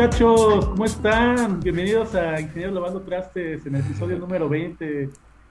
muchachos? 0.00 0.64
¿Cómo 0.64 0.86
están? 0.86 1.60
Bienvenidos 1.60 2.14
a 2.14 2.40
Ingeniero 2.40 2.72
Lavando 2.72 3.02
Trastes 3.02 3.66
en 3.66 3.74
el 3.74 3.82
episodio 3.82 4.18
número 4.18 4.48
20. 4.48 5.10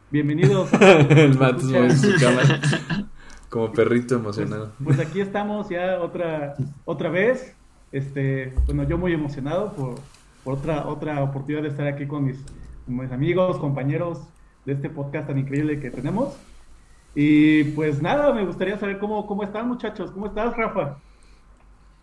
Bienvenidos. 0.10 0.74
el 0.82 1.38
Matos 1.38 1.72
su 2.02 2.20
cámara. 2.20 2.60
Como 3.48 3.72
perrito 3.72 4.16
emocionado. 4.16 4.72
Pues, 4.84 4.98
pues, 4.98 5.08
aquí 5.08 5.22
estamos 5.22 5.70
ya 5.70 6.00
otra, 6.02 6.56
otra 6.86 7.12
vez. 7.12 7.56
Este, 7.92 8.52
bueno, 8.66 8.86
yo 8.86 8.98
muy 8.98 9.14
emocionado 9.14 9.72
por, 9.74 10.00
otra, 10.46 10.88
otra 10.88 11.22
oportunidad 11.22 11.62
de 11.62 11.70
estar 11.70 11.86
aquí 11.86 12.08
con 12.08 12.26
mis, 12.26 12.44
mis 12.88 13.12
amigos, 13.12 13.60
compañeros 13.60 14.20
de 14.66 14.74
este 14.74 14.90
podcast 14.90 15.28
tan 15.28 15.38
increíble 15.38 15.80
que 15.80 15.92
tenemos. 15.92 16.36
Y 17.14 17.66
pues 17.76 18.02
nada, 18.02 18.34
me 18.34 18.44
gustaría 18.46 18.80
saber 18.80 18.98
cómo, 18.98 19.28
cómo 19.28 19.44
están 19.44 19.68
muchachos. 19.68 20.10
¿Cómo 20.10 20.26
estás, 20.26 20.58
Rafa? 20.58 20.98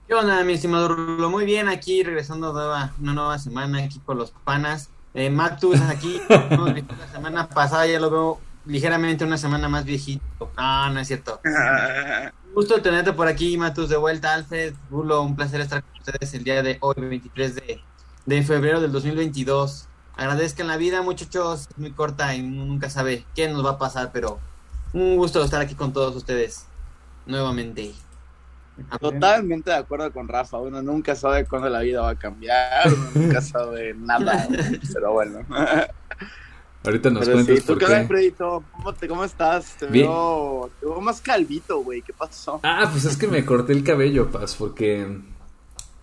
¿Qué 0.07 0.15
onda, 0.15 0.45
mi 0.45 0.53
estimado 0.53 0.87
Rulo? 0.87 1.31
Muy 1.31 1.45
bien, 1.45 1.67
aquí 1.67 2.05
regresando 2.05 2.53
nueva, 2.53 2.93
una 3.01 3.13
nueva 3.13 3.39
semana 3.41 3.83
aquí 3.83 3.99
con 3.99 4.17
los 4.17 4.31
panas. 4.31 4.89
Eh, 5.15 5.31
Matus 5.31 5.81
aquí, 5.81 6.21
la 6.29 7.09
semana 7.11 7.49
pasada 7.49 7.89
ya 7.89 7.99
lo 7.99 8.09
veo 8.09 8.41
ligeramente 8.67 9.25
una 9.25 9.37
semana 9.37 9.69
más 9.69 9.85
viejito. 9.85 10.53
Ah, 10.57 10.91
no 10.95 11.01
es 11.01 11.09
cierto. 11.09 11.41
Gusto 12.55 12.81
tenerte 12.83 13.15
por 13.15 13.27
aquí, 13.27 13.59
Matus, 13.59 13.89
de 13.89 13.97
vuelta. 13.97 14.33
Alfred, 14.35 14.75
Rulo, 14.91 15.23
un 15.23 15.35
placer 15.35 15.61
estar 15.61 15.83
con 15.83 16.01
ustedes 16.01 16.33
el 16.35 16.45
día 16.45 16.63
de 16.63 16.79
hoy, 16.83 16.95
23 16.97 17.57
de, 17.57 17.81
de 18.27 18.43
febrero 18.45 18.81
del 18.81 18.93
2022. 18.93 19.89
Agradezcan 20.17 20.69
la 20.69 20.77
vida, 20.77 21.03
muchachos, 21.03 21.67
es 21.69 21.79
muy 21.79 21.91
corta 21.91 22.33
y 22.33 22.43
nunca 22.43 22.91
sabe 22.91 23.27
qué 23.35 23.49
nos 23.49 23.67
va 23.67 23.71
a 23.71 23.79
pasar, 23.79 24.13
pero 24.13 24.39
un 24.93 25.17
gusto 25.17 25.43
estar 25.43 25.61
aquí 25.61 25.75
con 25.75 25.93
todos 25.93 26.15
ustedes 26.15 26.67
nuevamente. 27.27 27.93
Totalmente 29.01 29.71
de 29.71 29.77
acuerdo 29.77 30.13
con 30.13 30.29
Rafa. 30.29 30.59
Uno 30.59 30.83
nunca 30.83 31.15
sabe 31.15 31.47
cuándo 31.47 31.69
la 31.69 31.81
vida 31.81 32.03
va 32.03 32.11
a 32.11 32.15
cambiar. 32.15 32.87
Uno 32.87 33.11
nunca 33.15 33.41
sabe 33.41 33.95
nada. 33.99 34.47
pero 34.93 35.13
bueno. 35.13 35.41
Ahorita 36.85 37.11
nos 37.11 37.29
cuentas 37.29 37.61
por 37.63 37.79
qué. 37.79 38.35
¿Cómo, 38.39 38.65
¿Cómo, 39.09 39.25
estás? 39.25 39.77
Te 39.77 39.87
veo, 39.87 40.71
te 40.79 40.87
veo, 40.87 41.01
más 41.01 41.21
calvito, 41.21 41.83
güey. 41.83 42.01
¿Qué 42.03 42.13
pasó? 42.13 42.61
Ah, 42.63 42.89
pues 42.93 43.05
es 43.07 43.17
que 43.17 43.27
me 43.27 43.45
corté 43.45 43.73
el 43.73 43.83
cabello, 43.83 44.31
Paz, 44.31 44.55
porque... 44.57 45.19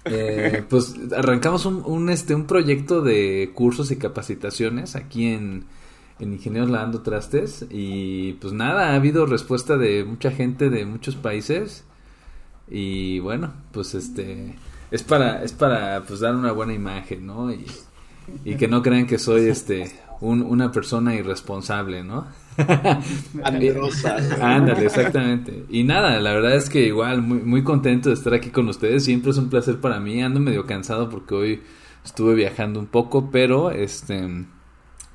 Eh, 0.05 0.65
pues 0.69 0.95
arrancamos 1.15 1.65
un, 1.65 1.81
un, 1.85 2.09
este, 2.09 2.35
un 2.35 2.45
proyecto 2.45 3.01
de 3.01 3.51
cursos 3.55 3.91
y 3.91 3.95
capacitaciones 3.95 4.97
aquí 4.97 5.27
en, 5.27 5.63
en 6.19 6.33
Ingenieros 6.33 6.69
Lavando 6.69 7.01
Trastes 7.01 7.65
y 7.69 8.33
pues 8.33 8.51
nada, 8.51 8.89
ha 8.89 8.95
habido 8.95 9.25
respuesta 9.25 9.77
de 9.77 10.03
mucha 10.03 10.31
gente 10.31 10.69
de 10.69 10.85
muchos 10.85 11.15
países 11.15 11.85
y 12.73 13.19
bueno, 13.19 13.53
pues 13.71 13.93
este 13.93 14.55
es 14.89 15.03
para 15.03 15.43
es 15.43 15.53
para 15.53 16.01
pues 16.07 16.21
dar 16.21 16.35
una 16.35 16.51
buena 16.51 16.73
imagen, 16.73 17.27
¿no? 17.27 17.51
Y, 17.53 17.65
y 18.43 18.55
que 18.55 18.67
no 18.67 18.81
crean 18.81 19.05
que 19.05 19.19
soy 19.19 19.47
este 19.47 19.91
un, 20.21 20.41
una 20.41 20.71
persona 20.71 21.13
irresponsable, 21.13 22.03
¿no? 22.03 22.25
Ándale, 24.41 24.85
exactamente. 24.85 25.65
Y 25.69 25.83
nada, 25.83 26.19
la 26.19 26.33
verdad 26.33 26.55
es 26.55 26.67
que 26.67 26.87
igual 26.87 27.21
muy 27.21 27.39
muy 27.39 27.63
contento 27.63 28.09
de 28.09 28.15
estar 28.15 28.33
aquí 28.33 28.49
con 28.49 28.67
ustedes, 28.67 29.03
siempre 29.03 29.29
es 29.29 29.37
un 29.37 29.49
placer 29.49 29.79
para 29.79 29.99
mí. 29.99 30.23
Ando 30.23 30.39
medio 30.39 30.65
cansado 30.65 31.09
porque 31.09 31.35
hoy 31.35 31.61
estuve 32.03 32.33
viajando 32.33 32.79
un 32.79 32.87
poco, 32.87 33.29
pero 33.31 33.69
este 33.69 34.45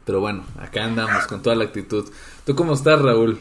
pero 0.05 0.21
bueno, 0.21 0.45
acá 0.61 0.85
andamos 0.85 1.27
con 1.27 1.43
toda 1.43 1.57
la 1.57 1.65
actitud. 1.65 2.05
¿Tú 2.47 2.55
cómo 2.55 2.75
estás, 2.75 3.03
Raúl? 3.03 3.41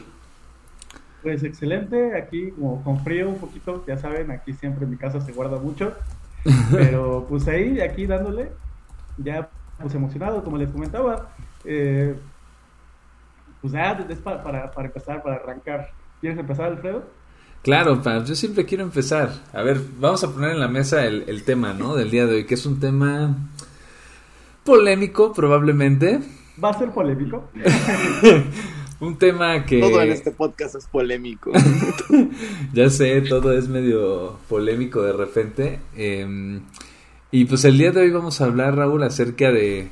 Pues 1.28 1.44
excelente, 1.44 2.16
aquí 2.16 2.52
como 2.52 2.82
con 2.86 3.04
frío 3.04 3.28
un 3.28 3.38
poquito, 3.38 3.84
ya 3.86 3.98
saben, 3.98 4.32
aquí 4.32 4.54
siempre 4.54 4.86
en 4.86 4.92
mi 4.92 4.96
casa 4.96 5.20
se 5.20 5.34
guarda 5.34 5.58
mucho, 5.58 5.92
pero 6.72 7.26
pues 7.28 7.46
ahí, 7.50 7.82
aquí 7.82 8.06
dándole, 8.06 8.50
ya 9.18 9.50
pues 9.78 9.94
emocionado, 9.94 10.42
como 10.42 10.58
les 10.58 10.70
comentaba, 10.70 11.32
eh, 11.66 12.16
pues 13.60 13.74
ya 13.74 13.92
es 14.08 14.20
para, 14.20 14.72
para, 14.72 14.88
empezar, 14.88 15.22
para 15.22 15.36
arrancar. 15.36 15.90
¿Quieres 16.22 16.40
empezar, 16.40 16.68
Alfredo? 16.68 17.04
Claro, 17.62 18.02
yo 18.24 18.34
siempre 18.34 18.66
quiero 18.66 18.86
empezar. 18.86 19.30
A 19.52 19.62
ver, 19.64 19.82
vamos 20.00 20.24
a 20.24 20.32
poner 20.32 20.52
en 20.52 20.62
la 20.62 20.70
mesa 20.70 21.04
el, 21.04 21.26
el 21.28 21.44
tema, 21.44 21.74
¿no? 21.74 21.94
Del 21.94 22.10
día 22.10 22.26
de 22.26 22.36
hoy, 22.36 22.46
que 22.46 22.54
es 22.54 22.66
un 22.66 22.80
tema 22.80 23.36
polémico, 24.64 25.34
probablemente. 25.34 26.22
¿Va 26.64 26.70
a 26.70 26.80
ser 26.80 26.90
polémico? 26.92 27.50
Un 29.00 29.18
tema 29.18 29.66
que... 29.66 29.80
Todo 29.80 30.02
en 30.02 30.12
este 30.12 30.32
podcast 30.32 30.76
es 30.76 30.88
polémico. 30.88 31.52
ya 32.74 32.90
sé, 32.90 33.22
todo 33.22 33.54
es 33.54 33.68
medio 33.68 34.38
polémico 34.50 35.04
de 35.04 35.14
repente. 35.14 35.80
Em, 35.96 36.62
y 37.32 37.46
pues 37.46 37.64
el 37.66 37.78
día 37.78 37.92
de 37.92 38.02
hoy 38.02 38.10
vamos 38.10 38.42
a 38.42 38.46
hablar, 38.46 38.76
Raúl, 38.76 39.04
acerca 39.04 39.52
de... 39.52 39.90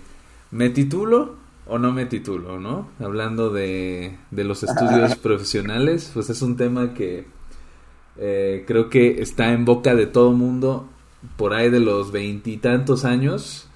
¿Me 0.51 0.69
titulo 0.69 1.35
o 1.67 1.77
no 1.77 1.91
me 1.91 2.05
titulo, 2.05 2.59
no? 2.59 2.89
Hablando 2.99 3.51
de, 3.51 4.17
de 4.31 4.43
los 4.43 4.63
estudios 4.63 5.15
profesionales, 5.21 6.11
pues 6.13 6.29
es 6.29 6.41
un 6.41 6.57
tema 6.57 6.93
que 6.93 7.25
eh, 8.17 8.63
creo 8.65 8.89
que 8.89 9.21
está 9.21 9.51
en 9.51 9.65
boca 9.65 9.93
de 9.95 10.07
todo 10.07 10.31
mundo 10.31 10.87
por 11.37 11.53
ahí 11.53 11.69
de 11.69 11.79
los 11.79 12.11
veintitantos 12.11 13.05
años. 13.05 13.67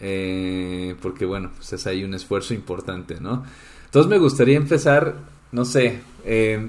Eh, 0.00 0.96
porque 1.02 1.24
bueno, 1.24 1.50
pues 1.56 1.72
es 1.72 1.86
ahí 1.86 2.04
un 2.04 2.14
esfuerzo 2.14 2.54
importante, 2.54 3.20
¿no? 3.20 3.44
Entonces 3.94 4.10
me 4.10 4.18
gustaría 4.18 4.56
empezar, 4.56 5.14
no 5.52 5.64
sé, 5.64 6.00
eh, 6.24 6.68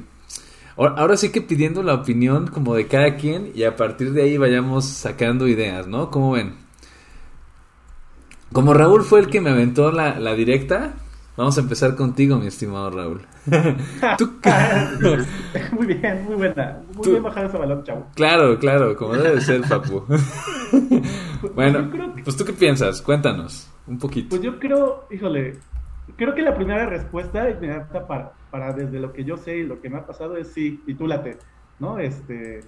ahora 0.75 1.17
sí 1.17 1.31
que 1.31 1.41
pidiendo 1.41 1.81
la 1.81 1.95
opinión 1.95 2.45
como 2.45 2.75
de 2.75 2.85
cada 2.85 3.15
quien 3.15 3.51
y 3.55 3.63
a 3.63 3.75
partir 3.75 4.13
de 4.13 4.21
ahí 4.21 4.37
vayamos 4.37 4.85
sacando 4.85 5.47
ideas, 5.47 5.87
¿no? 5.87 6.11
¿Cómo 6.11 6.33
ven? 6.33 6.53
Como 8.53 8.75
Raúl 8.75 9.01
fue 9.01 9.21
el 9.21 9.31
que 9.31 9.41
me 9.41 9.49
aventó 9.49 9.91
la, 9.91 10.19
la 10.19 10.35
directa, 10.35 10.93
vamos 11.35 11.57
a 11.57 11.61
empezar 11.61 11.95
contigo, 11.95 12.37
mi 12.37 12.45
estimado 12.45 12.91
Raúl. 12.91 13.21
muy 15.71 15.87
bien, 15.87 16.25
muy 16.25 16.35
buena. 16.35 16.79
Muy 16.93 17.09
bien 17.09 17.23
bajado 17.23 17.47
ese 17.47 17.57
balón, 17.57 17.83
chavo. 17.83 18.05
Claro, 18.13 18.59
claro, 18.59 18.95
como 18.95 19.15
debe 19.15 19.41
ser, 19.41 19.61
papu. 19.61 20.03
bueno, 21.55 21.89
pues 22.23 22.37
tú 22.37 22.45
qué 22.45 22.53
piensas, 22.53 23.01
cuéntanos 23.01 23.67
un 23.87 23.97
poquito. 23.97 24.29
Pues 24.29 24.43
yo 24.43 24.59
creo, 24.59 25.07
híjole, 25.09 25.57
creo 26.15 26.35
que 26.35 26.41
la 26.41 26.55
primera 26.55 26.85
respuesta 26.85 27.49
inmediata 27.49 28.07
para, 28.07 28.31
para 28.51 28.73
desde 28.73 28.99
lo 28.99 29.13
que 29.13 29.23
yo 29.23 29.37
sé 29.37 29.57
y 29.57 29.63
lo 29.63 29.81
que 29.81 29.89
me 29.89 29.97
ha 29.97 30.05
pasado 30.05 30.37
es 30.37 30.53
sí, 30.53 30.81
titúlate, 30.85 31.37
¿no? 31.79 31.99
Este, 31.99 32.61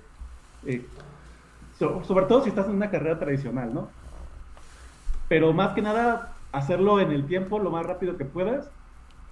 eh, 0.65 0.85
sobre 1.77 2.25
todo 2.25 2.43
si 2.43 2.49
estás 2.49 2.67
en 2.67 2.75
una 2.75 2.89
carrera 2.89 3.19
tradicional, 3.19 3.73
¿no? 3.73 3.89
Pero 5.29 5.53
más 5.53 5.73
que 5.73 5.81
nada, 5.81 6.33
hacerlo 6.51 6.99
en 6.99 7.11
el 7.11 7.25
tiempo 7.27 7.59
lo 7.59 7.71
más 7.71 7.85
rápido 7.85 8.17
que 8.17 8.25
puedas, 8.25 8.69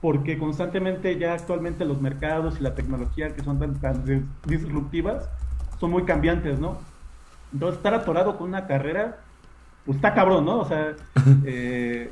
porque 0.02 0.38
constantemente 0.38 1.18
ya 1.18 1.34
actualmente 1.34 1.86
los 1.86 2.02
mercados 2.02 2.60
y 2.60 2.64
la 2.64 2.76
tecnología 2.76 3.34
que 3.34 3.42
son 3.42 3.60
tan, 3.60 3.80
tan 3.80 4.30
disruptivas 4.46 5.30
son 5.80 5.92
muy 5.92 6.04
cambiantes, 6.04 6.60
¿no? 6.60 6.78
Entonces, 7.54 7.78
estar 7.78 7.94
atorado 7.94 8.38
con 8.38 8.50
una 8.50 8.68
carrera, 8.68 9.18
pues 9.86 9.96
está 9.98 10.14
cabrón, 10.14 10.46
¿no? 10.46 10.60
O 10.60 10.66
sea, 10.66 10.94
eh, 11.46 12.12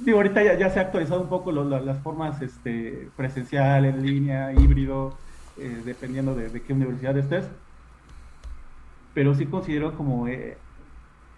digo, 0.00 0.18
ahorita 0.18 0.56
ya, 0.56 0.70
se 0.70 0.78
ha 0.78 0.82
actualizado 0.82 1.20
un 1.20 1.28
poco 1.28 1.52
las 1.52 1.98
formas 2.00 2.40
este, 2.42 3.08
presencial, 3.16 3.84
en 3.84 4.04
línea, 4.04 4.52
híbrido, 4.52 5.16
eh, 5.56 5.82
dependiendo 5.84 6.34
de, 6.34 6.62
qué 6.62 6.72
universidad 6.72 7.16
estés. 7.16 7.48
Pero 9.14 9.34
sí 9.34 9.46
considero 9.46 9.94
como... 9.94 10.28
Eh, 10.28 10.56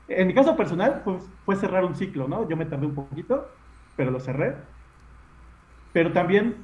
en 0.08 0.26
mi 0.26 0.34
caso 0.34 0.56
personal, 0.56 1.02
pues, 1.04 1.22
fue 1.44 1.56
cerrar 1.56 1.84
un 1.84 1.94
ciclo, 1.94 2.26
¿no? 2.26 2.48
Yo 2.48 2.56
me 2.56 2.66
tardé 2.66 2.86
un 2.86 2.94
poquito, 2.94 3.48
pero 3.97 4.10
lo 4.10 4.20
cerré. 4.20 4.56
Pero 5.92 6.12
también 6.12 6.56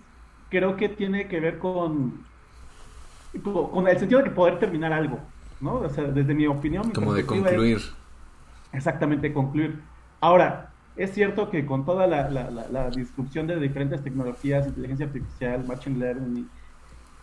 creo 0.51 0.77
que 0.77 0.89
tiene 0.89 1.29
que 1.29 1.41
ver 1.41 1.59
con, 1.59 2.25
con 3.43 3.89
el 3.89 3.99
sentido 3.99 4.23
de 4.23 4.31
poder 4.31 4.59
terminar 4.59 4.93
algo, 4.93 5.21
¿no? 5.61 5.75
O 5.75 5.89
sea, 5.89 6.05
desde 6.05 6.35
mi 6.35 6.47
opinión... 6.47 6.91
como 6.91 7.15
de 7.15 7.25
concluir. 7.25 7.81
exactamente, 8.73 9.33
concluir. 9.33 9.81
Ahora, 10.21 10.71
es 10.97 11.13
cierto 11.13 11.51
que 11.51 11.67
con 11.67 11.85
toda 11.85 12.07
la, 12.07 12.31
la, 12.31 12.91
disrupción 12.91 13.47
de 13.47 13.61
diferentes 13.61 14.03
tecnologías, 14.03 14.67
inteligencia 14.67 15.07
artificial, 15.07 15.67
machine 15.67 15.99
learning 15.99 16.49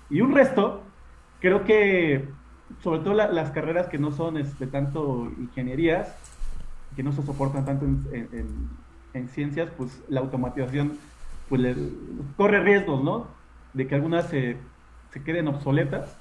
y, 0.10 0.22
un 0.22 0.34
resto, 0.34 0.84
creo 1.40 1.64
que 1.64 2.30
sobre 2.84 3.00
todo 3.00 3.14
las 3.16 3.52
carreras 3.52 3.88
que 3.88 3.98
no 3.98 4.12
son 4.12 4.38
este, 4.38 4.68
tanto 4.68 5.31
ingenierías, 5.40 6.16
que 6.96 7.02
no 7.02 7.12
se 7.12 7.24
soportan 7.24 7.66
tanto 7.66 7.86
en, 7.86 9.30
ciencias, 9.30 9.70
pues 9.78 10.02
la 10.10 10.22
automatización 10.22 10.98
pues 11.50 11.78
corre 12.36 12.62
riesgos, 12.62 13.04
¿no? 13.04 13.28
De 13.74 13.88
que 13.88 13.96
algunas 13.96 14.28
se, 14.28 14.58
se, 15.12 15.24
queden 15.24 15.48
obsoletas. 15.48 16.16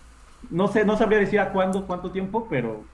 No 0.51 0.69
sé, 0.69 0.85
no 0.85 0.97
sabría 0.97 1.19
decir 1.19 1.41
a 1.41 1.53
cuándo, 1.53 1.87
cuánto 1.87 2.11
tiempo, 2.11 2.47
pero 2.51 2.85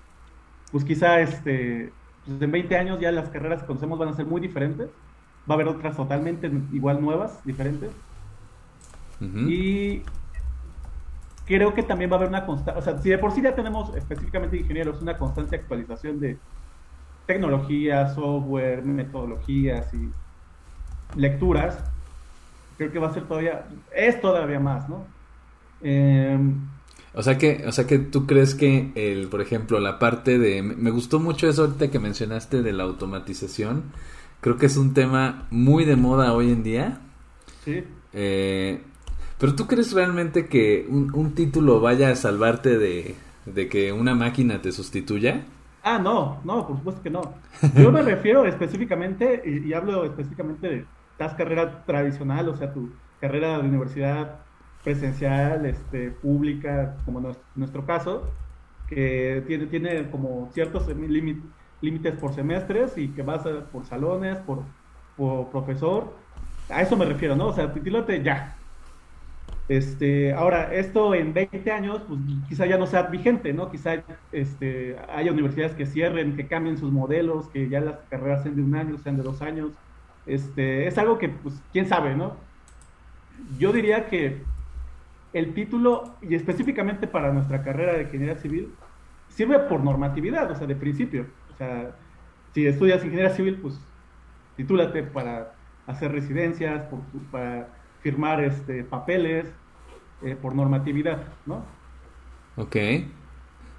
pues 0.70 0.84
quizá 0.84 1.20
este 1.20 1.92
pues, 2.28 2.42
en 2.42 2.50
20 2.52 2.76
años 2.76 3.00
ya 3.00 3.10
las 3.10 3.28
carreras 3.30 3.62
que 3.62 3.66
conocemos 3.66 3.98
van 3.98 4.10
a 4.10 4.12
ser 4.14 4.26
muy 4.26 4.40
diferentes. 4.40 4.88
Va 5.50 5.54
a 5.54 5.56
haber 5.56 5.68
otras 5.68 5.96
totalmente 5.96 6.50
igual 6.72 7.00
nuevas, 7.00 7.44
diferentes. 7.44 7.90
Y 9.20 10.02
creo 11.46 11.74
que 11.74 11.82
también 11.82 12.10
va 12.10 12.14
a 12.14 12.18
haber 12.18 12.28
una 12.28 12.46
constante, 12.46 12.78
o 12.78 12.82
sea, 12.82 12.98
si 12.98 13.10
de 13.10 13.18
por 13.18 13.32
sí 13.32 13.42
ya 13.42 13.54
tenemos 13.54 13.92
específicamente 13.96 14.58
ingenieros 14.58 15.02
una 15.02 15.16
constante 15.16 15.56
actualización 15.56 16.20
de, 16.20 16.38
tecnología, 17.28 18.08
software, 18.08 18.82
metodologías 18.82 19.92
y 19.92 20.10
lecturas, 21.14 21.78
creo 22.78 22.90
que 22.90 22.98
va 22.98 23.08
a 23.08 23.12
ser 23.12 23.24
todavía, 23.24 23.66
es 23.94 24.18
todavía 24.18 24.58
más, 24.58 24.88
¿no? 24.88 25.04
Em, 25.82 26.58
o 27.14 27.22
sea 27.22 27.38
que, 27.38 27.64
o 27.66 27.72
sea 27.72 27.86
que 27.86 27.98
tú 27.98 28.26
crees 28.26 28.54
que 28.54 28.92
el, 28.94 29.28
por 29.28 29.40
ejemplo, 29.40 29.80
la 29.80 29.98
parte 29.98 30.38
de, 30.38 30.62
me 30.62 30.90
gustó 30.90 31.18
mucho 31.18 31.48
eso 31.48 31.62
ahorita 31.62 31.90
que 31.90 31.98
mencionaste 31.98 32.62
de 32.62 32.72
la 32.72 32.84
automatización. 32.84 33.84
Creo 34.40 34.56
que 34.56 34.66
es 34.66 34.76
un 34.76 34.94
tema 34.94 35.46
muy 35.50 35.84
de 35.84 35.96
moda 35.96 36.32
hoy 36.32 36.52
en 36.52 36.62
día. 36.62 37.00
Sí. 37.64 37.82
Eh, 38.12 38.82
pero 39.38 39.54
tú 39.54 39.66
crees 39.66 39.92
realmente 39.92 40.46
que 40.46 40.86
un, 40.88 41.32
título 41.34 41.80
vaya 41.80 42.10
a 42.10 42.16
salvarte 42.16 42.78
de, 42.78 43.14
de, 43.46 43.68
que 43.68 43.92
una 43.92 44.14
máquina 44.14 44.60
te 44.60 44.72
sustituya? 44.72 45.44
Ah, 45.82 45.98
no, 45.98 46.40
no, 46.44 46.66
por 46.66 46.76
supuesto 46.76 47.02
que 47.02 47.10
no. 47.10 47.34
Yo 47.76 47.90
me 47.90 48.02
refiero 48.02 48.44
específicamente, 48.44 49.42
y, 49.44 49.68
y 49.68 49.72
hablo 49.74 50.04
específicamente 50.04 50.68
de 50.68 50.84
las 51.18 51.34
carrera 51.34 51.84
tradicional, 51.84 52.48
o 52.48 52.56
sea, 52.56 52.72
tu 52.72 52.90
carrera 53.20 53.58
de 53.58 53.68
universidad 53.68 54.40
presencial, 54.88 55.66
este, 55.66 56.10
pública, 56.10 56.96
como 57.04 57.18
en 57.18 57.36
nuestro 57.56 57.84
caso, 57.84 58.30
que 58.88 59.44
tiene, 59.46 59.66
tiene 59.66 60.10
como 60.10 60.48
ciertos 60.54 60.86
límites 61.82 62.14
por 62.14 62.32
semestres 62.32 62.96
y 62.96 63.08
que 63.08 63.20
vas 63.22 63.42
por 63.70 63.84
salones, 63.84 64.38
por, 64.38 64.62
por, 65.14 65.50
profesor. 65.50 66.14
A 66.70 66.80
eso 66.80 66.96
me 66.96 67.04
refiero, 67.04 67.36
¿no? 67.36 67.48
O 67.48 67.52
sea, 67.52 67.70
titúlate 67.70 68.22
ya. 68.22 68.56
Este, 69.68 70.32
ahora, 70.32 70.72
esto 70.72 71.14
en 71.14 71.34
20 71.34 71.70
años, 71.70 72.00
pues 72.08 72.18
quizá 72.48 72.64
ya 72.64 72.78
no 72.78 72.86
sea 72.86 73.02
vigente, 73.02 73.52
¿no? 73.52 73.70
Quizá 73.70 74.02
este, 74.32 74.96
haya 75.14 75.32
universidades 75.32 75.74
que 75.74 75.84
cierren, 75.84 76.34
que 76.34 76.46
cambien 76.46 76.78
sus 76.78 76.90
modelos, 76.90 77.48
que 77.48 77.68
ya 77.68 77.80
las 77.80 77.96
carreras 78.08 78.42
sean 78.42 78.56
de 78.56 78.62
un 78.62 78.74
año, 78.74 78.96
sean 78.96 79.18
de 79.18 79.22
dos 79.22 79.42
años. 79.42 79.68
Este, 80.24 80.86
es 80.86 80.96
algo 80.96 81.18
que, 81.18 81.28
pues, 81.28 81.60
quién 81.74 81.86
sabe, 81.86 82.14
¿no? 82.14 82.36
Yo 83.58 83.70
diría 83.70 84.06
que 84.06 84.42
el 85.32 85.54
título, 85.54 86.16
y 86.22 86.34
específicamente 86.34 87.06
para 87.06 87.32
nuestra 87.32 87.62
carrera 87.62 87.94
de 87.94 88.02
ingeniería 88.02 88.36
civil, 88.36 88.74
sirve 89.28 89.58
por 89.60 89.82
normatividad, 89.82 90.50
o 90.50 90.54
sea, 90.54 90.66
de 90.66 90.76
principio. 90.76 91.26
O 91.52 91.56
sea, 91.56 91.94
si 92.54 92.66
estudias 92.66 93.04
ingeniería 93.04 93.34
civil, 93.34 93.58
pues 93.60 93.78
titúlate 94.56 95.02
para 95.02 95.54
hacer 95.86 96.12
residencias, 96.12 96.84
para 97.30 97.68
firmar 98.00 98.42
este, 98.42 98.84
papeles, 98.84 99.46
eh, 100.22 100.36
por 100.40 100.54
normatividad, 100.54 101.22
¿no? 101.46 101.64
Ok. 102.56 102.76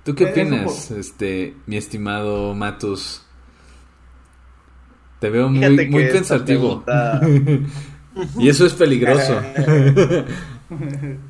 ¿Tú 0.06 0.16
qué 0.16 0.26
opinas, 0.26 0.92
este, 0.92 1.56
mi 1.66 1.78
estimado 1.78 2.56
Matus? 2.56 3.26
Te 5.20 5.30
veo 5.30 5.50
muy, 5.50 5.88
muy 5.90 6.06
pensativo. 6.06 6.84
y 8.40 8.48
eso 8.48 8.66
es 8.66 8.74
peligroso. 8.74 9.42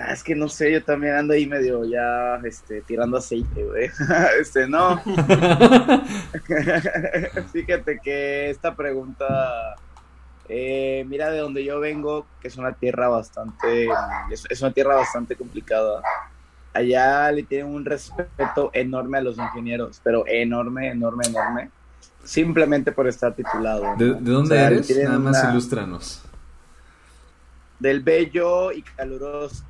Ah, 0.00 0.12
es 0.12 0.22
que 0.22 0.34
no 0.34 0.48
sé, 0.48 0.72
yo 0.72 0.84
también 0.84 1.14
ando 1.14 1.34
ahí 1.34 1.46
medio 1.46 1.84
ya 1.84 2.36
este, 2.44 2.82
tirando 2.82 3.16
aceite, 3.16 3.64
güey. 3.64 3.90
este, 4.40 4.68
no. 4.68 4.98
Fíjate 7.52 7.98
que 8.02 8.50
esta 8.50 8.76
pregunta, 8.76 9.76
eh, 10.48 11.04
mira 11.08 11.30
de 11.30 11.38
donde 11.38 11.64
yo 11.64 11.80
vengo, 11.80 12.26
que 12.40 12.48
es 12.48 12.56
una 12.56 12.72
tierra 12.72 13.08
bastante, 13.08 13.88
es, 14.30 14.62
una 14.62 14.72
tierra 14.72 14.94
bastante 14.94 15.36
complicada. 15.36 16.02
Allá 16.74 17.32
le 17.32 17.42
tienen 17.42 17.74
un 17.74 17.84
respeto 17.84 18.70
enorme 18.72 19.18
a 19.18 19.22
los 19.22 19.36
ingenieros, 19.38 20.00
pero 20.04 20.24
enorme, 20.26 20.90
enorme, 20.90 21.24
enorme. 21.26 21.70
Simplemente 22.22 22.92
por 22.92 23.08
estar 23.08 23.34
titulado. 23.34 23.96
¿De, 23.96 24.14
dónde 24.14 24.60
eres? 24.60 24.96
Nada 24.96 25.18
más 25.18 25.44
ilústranos 25.50 26.22
del 27.80 28.00
bello 28.00 28.72
y 28.72 28.82
caluroso 28.82 29.64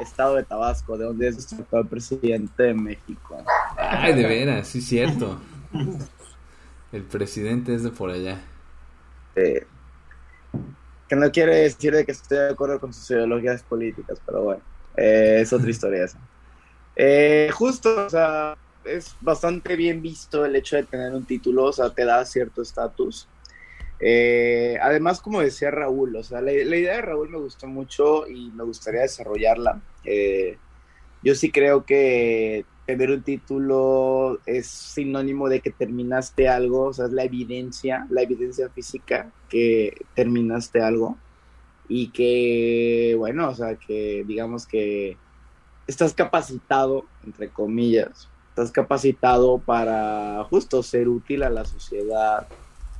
estado 0.00 0.36
de 0.36 0.44
Tabasco, 0.44 0.96
de 0.96 1.04
donde 1.04 1.28
es 1.28 1.52
el 1.52 1.86
presidente 1.86 2.62
de 2.62 2.74
México. 2.74 3.42
Ay, 3.76 4.14
de 4.14 4.26
veras, 4.26 4.68
sí, 4.68 4.80
cierto. 4.80 5.38
El 6.92 7.02
presidente 7.02 7.74
es 7.74 7.82
de 7.82 7.90
por 7.90 8.10
allá. 8.10 8.40
que 9.34 11.16
no 11.16 11.30
quiere 11.30 11.56
decir 11.56 11.94
de 11.94 12.04
que 12.04 12.12
estoy 12.12 12.38
de 12.38 12.50
acuerdo 12.50 12.80
con 12.80 12.92
sus 12.92 13.10
ideologías 13.10 13.62
políticas, 13.62 14.20
pero 14.24 14.42
bueno, 14.42 14.62
eh, 14.96 15.38
es 15.42 15.52
otra 15.52 15.70
historia 15.70 16.04
esa. 16.04 16.18
Eh, 16.96 17.50
justo, 17.52 18.06
o 18.06 18.10
sea, 18.10 18.56
es 18.84 19.14
bastante 19.20 19.76
bien 19.76 20.02
visto 20.02 20.44
el 20.44 20.56
hecho 20.56 20.76
de 20.76 20.84
tener 20.84 21.12
un 21.14 21.24
título, 21.24 21.64
o 21.64 21.72
sea, 21.72 21.90
te 21.90 22.04
da 22.04 22.24
cierto 22.24 22.62
estatus. 22.62 23.28
Eh, 24.00 24.78
además, 24.80 25.20
como 25.20 25.40
decía 25.40 25.70
Raúl, 25.70 26.14
o 26.16 26.22
sea, 26.22 26.40
la, 26.40 26.52
idea 26.52 26.96
de 26.96 27.02
Raúl 27.02 27.30
me 27.30 27.38
gustó 27.38 27.66
mucho 27.66 28.28
y 28.28 28.50
me 28.52 28.64
gustaría 28.64 29.02
desarrollarla. 29.02 29.80
Eh, 30.04 30.56
yo 31.22 31.34
sí 31.34 31.50
creo 31.50 31.84
que 31.84 32.64
tener 32.86 33.10
un 33.10 33.22
título 33.22 34.38
es 34.46 34.66
sinónimo 34.66 35.48
de 35.48 35.60
que 35.60 35.70
terminaste 35.70 36.48
algo, 36.48 36.84
o 36.86 36.92
sea, 36.92 37.06
es 37.06 37.12
la 37.12 37.24
evidencia, 37.24 38.06
la 38.10 38.22
evidencia 38.22 38.70
física 38.70 39.30
que 39.48 40.06
terminaste 40.14 40.80
algo 40.80 41.18
y 41.88 42.08
que, 42.10 43.14
bueno, 43.18 43.48
o 43.48 43.54
sea, 43.54 43.76
que 43.76 44.24
digamos 44.26 44.66
que 44.66 45.16
estás 45.86 46.14
capacitado, 46.14 47.04
entre 47.24 47.48
comillas, 47.48 48.28
estás 48.50 48.70
capacitado 48.70 49.58
para 49.58 50.44
justo 50.44 50.82
ser 50.82 51.08
útil 51.08 51.42
a 51.42 51.50
la 51.50 51.64
sociedad, 51.64 52.46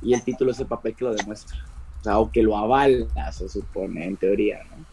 y 0.01 0.13
el 0.13 0.23
título 0.23 0.51
es 0.51 0.59
el 0.59 0.67
papel 0.67 0.95
que 0.95 1.05
lo 1.05 1.13
demuestra. 1.13 1.57
O 1.99 2.03
sea, 2.03 2.19
o 2.19 2.31
que 2.31 2.41
lo 2.41 2.57
avala, 2.57 3.31
se 3.31 3.49
supone, 3.49 4.05
en 4.05 4.17
teoría, 4.17 4.63
¿no? 4.63 4.85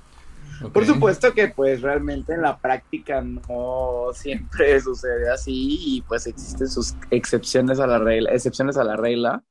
Por 0.72 0.86
supuesto 0.86 1.34
que 1.34 1.48
pues 1.48 1.82
realmente 1.82 2.32
en 2.32 2.42
la 2.42 2.58
práctica 2.58 3.20
no 3.20 4.08
siempre 4.14 4.80
sucede 4.80 5.30
así 5.30 5.78
y 5.80 6.02
pues 6.02 6.26
existen 6.26 6.68
sus 6.68 6.94
excepciones 7.10 7.78
a 7.78 7.86
la 7.86 7.98
regla, 7.98 8.30
excepciones 8.32 8.76
a 8.76 8.84
la 8.84 8.96
regla. 8.96 9.44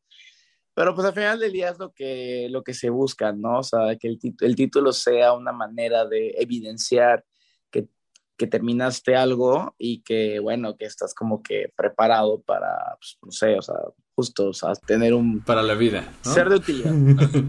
Pero 0.74 0.94
pues 0.94 1.08
al 1.08 1.14
final 1.14 1.40
del 1.40 1.54
día 1.54 1.70
es 1.70 1.80
lo 1.80 1.94
que, 1.94 2.48
lo 2.50 2.64
que 2.64 2.74
se 2.74 2.90
busca, 2.90 3.32
¿no? 3.32 3.60
O 3.60 3.64
sea, 3.64 3.96
que 3.98 4.10
el, 4.10 4.20
el 4.42 4.56
título 4.56 4.92
sea 4.92 5.34
una 5.34 5.54
manera 5.54 6.06
de 6.06 6.32
evidenciar 6.38 7.24
que, 7.72 7.88
que, 8.36 8.48
terminaste 8.48 9.16
algo 9.16 9.74
y 9.78 10.02
que, 10.02 10.40
bueno, 10.40 10.76
que 10.76 10.86
estás 10.86 11.14
como 11.14 11.42
que 11.42 11.72
preparado 11.78 12.42
para, 12.42 12.98
pues, 13.00 13.18
no 13.22 13.32
sé, 13.32 13.58
o 13.58 13.62
sea, 13.62 13.76
justo, 14.16 14.50
o 14.50 14.54
sea, 14.54 14.74
tener 14.76 15.14
un... 15.14 15.42
Para 15.42 15.62
la 15.62 15.76
vida. 15.76 16.14
Ser 16.22 16.50
de 16.50 16.56
utilidad. 16.56 16.92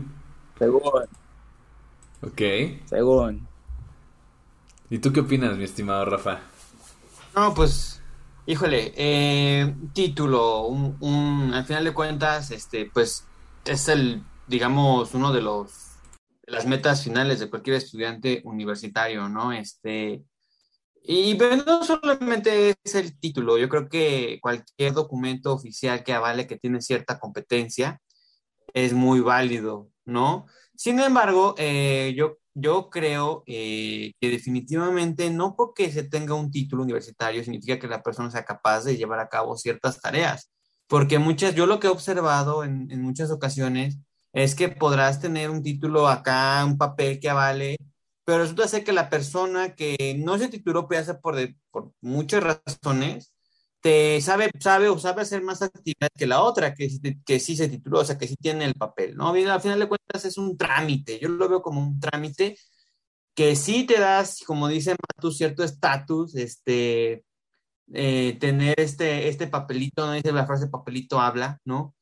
Según. 0.58 0.82
Ok. 2.23 2.40
Según. 2.87 3.46
¿Y 4.90 4.99
tú 4.99 5.12
qué 5.12 5.20
opinas, 5.20 5.56
mi 5.56 5.64
estimado 5.64 6.04
Rafa? 6.04 6.40
No, 7.35 7.54
pues, 7.54 8.02
híjole, 8.46 8.92
eh, 8.96 9.75
título, 9.92 10.66
un, 10.66 11.52
al 11.52 11.64
final 11.64 11.85
de 11.85 11.94
cuentas, 11.94 12.50
este, 12.50 12.90
pues, 12.92 13.26
es 13.64 13.88
el, 13.88 14.23
digamos, 14.46 15.14
uno 15.14 15.32
de 15.32 15.42
los, 15.42 15.96
de 16.46 16.52
las 16.52 16.66
metas 16.66 17.04
finales 17.04 17.40
de 17.40 17.50
cualquier 17.50 17.76
estudiante 17.76 18.40
universitario, 18.44 19.28
¿no? 19.28 19.52
Este, 19.52 20.23
y 21.08 21.34
pero 21.36 21.56
no 21.56 21.84
solamente 21.84 22.75
es 22.82 22.94
el 22.96 23.18
título, 23.18 23.58
yo 23.58 23.68
creo 23.68 23.88
que 23.88 24.38
cualquier 24.42 24.92
documento 24.92 25.52
oficial 25.52 26.02
que 26.02 26.12
avale 26.12 26.46
que 26.46 26.58
tiene 26.58 26.80
cierta 26.80 27.18
competencia 27.20 28.00
es 28.75 28.92
muy 28.92 29.20
válido, 29.20 29.88
¿no? 30.04 30.46
Sin 30.76 31.00
embargo, 31.00 31.54
eh, 31.58 32.14
yo, 32.16 32.38
yo 32.54 32.90
creo 32.90 33.44
eh, 33.46 34.14
que 34.20 34.30
definitivamente 34.30 35.30
no 35.30 35.54
porque 35.56 35.92
se 35.92 36.02
tenga 36.02 36.34
un 36.34 36.50
título 36.50 36.82
universitario 36.82 37.44
significa 37.44 37.78
que 37.78 37.88
la 37.88 38.02
persona 38.02 38.30
sea 38.30 38.44
capaz 38.44 38.84
de 38.84 38.96
llevar 38.96 39.20
a 39.20 39.28
cabo 39.28 39.56
ciertas 39.56 40.00
tareas, 40.00 40.50
porque 40.88 41.18
muchas, 41.18 41.54
yo 41.54 41.66
lo 41.66 41.80
que 41.80 41.86
he 41.86 41.90
observado 41.90 42.64
en, 42.64 42.90
en 42.90 43.02
muchas 43.02 43.30
ocasiones 43.30 43.98
es 44.32 44.54
que 44.54 44.68
podrás 44.68 45.20
tener 45.20 45.50
un 45.50 45.62
título 45.62 46.08
acá, 46.08 46.64
un 46.64 46.78
papel 46.78 47.20
que 47.20 47.30
avale 47.30 47.76
pero 48.26 48.40
resulta 48.40 48.66
ser 48.66 48.83
que 48.83 48.92
la 48.92 49.09
persona 49.09 49.76
que 49.76 50.16
no 50.18 50.37
se 50.37 50.49
tituló 50.49 50.88
pues, 50.88 51.09
por, 51.23 51.37
por 51.71 51.92
muchas 52.00 52.42
razones, 52.42 53.33
te 53.80 54.21
sabe, 54.21 54.50
sabe 54.59 54.88
o 54.88 54.99
sabe 54.99 55.23
hacer 55.23 55.42
más 55.42 55.62
actividad 55.62 56.09
que 56.12 56.26
la 56.26 56.42
otra, 56.42 56.75
que, 56.75 56.88
que 57.25 57.38
sí 57.38 57.56
se 57.56 57.68
tituló, 57.68 58.00
o 58.00 58.04
sea, 58.04 58.18
que 58.18 58.26
sí 58.26 58.35
tiene 58.35 58.64
el 58.64 58.75
papel, 58.75 59.16
¿no? 59.16 59.28
Al 59.28 59.61
final 59.61 59.78
de 59.78 59.87
cuentas 59.87 60.25
es 60.25 60.38
un 60.38 60.59
trámite, 60.59 61.21
yo 61.21 61.28
lo 61.28 61.49
veo 61.49 61.62
como 61.62 61.80
un 61.80 62.00
trámite 62.00 62.59
que 63.37 63.54
sí 63.54 63.85
te 63.85 64.00
das, 64.00 64.40
como 64.45 64.66
dice 64.66 64.97
Matu, 64.97 65.30
cierto 65.30 65.62
estatus, 65.62 66.35
este, 66.35 67.25
eh, 67.92 68.37
tener 68.40 68.80
este, 68.80 69.28
este 69.28 69.47
papelito, 69.47 70.04
no 70.04 70.14
dice 70.14 70.33
la 70.33 70.47
frase 70.47 70.66
papelito 70.66 71.21
habla, 71.21 71.61
¿no? 71.64 71.95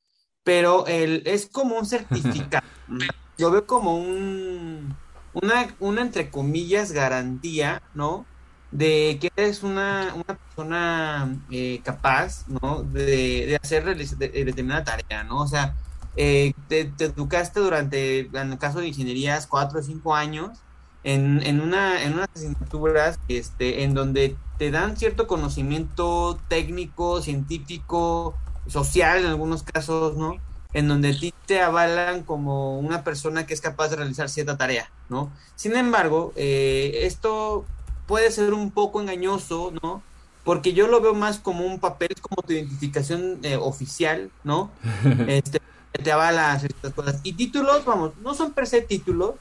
Pero 0.43 0.87
el, 0.87 1.23
es 1.27 1.51
como 1.51 1.79
un 1.79 1.85
certificado, 1.85 2.67
yo 3.37 3.51
veo 3.51 3.67
como 3.67 3.99
un 3.99 4.97
una, 5.35 5.69
una 5.81 6.03
entre 6.03 6.31
comillas 6.31 6.93
garantía, 6.93 7.83
¿no? 7.95 8.27
de 8.75 9.19
que 9.21 9.31
eres 9.37 9.63
una, 9.63 10.13
una 10.15 10.37
persona 10.37 11.39
eh, 11.49 11.81
capaz, 11.85 12.45
¿no? 12.49 12.83
De, 12.83 13.47
de 13.47 13.59
hacer 13.63 13.85
determinada 13.85 14.83
tarea, 14.83 15.23
¿no? 15.23 15.43
O 15.43 15.47
sea, 15.47 15.77
eh, 16.17 16.55
te, 16.69 16.93
educaste 16.99 17.61
durante, 17.61 18.21
en 18.21 18.53
el 18.53 18.59
caso 18.59 18.81
de 18.81 18.89
ingenierías, 18.89 19.47
cuatro 19.47 19.79
o 19.79 19.83
cinco 19.83 20.15
años 20.17 20.59
en, 21.05 21.41
en, 21.45 21.61
una, 21.61 22.03
en 22.03 22.15
unas 22.15 22.29
asignaturas 22.35 23.21
este, 23.29 23.85
en 23.85 23.95
donde 23.95 24.37
te 24.59 24.73
dan 24.73 24.97
cierto 24.97 25.29
conocimiento 25.29 26.41
técnico, 26.49 27.23
científico, 27.23 28.35
social 28.67 29.21
en 29.21 29.27
algunos 29.27 29.63
casos, 29.63 30.17
¿no? 30.17 30.37
En 30.75 30.89
donde 30.89 31.11
a 31.11 31.19
ti 31.19 31.33
te 31.47 31.61
avalan 31.61 32.23
como 32.25 32.79
una 32.79 33.05
persona 33.05 33.47
que 33.47 33.55
es 33.55 33.61
capaz 33.61 33.89
de 33.89 33.97
realizar 33.97 34.29
cierta 34.29 34.59
tarea, 34.59 34.91
¿no? 35.09 35.33
Sin 35.57 35.77
embargo, 35.77 36.33
eh, 36.37 37.01
esto 37.03 37.65
puede 38.07 38.31
ser 38.31 38.53
un 38.53 38.71
poco 38.71 39.01
engañoso, 39.01 39.73
¿no? 39.83 40.03
Porque 40.45 40.75
yo 40.75 40.89
lo 40.89 41.01
veo 41.01 41.15
más 41.15 41.39
como 41.39 41.65
un 41.65 41.81
papel, 41.81 42.11
como 42.21 42.43
tu 42.43 42.53
identificación 42.53 43.39
eh, 43.43 43.57
oficial, 43.57 44.31
¿no? 44.43 44.71
Este, 45.29 45.61
te 46.03 46.13
avala 46.13 46.59
ciertas 46.59 46.93
cosas. 46.93 47.21
Y 47.23 47.35
títulos, 47.35 47.85
vamos, 47.85 48.13
no 48.21 48.35
son 48.35 48.53
per 48.53 48.67
se 48.67 48.83
títulos, 48.83 49.35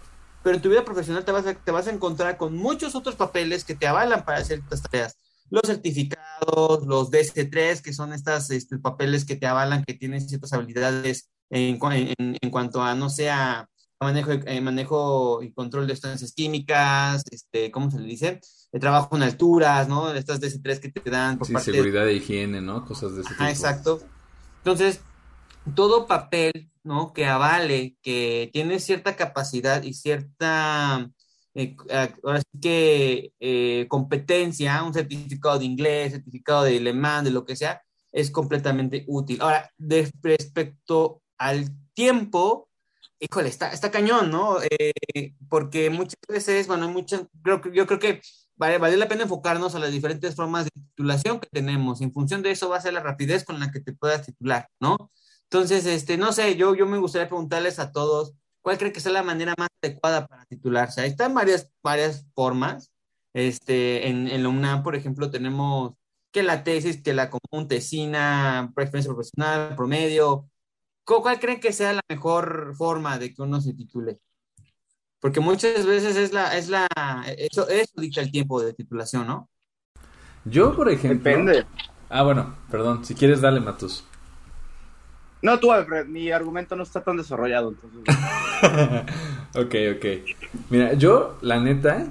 pero 0.44 0.56
en 0.56 0.62
tu 0.62 0.70
vida 0.70 0.86
profesional 0.86 1.25
te 1.25 1.32
vas 1.32 1.48
a, 1.48 1.54
te 1.54 1.72
vas 1.72 1.88
a 1.88 1.92
encontrar 1.92 2.38
con 2.38 2.56
muchos 2.56 2.96
otros 2.96 3.16
papeles 3.16 3.63
que 3.63 3.75
te 3.75 3.88
avalan 3.88 4.24
para 4.24 4.40
hacer 4.40 4.60
estas 4.60 4.82
tareas. 4.84 5.18
Los 5.50 5.63
certificados, 5.66 6.23
los 6.46 7.12
DC3, 7.12 7.82
que 7.82 7.94
son 7.94 8.14
estos 8.14 8.50
este, 8.52 8.78
papeles 8.78 9.26
que 9.26 9.36
te 9.36 9.48
avalan 9.48 9.84
que 9.84 9.94
tienes 9.94 10.28
ciertas 10.28 10.54
habilidades 10.54 11.30
en, 11.50 11.80
en, 11.82 12.50
cuanto 12.50 12.82
a, 12.82 12.96
no 12.96 13.10
sea 13.10 13.70
manejo, 14.00 14.32
eh, 14.32 14.62
manejo 14.62 15.42
y 15.42 15.52
control 15.52 15.88
de 15.88 15.94
sustancias 15.94 16.34
químicas, 16.34 17.24
este, 17.32 17.72
¿cómo 17.72 17.90
se 17.92 18.00
le 18.00 18.08
dice? 18.08 18.42
El 18.72 18.80
trabajo 18.80 19.16
en 19.16 19.24
alturas, 19.24 19.88
¿no? 19.88 20.12
Estas 20.14 20.42
DC3 20.42 20.80
que 20.80 20.90
te 20.90 21.10
dan 21.10 21.38
por 21.38 21.48
sí, 21.48 21.54
seguridad 21.60 22.06
de 22.06 22.14
higiene, 22.16 22.62
¿no? 22.62 22.86
Cosas 22.86 23.16
de 23.16 23.22
ese 23.22 23.30
tipo. 23.30 23.44
Ah, 23.44 23.50
exacto. 23.50 24.02
Entonces, 24.58 25.02
todo 25.76 26.08
papel, 26.08 26.72
¿no? 26.84 27.14
Que 27.14 27.26
avale 27.26 27.96
que 28.02 28.50
tiene 28.52 28.80
cierta 28.80 29.16
capacidad 29.16 29.84
y 29.84 29.94
cierta, 29.94 31.10
eh, 31.55 31.75
ahora 32.24 32.39
sí 32.39 32.60
que 32.62 33.33
eh, 33.39 33.86
competencia, 33.89 34.83
un 34.83 34.93
certificado 34.93 35.60
de 35.60 35.65
inglés, 35.65 36.13
certificado 36.13 36.63
de 36.63 36.77
alemán, 36.77 37.24
de 37.24 37.31
lo 37.31 37.45
que 37.45 37.55
sea, 37.55 37.81
es 38.12 38.31
completamente 38.31 39.05
útil. 39.07 39.39
Ahora, 39.41 39.72
respecto 39.77 41.22
al 41.38 41.69
tiempo, 41.93 42.69
híjole, 43.19 43.50
está, 43.50 43.72
está 43.72 43.91
cañón, 43.91 44.31
¿no? 44.31 44.57
Eh, 44.62 45.33
porque 45.50 45.89
muchas 45.89 46.19
veces, 46.27 46.67
bueno, 46.67 46.89
muchas, 46.89 47.24
creo, 47.43 47.62
yo 47.72 47.88
creo 47.88 48.00
que 48.00 48.22
vale, 48.55 48.77
vale 48.77 48.98
la 48.98 49.07
pena 49.07 49.24
enfocarnos 49.24 49.75
a 49.75 49.79
las 49.79 49.91
diferentes 49.91 50.36
formas 50.36 50.65
de 50.65 50.72
titulación 50.72 51.39
que 51.39 51.50
tenemos. 51.51 52.01
En 52.01 52.13
función 52.13 52.41
de 52.41 52.51
eso 52.51 52.69
va 52.69 52.77
a 52.77 52.81
ser 52.81 52.93
la 52.93 53.01
rapidez 53.01 53.43
con 53.43 53.60
la 53.60 53.72
que 53.72 53.79
te 53.79 53.93
puedas 53.93 54.25
titular, 54.25 54.67
¿no? 54.79 55.12
Entonces, 55.43 55.86
este, 55.86 56.17
no 56.17 56.31
sé, 56.31 56.55
yo, 56.55 56.75
yo 56.75 56.88
me 56.88 56.98
gustaría 56.98 57.27
preguntarles 57.27 57.79
a 57.79 57.91
todos, 57.91 58.33
¿cuál 58.63 58.79
cree 58.79 58.91
que 58.91 59.00
sea 59.00 59.12
la 59.12 59.22
manera 59.22 59.53
más 59.58 59.70
adecuada 59.82 60.25
para 60.25 60.46
titularse? 60.46 61.01
Ahí 61.01 61.10
están 61.12 61.36
varias, 61.36 61.70
varias 61.84 62.25
formas. 62.34 62.91
Este, 63.34 64.08
en, 64.08 64.27
en 64.27 64.41
la 64.41 64.50
UNAM, 64.50 64.82
por 64.82 64.96
ejemplo, 64.96 65.29
tenemos 65.29 65.93
que 66.32 66.41
la 66.41 66.63
tesis, 66.63 67.01
que 67.03 67.13
la 67.13 67.29
común, 67.29 67.67
tesina, 67.67 68.72
experiencia 68.75 69.13
profesional, 69.13 69.75
promedio. 69.75 70.50
¿Cuál 71.05 71.39
creen 71.39 71.60
que 71.60 71.74
sea 71.74 71.93
la 71.93 72.01
mejor 72.10 72.74
forma 72.75 73.20
de 73.20 73.34
que 73.34 73.41
uno 73.41 73.62
se 73.62 73.74
titule? 73.74 74.20
Porque 75.20 75.39
muchas 75.39 75.86
veces 75.86 76.15
es 76.15 76.34
la, 76.34 76.58
es 76.58 76.70
la, 76.70 76.88
eso, 77.38 77.67
eso 77.70 77.93
dicta 78.01 78.22
el 78.22 78.32
tiempo 78.32 78.62
de 78.62 78.74
titulación, 78.74 79.27
¿no? 79.27 79.50
Yo, 80.46 80.75
por 80.75 80.89
ejemplo. 80.89 81.29
Depende. 81.29 81.65
Ah, 82.10 82.24
bueno, 82.24 82.58
perdón, 82.70 83.05
si 83.05 83.15
quieres, 83.15 83.41
dale, 83.41 83.60
Matus. 83.60 84.03
No, 85.44 85.60
tú, 85.60 85.72
Alfred, 85.72 86.08
mi 86.08 86.32
argumento 86.32 86.76
no 86.76 86.84
está 86.84 87.04
tan 87.04 87.18
desarrollado. 87.18 87.76
Entonces... 87.76 88.16
ok, 89.56 89.76
ok. 89.98 90.06
Mira, 90.70 90.94
yo, 90.94 91.38
la 91.42 91.60
neta, 91.60 92.08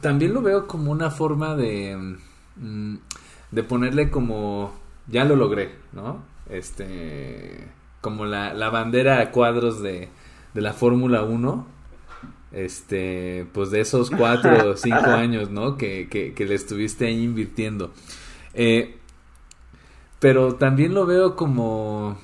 también 0.00 0.32
lo 0.32 0.42
veo 0.42 0.66
como 0.66 0.92
una 0.92 1.10
forma 1.10 1.56
de, 1.56 2.16
mm, 2.56 2.94
de 3.50 3.62
ponerle 3.64 4.10
como, 4.10 4.72
ya 5.08 5.24
lo 5.24 5.34
logré, 5.34 5.74
¿no? 5.92 6.22
Este, 6.48 7.68
como 8.00 8.24
la, 8.26 8.54
la 8.54 8.70
bandera 8.70 9.20
a 9.20 9.30
cuadros 9.32 9.82
de, 9.82 10.08
de 10.54 10.60
la 10.60 10.72
Fórmula 10.72 11.24
1 11.24 11.66
este, 12.52 13.46
pues 13.52 13.70
de 13.70 13.80
esos 13.80 14.10
cuatro 14.10 14.70
o 14.70 14.76
cinco 14.76 14.96
años, 15.06 15.50
¿no? 15.50 15.76
Que, 15.76 16.08
que, 16.08 16.32
que 16.32 16.46
le 16.46 16.54
estuviste 16.54 17.06
ahí 17.06 17.22
invirtiendo. 17.22 17.92
Eh, 18.54 18.99
pero 20.20 20.54
también 20.54 20.94
lo 20.94 21.06
veo 21.06 21.34
como... 21.34 22.18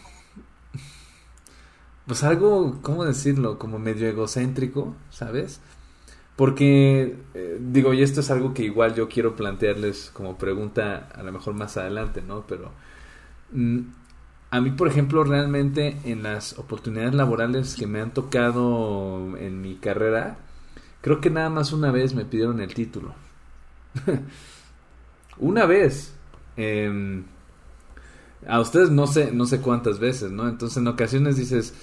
Pues 2.06 2.22
algo, 2.22 2.78
¿cómo 2.82 3.04
decirlo? 3.04 3.58
Como 3.58 3.80
medio 3.80 4.06
egocéntrico, 4.08 4.94
¿sabes? 5.10 5.60
Porque, 6.36 7.16
eh, 7.34 7.58
digo, 7.60 7.94
y 7.94 8.02
esto 8.02 8.20
es 8.20 8.30
algo 8.30 8.54
que 8.54 8.62
igual 8.62 8.94
yo 8.94 9.08
quiero 9.08 9.34
plantearles 9.34 10.10
como 10.12 10.38
pregunta 10.38 11.08
a 11.14 11.22
lo 11.24 11.32
mejor 11.32 11.54
más 11.54 11.76
adelante, 11.78 12.22
¿no? 12.22 12.46
Pero 12.46 12.70
mm, 13.52 13.80
a 14.50 14.60
mí, 14.60 14.70
por 14.70 14.88
ejemplo, 14.88 15.24
realmente 15.24 15.96
en 16.04 16.22
las 16.22 16.58
oportunidades 16.58 17.14
laborales 17.14 17.74
que 17.74 17.86
me 17.86 18.00
han 18.00 18.12
tocado 18.12 19.36
en 19.38 19.60
mi 19.62 19.76
carrera, 19.76 20.36
creo 21.00 21.20
que 21.20 21.30
nada 21.30 21.50
más 21.50 21.72
una 21.72 21.90
vez 21.90 22.14
me 22.14 22.24
pidieron 22.26 22.60
el 22.60 22.74
título. 22.74 23.14
una 25.38 25.66
vez. 25.66 26.14
Eh, 26.58 27.24
a 28.48 28.60
ustedes 28.60 28.90
no 28.90 29.06
sé, 29.06 29.32
no 29.32 29.46
sé 29.46 29.60
cuántas 29.60 29.98
veces, 29.98 30.30
¿no? 30.30 30.48
Entonces 30.48 30.78
en 30.78 30.88
ocasiones 30.88 31.36
dices, 31.36 31.74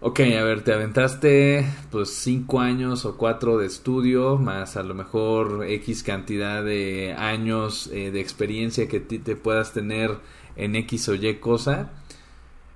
ok, 0.00 0.20
a 0.20 0.42
ver, 0.44 0.62
te 0.62 0.72
aventaste 0.72 1.66
pues 1.90 2.10
cinco 2.10 2.60
años 2.60 3.04
o 3.04 3.16
cuatro 3.16 3.58
de 3.58 3.66
estudio, 3.66 4.36
más 4.36 4.76
a 4.76 4.82
lo 4.82 4.94
mejor 4.94 5.64
X 5.66 6.02
cantidad 6.02 6.64
de 6.64 7.14
años 7.16 7.88
eh, 7.92 8.10
de 8.10 8.20
experiencia 8.20 8.88
que 8.88 9.00
te 9.00 9.36
puedas 9.36 9.72
tener 9.72 10.18
en 10.56 10.76
X 10.76 11.08
o 11.08 11.14
Y 11.14 11.36
cosa. 11.36 11.90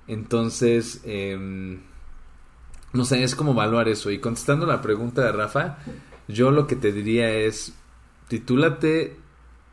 Entonces, 0.07 1.01
em, 1.05 1.79
no 2.93 3.05
sé, 3.05 3.23
es 3.23 3.35
como 3.35 3.51
evaluar 3.51 3.87
eso. 3.89 4.11
Y 4.11 4.19
contestando 4.19 4.65
la 4.65 4.81
pregunta 4.81 5.23
de 5.23 5.31
Rafa, 5.31 5.77
yo 6.27 6.51
lo 6.51 6.67
que 6.67 6.75
te 6.75 6.91
diría 6.91 7.31
es, 7.31 7.73
titúlate 8.27 9.17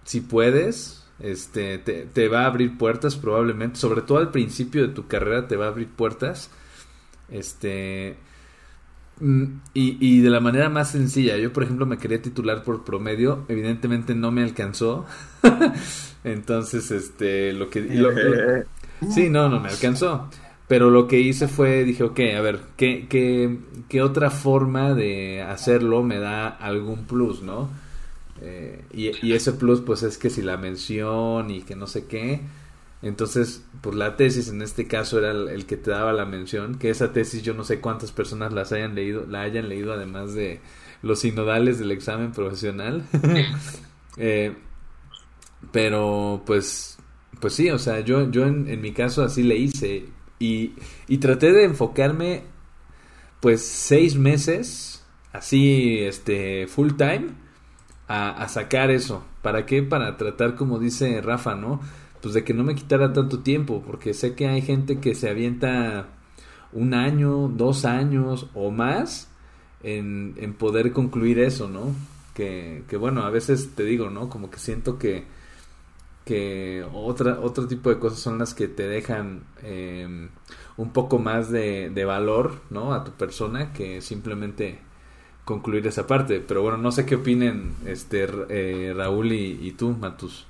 si 0.04 0.20
puedes, 0.20 0.97
este, 1.20 1.78
te, 1.78 2.28
va 2.28 2.42
a 2.42 2.46
abrir 2.46 2.78
puertas 2.78 3.16
probablemente, 3.16 3.78
sobre 3.78 4.02
todo 4.02 4.18
al 4.18 4.30
principio 4.30 4.86
de 4.86 4.94
tu 4.94 5.06
carrera 5.06 5.48
te 5.48 5.56
va 5.56 5.66
a 5.66 5.68
abrir 5.68 5.88
puertas, 5.88 6.50
este, 7.30 8.16
mm, 9.20 9.44
y, 9.74 9.96
y 10.00 10.20
de 10.20 10.30
la 10.30 10.40
manera 10.40 10.68
más 10.68 10.90
sencilla, 10.92 11.36
yo 11.36 11.52
por 11.52 11.64
ejemplo 11.64 11.86
me 11.86 11.98
quería 11.98 12.22
titular 12.22 12.62
por 12.62 12.84
promedio, 12.84 13.44
evidentemente 13.48 14.14
no 14.14 14.30
me 14.30 14.42
alcanzó, 14.42 15.06
entonces, 16.24 16.90
este, 16.90 17.52
lo 17.52 17.68
que... 17.70 18.64
sí, 19.10 19.28
no, 19.28 19.48
no 19.48 19.60
me 19.60 19.68
alcanzó. 19.68 20.28
Pero 20.68 20.90
lo 20.90 21.08
que 21.08 21.18
hice 21.18 21.48
fue, 21.48 21.82
dije, 21.84 22.04
ok, 22.04 22.20
a 22.36 22.42
ver, 22.42 22.60
¿qué, 22.76 23.06
qué, 23.08 23.58
qué 23.88 24.02
otra 24.02 24.28
forma 24.30 24.92
de 24.92 25.40
hacerlo 25.40 26.02
me 26.02 26.18
da 26.18 26.46
algún 26.46 27.06
plus, 27.06 27.42
no? 27.42 27.70
Eh, 28.42 28.84
y, 28.92 29.32
ese 29.32 29.52
plus 29.52 29.80
pues 29.80 30.02
es 30.02 30.18
que 30.18 30.30
si 30.30 30.42
la 30.42 30.56
mención 30.56 31.50
y 31.50 31.62
que 31.62 31.76
no 31.76 31.86
sé 31.86 32.06
qué, 32.06 32.40
entonces 33.02 33.64
pues 33.80 33.96
la 33.96 34.16
tesis 34.16 34.48
en 34.48 34.62
este 34.62 34.86
caso 34.86 35.18
era 35.18 35.30
el, 35.30 35.66
que 35.66 35.76
te 35.76 35.90
daba 35.90 36.12
la 36.12 36.24
mención, 36.24 36.78
que 36.78 36.90
esa 36.90 37.12
tesis 37.12 37.42
yo 37.42 37.54
no 37.54 37.64
sé 37.64 37.80
cuántas 37.80 38.12
personas 38.12 38.52
las 38.52 38.72
hayan 38.72 38.94
leído, 38.94 39.26
la 39.26 39.42
hayan 39.42 39.68
leído 39.68 39.92
además 39.92 40.34
de 40.34 40.60
los 41.02 41.20
sinodales 41.20 41.78
del 41.78 41.92
examen 41.92 42.32
profesional. 42.32 43.04
Eh, 44.20 44.52
pero 45.70 46.42
pues 46.44 46.98
pues 47.40 47.54
sí, 47.54 47.70
o 47.70 47.78
sea, 47.78 48.00
yo, 48.00 48.28
yo 48.30 48.46
en, 48.46 48.68
en 48.68 48.80
mi 48.80 48.92
caso 48.92 49.22
así 49.22 49.44
le 49.44 49.56
hice 49.56 50.06
y, 50.38 50.72
y 51.06 51.18
traté 51.18 51.52
de 51.52 51.64
enfocarme 51.64 52.42
pues 53.40 53.64
seis 53.64 54.16
meses 54.16 55.04
así 55.32 55.98
este 56.00 56.66
full 56.66 56.92
time 56.96 57.28
a, 58.08 58.48
sacar 58.48 58.90
eso. 58.90 59.22
¿Para 59.42 59.66
qué? 59.66 59.82
Para 59.82 60.16
tratar, 60.16 60.56
como 60.56 60.78
dice 60.78 61.20
Rafa, 61.20 61.54
¿no? 61.54 61.80
Pues 62.22 62.34
de 62.34 62.42
que 62.42 62.54
no 62.54 62.64
me 62.64 62.74
quitara 62.74 63.12
tanto 63.12 63.40
tiempo, 63.40 63.82
porque 63.86 64.14
sé 64.14 64.34
que 64.34 64.48
hay 64.48 64.62
gente 64.62 64.98
que 64.98 65.14
se 65.14 65.28
avienta 65.28 66.08
un 66.72 66.94
año, 66.94 67.48
dos 67.48 67.84
años 67.84 68.48
o 68.54 68.70
más 68.70 69.30
en, 69.82 70.34
en 70.38 70.54
poder 70.54 70.92
concluir 70.92 71.38
eso, 71.38 71.68
¿no? 71.68 71.94
Que, 72.34 72.84
que, 72.88 72.96
bueno, 72.96 73.22
a 73.22 73.30
veces 73.30 73.74
te 73.74 73.84
digo, 73.84 74.10
¿no? 74.10 74.28
Como 74.30 74.50
que 74.50 74.58
siento 74.58 74.98
que, 74.98 75.24
que 76.24 76.84
otra, 76.92 77.40
otro 77.40 77.68
tipo 77.68 77.90
de 77.90 77.98
cosas 77.98 78.20
son 78.20 78.38
las 78.38 78.54
que 78.54 78.68
te 78.68 78.88
dejan 78.88 79.44
em, 79.62 80.30
un 80.76 80.92
poco 80.92 81.18
más 81.18 81.50
de, 81.50 81.90
de 81.90 82.04
valor, 82.04 82.62
¿no? 82.70 82.94
A 82.94 83.04
tu 83.04 83.12
persona 83.12 83.72
que 83.72 84.00
simplemente 84.00 84.78
concluir 85.48 85.86
esa 85.86 86.06
parte. 86.06 86.40
Pero 86.40 86.60
bueno, 86.60 86.76
no 86.76 86.92
sé 86.92 87.06
qué 87.06 87.14
opinen 87.14 87.72
este 87.86 88.26
eh, 88.50 88.92
Raúl 88.94 89.32
y, 89.32 89.72
tú, 89.72 89.92
Matus. 89.92 90.46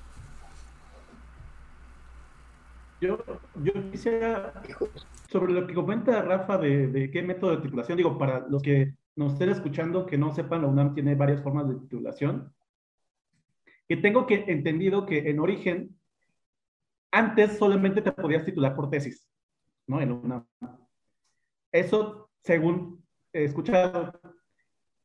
Yo, 3.00 3.18
yo 3.62 3.72
quisiera, 3.92 4.60
sobre 5.30 5.52
lo 5.52 5.68
que 5.68 5.74
comenta 5.74 6.20
Rafa 6.22 6.58
de, 6.58 6.88
de, 6.88 7.12
qué 7.12 7.22
método 7.22 7.52
de 7.52 7.62
titulación, 7.62 7.96
digo, 7.96 8.18
para 8.18 8.40
los 8.48 8.60
que 8.60 8.92
nos 9.14 9.34
estén 9.34 9.50
escuchando 9.50 10.04
que 10.04 10.18
no 10.18 10.34
sepan, 10.34 10.62
la 10.62 10.68
UNAM 10.68 10.94
tiene 10.94 11.14
varias 11.14 11.44
formas 11.44 11.68
de 11.68 11.76
titulación. 11.76 12.52
Que 13.88 13.96
tengo 13.96 14.26
que 14.26 14.46
entendido 14.48 15.06
que 15.06 15.30
en 15.30 15.38
origen, 15.38 15.96
antes 17.12 17.56
solamente 17.56 18.02
te 18.02 18.10
podías 18.10 18.44
titular 18.44 18.74
por 18.74 18.90
tesis, 18.90 19.28
¿no? 19.86 20.00
En 20.00 20.10
UNAM. 20.10 20.44
Eso, 21.70 22.30
según 22.42 23.04
he 23.32 23.44
escuchado, 23.44 24.12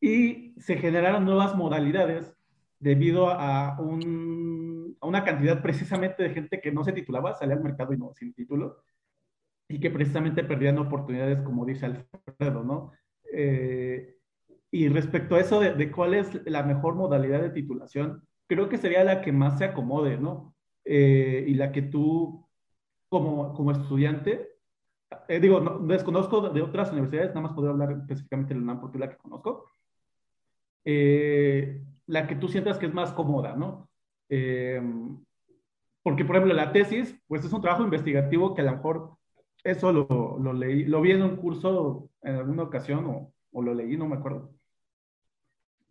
y 0.04 0.54
se 0.60 0.76
generaron 0.76 1.24
nuevas 1.24 1.56
modalidades 1.56 2.36
debido 2.78 3.30
a, 3.30 3.80
un, 3.80 4.98
a, 5.00 5.08
una 5.08 5.24
cantidad 5.24 5.62
precisamente 5.62 6.24
de 6.24 6.32
gente 6.32 6.60
que 6.60 6.74
no 6.74 6.84
se 6.84 6.92
titulaba, 6.92 7.36
salía 7.36 7.56
al 7.56 7.64
mercado 7.64 7.94
y 7.94 7.98
no 7.98 8.12
sin 8.14 8.34
título, 8.34 8.84
y 9.70 9.80
que 9.80 9.90
precisamente 9.90 10.44
perdían 10.44 10.78
oportunidades, 10.78 11.40
como 11.44 11.66
dice 11.66 11.86
Alfredo, 11.86 12.66
¿no? 12.66 12.92
Eh, 13.32 14.18
y 14.72 14.90
respecto 14.90 15.36
a 15.36 15.40
eso 15.40 15.62
de, 15.62 15.74
de, 15.74 15.90
cuál 15.90 16.16
es 16.16 16.38
la 16.48 16.64
mejor 16.64 16.96
modalidad 16.96 17.42
de 17.42 17.52
titulación, 17.52 18.28
creo 18.46 18.68
que 18.68 18.78
sería 18.78 19.06
la 19.06 19.22
que 19.22 19.32
más 19.32 19.58
se 19.58 19.64
acomode, 19.64 20.18
¿no? 20.18 20.54
Eh, 20.84 21.46
y 21.48 21.54
la 21.54 21.72
que 21.72 21.82
tú, 21.82 22.46
como, 23.08 23.54
como 23.54 23.72
estudiante, 23.72 24.50
eh, 25.30 25.40
digo, 25.40 25.62
no, 25.62 25.80
desconozco 25.80 26.50
de 26.50 26.62
otras 26.62 26.92
universidades, 26.92 27.30
nada 27.30 27.48
más 27.48 27.54
puedo 27.54 27.70
hablar 27.70 27.94
específicamente 27.94 28.54
de 28.54 28.60
la 28.60 28.64
UNAM 28.64 28.82
porque 28.82 28.98
es 28.98 29.00
la 29.00 29.10
que 29.10 29.18
conozco, 29.18 29.70
eh, 30.86 31.82
la 32.08 32.28
que 32.28 32.36
tú 32.36 32.48
sientas 32.48 32.78
que 32.78 32.86
es 32.86 32.94
más 32.94 33.12
cómoda, 33.12 33.56
¿no? 33.56 33.90
Eh, 34.30 34.82
porque, 36.02 36.26
por 36.26 36.36
ejemplo, 36.36 36.54
la 36.54 36.72
tesis, 36.72 37.18
pues 37.28 37.46
es 37.46 37.54
un 37.54 37.62
trabajo 37.62 37.84
investigativo 37.84 38.54
que 38.54 38.62
a 38.62 38.66
lo 38.66 38.74
mejor 38.74 39.12
eso 39.64 39.94
lo, 39.94 40.38
lo 40.40 40.54
leí, 40.54 40.84
lo 40.84 41.02
vi 41.02 41.12
en 41.12 41.24
un 41.24 41.38
curso 41.38 42.10
en 42.22 42.36
alguna 42.36 42.64
ocasión 42.64 43.06
o, 43.06 43.34
o 43.54 43.62
lo 43.62 43.74
leí, 43.74 43.96
no 43.96 44.08
me 44.08 44.18
acuerdo. 44.18 44.52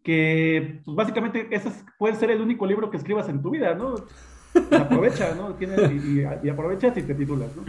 Que 0.02 0.80
pues, 0.84 0.96
básicamente 0.96 1.48
ese 1.50 1.70
puede 1.98 2.16
ser 2.16 2.30
el 2.30 2.42
único 2.42 2.66
libro 2.66 2.90
que 2.90 2.98
escribas 2.98 3.28
en 3.28 3.40
tu 3.40 3.50
vida, 3.50 3.74
¿no? 3.74 3.94
Aprovecha, 4.70 5.34
¿no? 5.34 5.54
Tienes, 5.54 5.90
y, 5.90 6.20
y, 6.20 6.26
y, 6.42 6.48
aprovechas 6.50 6.94
y 6.98 7.02
te 7.02 7.14
titulas, 7.14 7.48
¿no? 7.56 7.62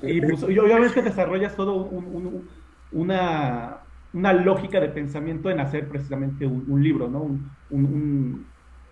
Y, 0.00 0.22
pues, 0.22 0.42
y 0.48 0.58
obviamente 0.58 1.02
desarrollas 1.02 1.54
todo 1.54 1.74
un, 1.74 2.04
un, 2.06 2.48
una, 2.92 3.81
una 4.12 4.32
lógica 4.32 4.80
de 4.80 4.88
pensamiento 4.88 5.50
en 5.50 5.60
hacer 5.60 5.88
precisamente 5.88 6.46
un, 6.46 6.64
un 6.68 6.82
libro, 6.82 7.08
¿no? 7.08 7.20
Un, 7.22 7.50
un, 7.70 8.46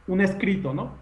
un, 0.06 0.20
escrito, 0.20 0.72
¿no? 0.72 0.92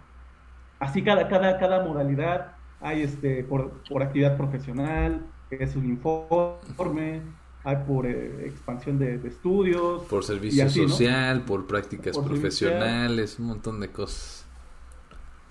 Así 0.79 1.01
cada, 1.03 1.27
cada, 1.27 1.57
cada 1.57 1.83
modalidad 1.83 2.53
hay 2.81 3.01
este, 3.03 3.43
por, 3.43 3.71
por 3.89 4.03
actividad 4.03 4.37
profesional, 4.37 5.25
es 5.49 5.75
un 5.75 5.85
informe, 5.85 7.21
hay 7.63 7.75
por 7.87 8.05
eh, 8.05 8.45
expansión 8.45 8.97
de, 8.99 9.17
de, 9.17 9.27
estudios. 9.27 10.03
Por 10.03 10.23
servicio 10.23 10.65
así, 10.65 10.87
social, 10.87 11.39
¿no? 11.39 11.45
por 11.45 11.67
prácticas 11.67 12.15
por 12.15 12.25
profesionales, 12.25 13.39
un 13.39 13.47
montón 13.47 13.79
de 13.79 13.89
cosas. 13.89 14.45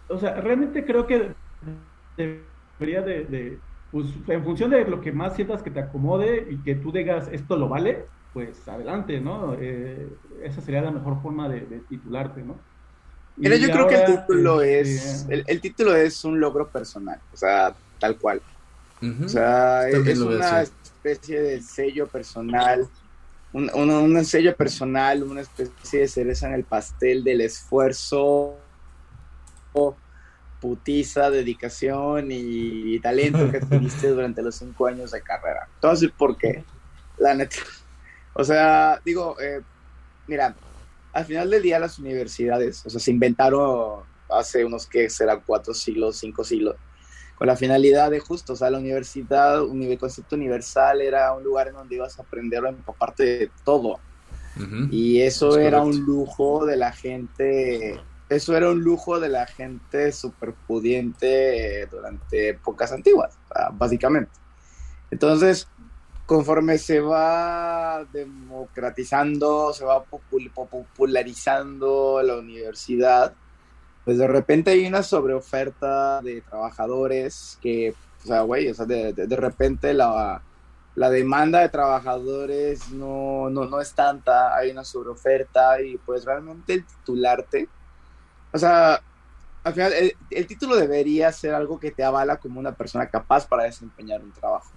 O 0.09 0.19
sea, 0.19 0.41
realmente 0.41 0.85
creo 0.85 1.07
que 1.07 1.33
debería 2.17 3.03
de, 3.03 3.25
de, 3.25 3.59
pues 3.91 4.07
en 4.27 4.45
función 4.45 4.71
de 4.71 4.85
lo 4.87 5.01
que 5.01 5.13
más 5.13 5.37
sientas 5.37 5.63
que 5.63 5.71
te 5.71 5.81
acomode 5.81 6.47
y 6.51 6.57
que 6.59 6.75
tú 6.75 6.93
digas 6.93 7.29
esto 7.31 7.57
lo 7.57 7.69
vale, 7.69 8.07
pues 8.33 8.67
adelante, 8.69 9.21
¿no? 9.21 9.55
Eh, 9.59 10.09
esa 10.43 10.61
sería 10.61 10.83
la 10.83 10.91
mejor 10.91 11.21
forma 11.23 11.49
de, 11.49 11.61
de 11.61 11.81
titularte, 11.81 12.43
¿no? 12.43 12.57
Mira, 13.37 13.57
yo 13.57 13.69
creo 13.69 13.85
ahora, 13.85 14.05
que 14.05 14.12
el 14.12 14.19
título 14.19 14.62
este... 14.62 14.95
es 14.95 15.27
el, 15.29 15.45
el, 15.47 15.61
título 15.61 15.95
es 15.95 16.25
un 16.25 16.41
logro 16.41 16.69
personal, 16.69 17.21
o 17.33 17.37
sea, 17.37 17.75
tal 18.01 18.17
cual. 18.17 18.43
Uh 19.01 19.07
-huh. 19.07 19.25
O 19.25 19.29
sea, 19.29 19.83
También 19.91 20.17
es 20.17 20.19
una 20.19 20.62
especie 20.62 21.41
de 21.41 21.62
sello 21.62 22.09
personal, 22.09 22.88
un, 23.53 23.71
un, 23.75 23.91
un, 23.91 24.25
sello 24.25 24.57
personal, 24.57 25.23
una 25.23 25.43
especie 25.43 26.01
de 26.01 26.09
cereza 26.09 26.49
en 26.49 26.55
el 26.55 26.64
pastel 26.64 27.23
del 27.23 27.41
esfuerzo, 27.41 28.57
putiza, 30.61 31.31
dedicación 31.31 32.33
y, 32.33 32.95
y 32.95 33.01
talento 33.01 33.51
que 33.51 33.61
tuviste 33.61 34.09
durante 34.09 34.43
los 34.43 34.57
cinco 34.57 34.87
años 34.87 35.12
de 35.12 35.23
carrera. 35.23 35.69
Entonces, 35.75 36.11
¿por 36.11 36.37
qué? 36.37 36.64
La 37.19 37.35
neta. 37.35 37.57
O 38.35 38.45
sea, 38.45 39.01
digo, 39.05 39.37
eh, 39.41 39.61
mira, 40.27 40.55
al 41.12 41.25
final 41.25 41.51
del 41.51 41.62
día 41.62 41.79
las 41.79 41.99
universidades, 41.99 42.85
o 42.87 42.91
sea, 42.91 43.01
se 43.01 43.11
inventaron 43.11 44.03
hace 44.29 44.64
unos 44.64 44.87
que 44.87 45.09
será 45.11 45.41
cuatro 45.41 45.75
siglos, 45.75 46.19
cinco 46.19 46.45
siglos, 46.45 46.77
con 47.37 47.47
la 47.47 47.57
finalidad 47.57 48.11
de 48.11 48.21
justo, 48.21 48.53
o 48.53 48.57
sea, 48.57 48.71
la 48.71 48.79
universidad, 48.79 49.62
el 49.62 49.99
concepto 49.99 50.37
universal 50.37 51.01
era 51.01 51.33
un 51.33 51.45
lugar 51.45 51.69
en 51.69 51.75
donde 51.75 51.95
ibas 51.95 52.19
a 52.19 52.23
aprender 52.23 52.64
a 52.67 52.71
empaparte 52.71 53.23
de 53.25 53.51
todo. 53.64 54.01
Uh 54.57 54.61
-huh. 54.61 54.88
Y 54.91 55.21
eso 55.23 55.57
es 55.57 55.67
era 55.67 55.79
correcto. 55.79 56.01
un 56.01 56.07
lujo 56.07 56.67
de 56.67 56.77
la 56.77 56.93
gente, 56.93 58.01
eso 58.29 58.57
era 58.57 58.71
un 58.71 58.81
lujo 58.83 59.21
de 59.21 59.29
la 59.29 59.47
gente 59.47 60.11
super 60.11 60.53
pudiente 60.67 61.87
durante 61.87 62.51
épocas 62.51 62.91
antiguas, 62.93 63.38
básicamente. 63.75 64.33
Entonces, 65.11 65.69
conforme 66.29 66.77
se 66.77 67.01
va 67.01 68.05
democratizando, 68.12 69.73
se 69.73 69.83
va 69.83 70.05
popularizando 70.05 72.21
la 72.23 72.37
universidad, 72.37 73.33
pues 74.05 74.19
de 74.19 74.27
repente 74.27 74.73
hay 74.73 74.87
una 74.87 75.03
sobreoferta 75.03 76.21
de 76.21 76.43
trabajadores 76.43 77.59
que, 77.62 77.95
o 78.25 78.27
sea, 78.27 78.43
güey, 78.43 78.69
o 78.69 78.75
sea, 78.75 78.85
de, 78.85 79.14
de, 79.14 79.37
repente 79.37 79.95
la, 79.95 80.43
la, 80.97 81.09
demanda 81.09 81.61
de 81.61 81.71
trabajadores 81.71 82.91
no, 82.91 83.49
no, 83.49 83.64
no 83.64 83.81
es 83.81 83.95
tanta, 83.95 84.55
hay 84.55 84.71
una 84.71 84.85
sobreoferta 84.85 85.81
y 85.81 85.97
pues 85.97 86.27
realmente 86.27 86.75
el 86.75 86.85
titularte, 86.85 87.71
o 88.53 88.59
sea, 88.59 89.01
al 89.64 89.73
final 89.73 89.95
el, 90.29 90.47
título 90.47 90.77
debería 90.77 91.33
ser 91.33 91.55
algo 91.55 91.81
que 91.81 91.91
te 91.91 92.05
avala 92.05 92.37
como 92.37 92.61
una 92.61 92.73
persona 92.73 93.09
capaz 93.09 93.49
para 93.49 93.62
desempeñar 93.62 94.23
un 94.23 94.33
trabajo. 94.33 94.71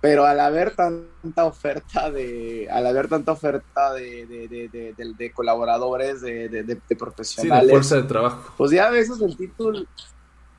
Pero 0.00 0.24
al 0.24 0.40
haber 0.40 0.74
tanta 0.74 1.44
oferta 1.44 2.10
de 2.10 2.68
al 2.70 2.86
haber 2.86 3.08
tanta 3.08 3.32
oferta 3.32 3.92
de, 3.92 4.26
de, 4.26 4.68
de, 4.68 5.14
de 5.16 5.32
colaboradores 5.32 6.20
de, 6.22 6.78
profesionales 6.98 7.62
sí, 7.62 7.66
la 7.66 7.72
fuerza 7.72 7.96
de 7.96 8.02
trabajo. 8.04 8.54
pues 8.56 8.70
ya 8.70 8.88
a 8.88 8.90
veces 8.90 9.20
el 9.20 9.36
título 9.36 9.84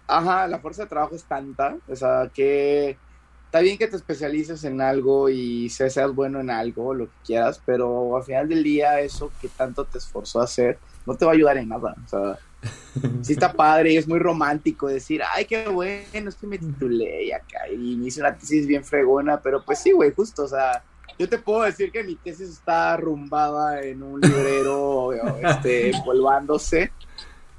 ajá 0.08 0.47
la 0.47 0.60
fuerza 0.60 0.84
de 0.84 0.89
trabajo 0.89 1.15
es 1.15 1.23
tanta 1.23 1.77
o 1.88 1.95
sea 1.95 2.30
que 2.34 2.97
está 3.45 3.60
bien 3.62 3.77
que 3.77 3.88
te 3.88 3.95
especialices 3.95 4.63
en 4.63 4.80
algo 4.80 5.30
y 5.30 5.69
seas 5.69 6.13
bueno 6.13 6.39
en 6.39 6.51
algo 6.51 6.93
lo 6.93 7.06
que 7.06 7.17
quieras 7.25 7.62
pero 7.65 8.15
al 8.15 8.23
final 8.23 8.47
del 8.47 8.63
día 8.63 8.99
eso 9.01 9.32
que 9.41 9.47
tanto 9.47 9.86
te 9.86 9.97
esforzó 9.97 10.41
a 10.41 10.45
hacer 10.45 10.77
no 11.06 11.15
te 11.15 11.25
va 11.25 11.32
a 11.32 11.36
ayudar 11.36 11.58
en 11.58 11.69
nada 11.69 11.95
o 12.06 12.08
sea 12.08 12.38
sí 13.21 13.34
está 13.34 13.54
padre 13.54 13.93
y 13.93 13.97
es 13.97 14.08
muy 14.08 14.19
romántico 14.19 14.88
decir, 14.88 15.21
ay, 15.34 15.45
qué 15.45 15.67
bueno, 15.67 16.30
es 16.30 16.36
que 16.36 16.47
me 16.47 16.58
titulé 16.58 17.26
y 17.26 17.32
acá 17.32 17.67
y 17.69 17.95
me 17.95 18.08
hice 18.08 18.21
una 18.21 18.36
tesis 18.36 18.67
bien 18.67 18.84
fregona, 18.84 19.41
pero 19.41 19.63
pues 19.63 19.80
sí, 19.80 19.91
güey, 19.91 20.13
justo, 20.13 20.43
o 20.43 20.47
sea, 20.47 20.84
yo 21.17 21.28
te 21.30 21.38
puedo 21.38 21.63
decir 21.63 21.91
que 21.91 22.04
mi 22.04 22.15
tesis 22.15 22.50
está 22.50 22.93
arrumbada 22.93 23.82
en 23.82 24.04
un 24.04 24.21
librero, 24.21 25.13
este, 25.43 25.91
empolvándose, 25.91 26.91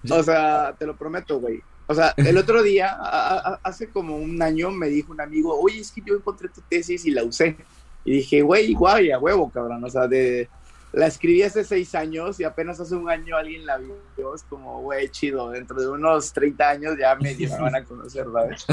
o 0.09 0.23
sea, 0.23 0.75
te 0.79 0.87
lo 0.87 0.97
prometo, 0.97 1.41
güey. 1.41 1.63
O 1.89 1.95
sea, 1.95 2.15
el 2.17 2.39
otro 2.39 2.63
día, 2.63 2.91
a, 2.93 3.37
a, 3.37 3.61
hace 3.63 3.89
como 3.89 4.17
un 4.17 4.41
año, 4.41 4.71
me 4.71 4.89
dijo 4.89 5.13
un 5.13 5.21
amigo, 5.21 5.59
oye, 5.61 5.81
es 5.81 5.91
que 5.91 6.01
yo 6.05 6.15
encontré 6.15 6.49
tu 6.49 6.61
tesis 6.63 7.05
y 7.05 7.11
la 7.11 7.23
usé. 7.23 7.57
Y 8.05 8.13
dije, 8.13 8.43
güey, 8.43 8.73
guay, 8.73 9.11
a 9.11 9.19
huevo, 9.19 9.51
cabrón, 9.51 9.85
o 9.85 9.91
sea, 9.91 10.09
de 10.09 10.49
la 10.93 11.07
escribí 11.07 11.43
hace 11.43 11.65
seis 11.65 11.95
años 11.95 12.39
y 12.39 12.45
apenas 12.45 12.79
hace 12.79 12.95
un 12.95 13.09
año 13.09 13.37
alguien 13.37 13.65
la 13.65 13.79
vio. 13.79 14.35
Es 14.35 14.43
como, 14.45 14.83
güey, 14.83 15.09
chido. 15.09 15.51
Dentro 15.51 15.81
de 15.81 15.89
unos 15.89 16.33
30 16.33 16.69
años 16.69 16.95
ya 16.99 17.15
medio 17.17 17.49
me 17.51 17.59
van 17.59 17.77
a 17.77 17.85
conocer, 17.85 18.27
¿sabes? 18.31 18.67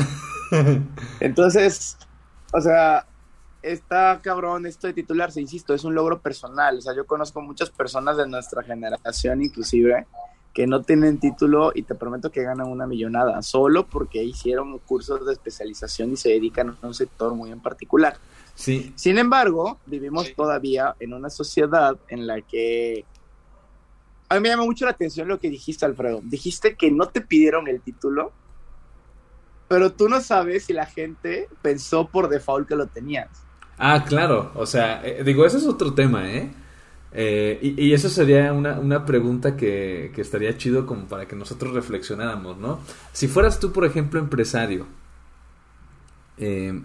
Entonces, 1.22 1.98
o 2.52 2.60
sea, 2.60 3.06
está 3.62 4.20
cabrón 4.22 4.66
esto 4.66 4.88
de 4.88 4.94
titularse, 4.94 5.40
insisto, 5.40 5.74
es 5.74 5.84
un 5.84 5.96
logro 5.96 6.20
personal. 6.20 6.78
O 6.78 6.82
sea, 6.82 6.94
yo 6.94 7.06
conozco 7.06 7.42
muchas 7.42 7.70
personas 7.70 8.18
de 8.18 8.28
nuestra 8.28 8.64
generación, 8.64 9.42
inclusive, 9.42 10.06
que 10.54 10.68
no 10.68 10.82
tienen 10.82 11.20
título 11.20 11.72
y 11.74 11.84
te 11.84 11.96
prometo 11.96 12.32
que 12.32 12.44
ganan 12.44 12.68
una 12.68 12.88
millonada, 12.88 13.42
solo 13.42 13.88
porque 13.88 14.24
hicieron 14.24 14.78
cursos 14.80 15.26
de 15.26 15.34
especialización 15.34 16.12
y 16.12 16.18
se 16.18 16.30
dedican 16.30 16.78
a 16.82 16.88
un 16.88 16.94
sector 16.94 17.34
muy 17.34 17.52
en 17.52 17.62
particular. 17.62 18.18
Sí. 18.60 18.92
Sin 18.98 19.18
embargo, 19.18 19.80
vivimos 19.86 20.28
sí. 20.28 20.34
todavía 20.36 20.94
en 21.00 21.14
una 21.14 21.30
sociedad 21.30 21.98
en 22.10 22.28
la 22.28 22.42
que... 22.42 23.06
A 24.28 24.36
mí 24.36 24.42
me 24.42 24.50
llama 24.50 24.66
mucho 24.66 24.84
la 24.84 24.92
atención 24.92 25.30
lo 25.30 25.40
que 25.40 25.50
dijiste, 25.50 25.86
Alfredo. 25.86 26.20
Dijiste 26.26 26.76
que 26.76 26.92
no 26.92 27.08
te 27.08 27.22
pidieron 27.22 27.70
el 27.70 27.80
título, 27.80 28.34
pero 29.70 29.94
tú 29.94 30.10
no 30.10 30.20
sabes 30.20 30.66
si 30.66 30.74
la 30.74 30.86
gente 30.86 31.48
pensó 31.62 32.10
por 32.10 32.28
default 32.28 32.68
que 32.68 32.76
lo 32.76 32.88
tenías. 32.88 33.30
Ah, 33.78 34.04
claro. 34.06 34.52
O 34.56 34.66
sea, 34.66 35.08
eh, 35.08 35.24
digo, 35.24 35.46
ese 35.46 35.58
es 35.58 35.66
otro 35.66 35.94
tema, 35.94 36.30
¿eh? 36.30 36.52
Eh, 37.14 37.60
y, 37.62 37.86
y, 37.88 37.94
eso 37.94 38.10
sería 38.10 38.52
una, 38.52 38.78
una 38.78 39.06
pregunta 39.06 39.56
que, 39.56 40.12
que, 40.14 40.22
estaría 40.22 40.58
chido 40.58 40.86
como 40.86 41.06
para 41.08 41.28
que 41.30 41.36
nosotros 41.36 41.74
reflexionáramos, 41.74 42.58
¿no? 42.58 42.82
Si 43.14 43.30
fueras 43.30 43.58
tú, 43.58 43.72
por 43.72 43.86
ejemplo, 43.86 44.20
empresario, 44.20 44.86
eh, 46.38 46.82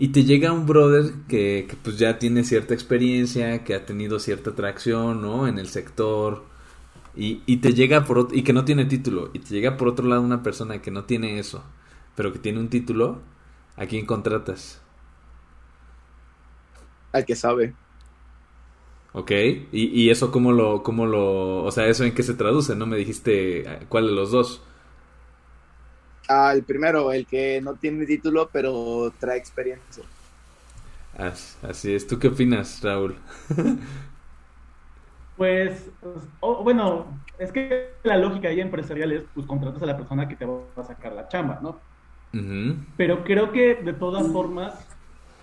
y 0.00 0.08
te 0.08 0.24
llega 0.24 0.52
un 0.52 0.66
brother 0.66 1.12
que, 1.28 1.66
que, 1.70 1.76
pues 1.82 1.98
ya 1.98 2.18
tiene 2.18 2.44
cierta 2.44 2.74
experiencia, 2.74 3.64
que 3.64 3.74
ha 3.76 3.86
tenido 3.86 4.18
cierta 4.18 4.50
atracción, 4.50 5.22
¿no? 5.22 5.46
En 5.48 5.58
el 5.60 5.68
sector, 5.68 6.44
y, 7.16 7.42
y 7.46 7.58
te 7.58 7.74
llega 7.74 8.04
por 8.06 8.28
y 8.32 8.42
que 8.44 8.52
no 8.54 8.64
tiene 8.66 8.86
título, 8.86 9.30
y 9.34 9.40
te 9.40 9.50
llega 9.54 9.76
por 9.76 9.88
otro 9.88 10.06
lado 10.08 10.22
una 10.22 10.42
persona 10.42 10.82
que 10.82 10.90
no 10.92 11.04
tiene 11.04 11.38
eso, 11.40 11.64
pero 12.16 12.32
que 12.32 12.40
tiene 12.40 12.60
un 12.60 12.70
título, 12.70 13.22
¿a 13.76 13.86
quién 13.86 14.06
contratas? 14.06 14.82
Al 17.12 17.24
que 17.24 17.36
sabe. 17.36 17.76
Ok, 19.12 19.30
¿Y, 19.32 19.68
¿Y, 19.72 20.10
eso 20.10 20.30
cómo 20.30 20.52
lo, 20.52 20.82
cómo 20.84 21.04
lo, 21.06 21.64
o 21.64 21.70
sea, 21.72 21.88
eso 21.88 22.04
en 22.04 22.14
qué 22.14 22.22
se 22.22 22.34
traduce? 22.34 22.76
¿No 22.76 22.86
me 22.86 22.96
dijiste 22.96 23.60
eh, 23.68 23.86
cuál 23.88 24.06
de 24.06 24.12
los 24.12 24.30
dos? 24.30 24.62
Ah, 26.32 26.52
el 26.54 26.62
primero, 26.62 27.10
el 27.10 27.26
que 27.26 27.60
no 27.60 27.74
tiene 27.74 28.06
título 28.06 28.48
pero 28.52 29.12
trae 29.18 29.36
experiencia. 29.36 30.04
Así 31.18 31.92
es, 31.92 32.06
¿tú 32.06 32.20
qué 32.20 32.28
opinas, 32.28 32.80
Raúl? 32.80 33.16
pues, 35.36 35.90
oh, 36.38 36.62
bueno, 36.62 37.06
es 37.36 37.50
que 37.50 37.94
la 38.04 38.16
lógica 38.16 38.46
ahí 38.48 38.60
empresarial 38.60 39.10
es, 39.10 39.24
pues 39.34 39.44
contratas 39.44 39.82
a 39.82 39.86
la 39.86 39.96
persona 39.96 40.28
que 40.28 40.36
te 40.36 40.44
va 40.46 40.60
a 40.76 40.84
sacar 40.84 41.14
la 41.14 41.26
chamba, 41.26 41.58
¿no? 41.60 41.80
Uh 42.32 42.36
-huh. 42.36 42.76
Pero 42.96 43.24
creo 43.24 43.50
que 43.50 43.74
de 43.74 43.92
todas 43.92 44.24
formas, 44.28 44.74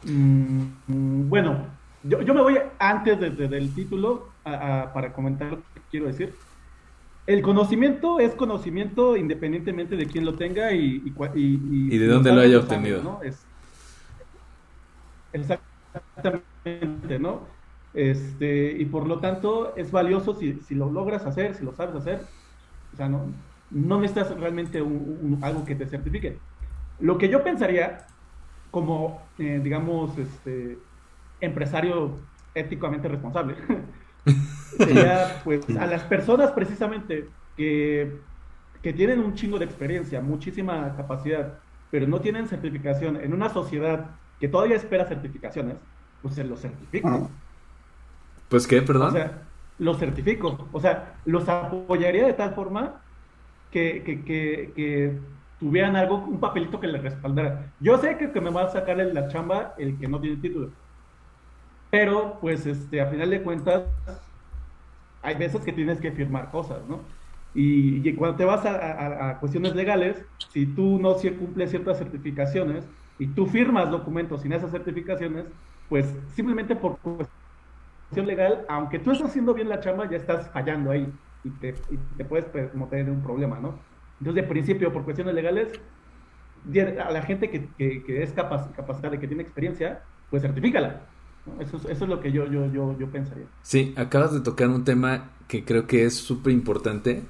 mmm, 0.04 1.28
bueno, 1.28 1.68
yo, 2.04 2.22
yo, 2.22 2.34
me 2.34 2.42
voy 2.42 2.60
antes 2.80 3.20
de, 3.20 3.30
de, 3.32 3.50
del 3.50 3.76
título 3.76 4.30
a, 4.46 4.84
a, 4.84 4.94
para 4.94 5.12
comentar 5.12 5.52
lo 5.52 5.58
que 5.58 5.82
quiero 5.92 6.08
decir. 6.08 6.34
El 7.28 7.42
conocimiento 7.42 8.20
es 8.20 8.34
conocimiento 8.34 9.18
independientemente 9.18 9.98
de 9.98 10.08
quién 10.08 10.26
lo 10.26 10.36
tenga 10.36 10.72
y, 10.72 11.04
y, 11.06 11.14
y, 11.36 11.96
y 11.96 11.98
de 11.98 12.08
dónde 12.08 12.32
lo 12.32 12.42
haya 12.42 12.60
obtenido. 12.60 13.04
¿no? 13.04 13.22
Es, 13.22 13.46
exactamente, 15.34 17.20
¿no? 17.20 17.42
Este, 17.94 18.72
y 18.72 18.86
por 18.86 19.08
lo 19.08 19.20
tanto 19.20 19.76
es 19.76 19.92
valioso 19.92 20.36
si, 20.36 20.54
si, 20.62 20.76
lo 20.76 20.90
logras 20.90 21.26
hacer, 21.26 21.56
si 21.56 21.66
lo 21.66 21.74
sabes 21.74 21.96
hacer. 21.96 22.22
O 22.94 22.98
sea, 22.98 23.10
no, 23.10 23.26
no 23.72 24.00
necesitas 24.00 24.40
realmente 24.40 24.82
un, 24.82 25.20
un, 25.22 25.44
algo 25.44 25.66
que 25.66 25.76
te 25.76 25.86
certifique. 25.86 26.38
Lo 27.00 27.18
que 27.18 27.30
yo 27.30 27.44
pensaría, 27.44 28.08
como, 28.72 29.22
eh, 29.38 29.60
digamos, 29.64 30.18
este, 30.18 30.78
empresario 31.42 32.18
éticamente 32.56 33.08
responsable. 33.08 33.56
Sería, 34.78 35.42
pues, 35.44 35.68
a 35.78 35.86
las 35.86 36.04
personas 36.04 36.52
precisamente 36.52 37.30
que, 37.56 38.20
que 38.82 38.94
tienen 38.94 39.20
un 39.20 39.34
chingo 39.34 39.60
de 39.60 39.66
experiencia, 39.66 40.22
muchísima 40.22 40.96
capacidad, 40.96 41.60
pero 41.90 42.08
no 42.08 42.20
tienen 42.20 42.48
certificación 42.48 43.18
en 43.18 43.34
una 43.34 43.50
sociedad 43.50 44.12
que 44.40 44.48
todavía 44.48 44.76
espera 44.76 45.06
certificaciones, 45.06 45.78
pues 46.22 46.36
se 46.36 46.44
los 46.44 46.62
certifico. 46.62 47.30
Pues 48.50 48.68
qué, 48.68 48.82
perdón. 48.82 49.10
O 49.10 49.12
sea, 49.12 49.42
los 49.80 49.98
certifico. 49.98 50.70
O 50.72 50.80
sea, 50.80 51.16
los 51.26 51.48
apoyaría 51.50 52.26
de 52.26 52.34
tal 52.34 52.54
forma 52.54 53.02
que, 53.72 54.04
que, 54.04 54.24
que, 54.24 54.74
que 54.76 55.20
tuvieran 55.60 55.96
algo, 55.96 56.18
un 56.18 56.40
papelito 56.40 56.80
que 56.80 56.88
les 56.88 57.02
respaldara. 57.02 57.74
Yo 57.80 57.98
sé 57.98 58.18
que, 58.18 58.32
que 58.32 58.42
me 58.42 58.52
va 58.52 58.64
a 58.64 58.72
sacar 58.72 58.98
la 58.98 59.28
chamba 59.28 59.74
el 59.78 59.98
que 59.98 60.08
no 60.08 60.20
tiene 60.20 60.38
título 60.38 60.72
pero, 61.90 62.38
pues, 62.42 62.66
este, 62.66 63.02
a 63.02 63.08
final 63.08 63.30
de 63.30 63.42
cuentas, 63.42 63.84
hay 65.22 65.36
veces 65.36 65.62
que 65.62 65.74
tienes 65.74 66.00
que 66.00 66.12
firmar 66.12 66.52
cosas, 66.52 66.80
¿no? 66.88 67.00
Y, 67.54 68.08
y 68.08 68.14
cuando 68.14 68.38
te 68.38 68.46
vas 68.46 68.66
a, 68.66 68.76
a, 68.76 69.30
a, 69.30 69.40
cuestiones 69.40 69.76
legales, 69.76 70.24
si 70.50 70.66
tú 70.66 71.00
no 71.00 71.16
cumples 71.16 71.70
ciertas 71.70 71.98
certificaciones 71.98 72.86
y 73.18 73.28
tú 73.28 73.48
firmas 73.48 73.90
documentos 73.90 74.42
sin 74.42 74.54
esas 74.54 74.72
certificaciones, 74.72 75.46
pues 75.90 76.06
simplemente 76.36 76.76
por 76.76 76.98
cuestión 77.00 78.28
legal, 78.28 78.66
aunque 78.70 79.00
tú 79.00 79.12
estás 79.12 79.30
haciendo 79.30 79.54
bien 79.54 79.70
la 79.70 79.80
chamba, 79.80 80.10
ya 80.10 80.18
estás 80.18 80.50
fallando 80.52 80.92
ahí 80.92 81.12
y 81.44 81.50
te, 81.52 81.70
y 81.90 81.98
te 82.18 82.26
puedes 82.26 82.46
pues, 82.46 82.70
tener 82.90 83.10
un 83.10 83.24
problema, 83.24 83.60
¿no? 83.60 83.80
Entonces, 84.20 84.44
de 84.44 84.50
principio, 84.50 84.92
por 84.92 85.04
cuestiones 85.04 85.34
legales, 85.34 85.72
a 87.04 87.12
la 87.12 87.22
gente 87.22 87.50
que, 87.50 87.70
que, 87.78 88.04
que 88.04 88.24
es 88.24 88.34
capaz, 88.34 88.72
capacitada 88.74 89.16
y 89.16 89.20
que 89.20 89.28
tiene 89.28 89.44
experiencia, 89.44 90.04
pues 90.30 90.42
certifícala. 90.42 91.02
Eso, 91.60 91.78
eso, 91.78 92.04
es 92.04 92.10
lo 92.10 92.20
que 92.20 92.32
yo, 92.32 92.46
yo, 92.46 92.72
yo, 92.72 92.98
yo 92.98 93.08
pensaría. 93.08 93.46
Sí, 93.62 93.94
acabas 93.96 94.34
de 94.34 94.42
tocar 94.42 94.70
un 94.70 94.84
tema 94.84 95.32
que 95.48 95.64
creo 95.64 95.88
que 95.88 96.06
es 96.06 96.16
súper 96.16 96.54
importante 96.54 97.24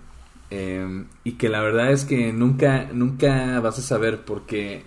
eh, 0.49 1.06
y 1.23 1.34
que 1.34 1.49
la 1.49 1.62
verdad 1.62 1.91
es 1.91 2.06
que 2.06 2.32
nunca, 2.34 2.89
nunca 2.93 3.60
vas 3.60 3.80
a 3.80 3.82
saber 3.82 4.23
porque 4.23 4.84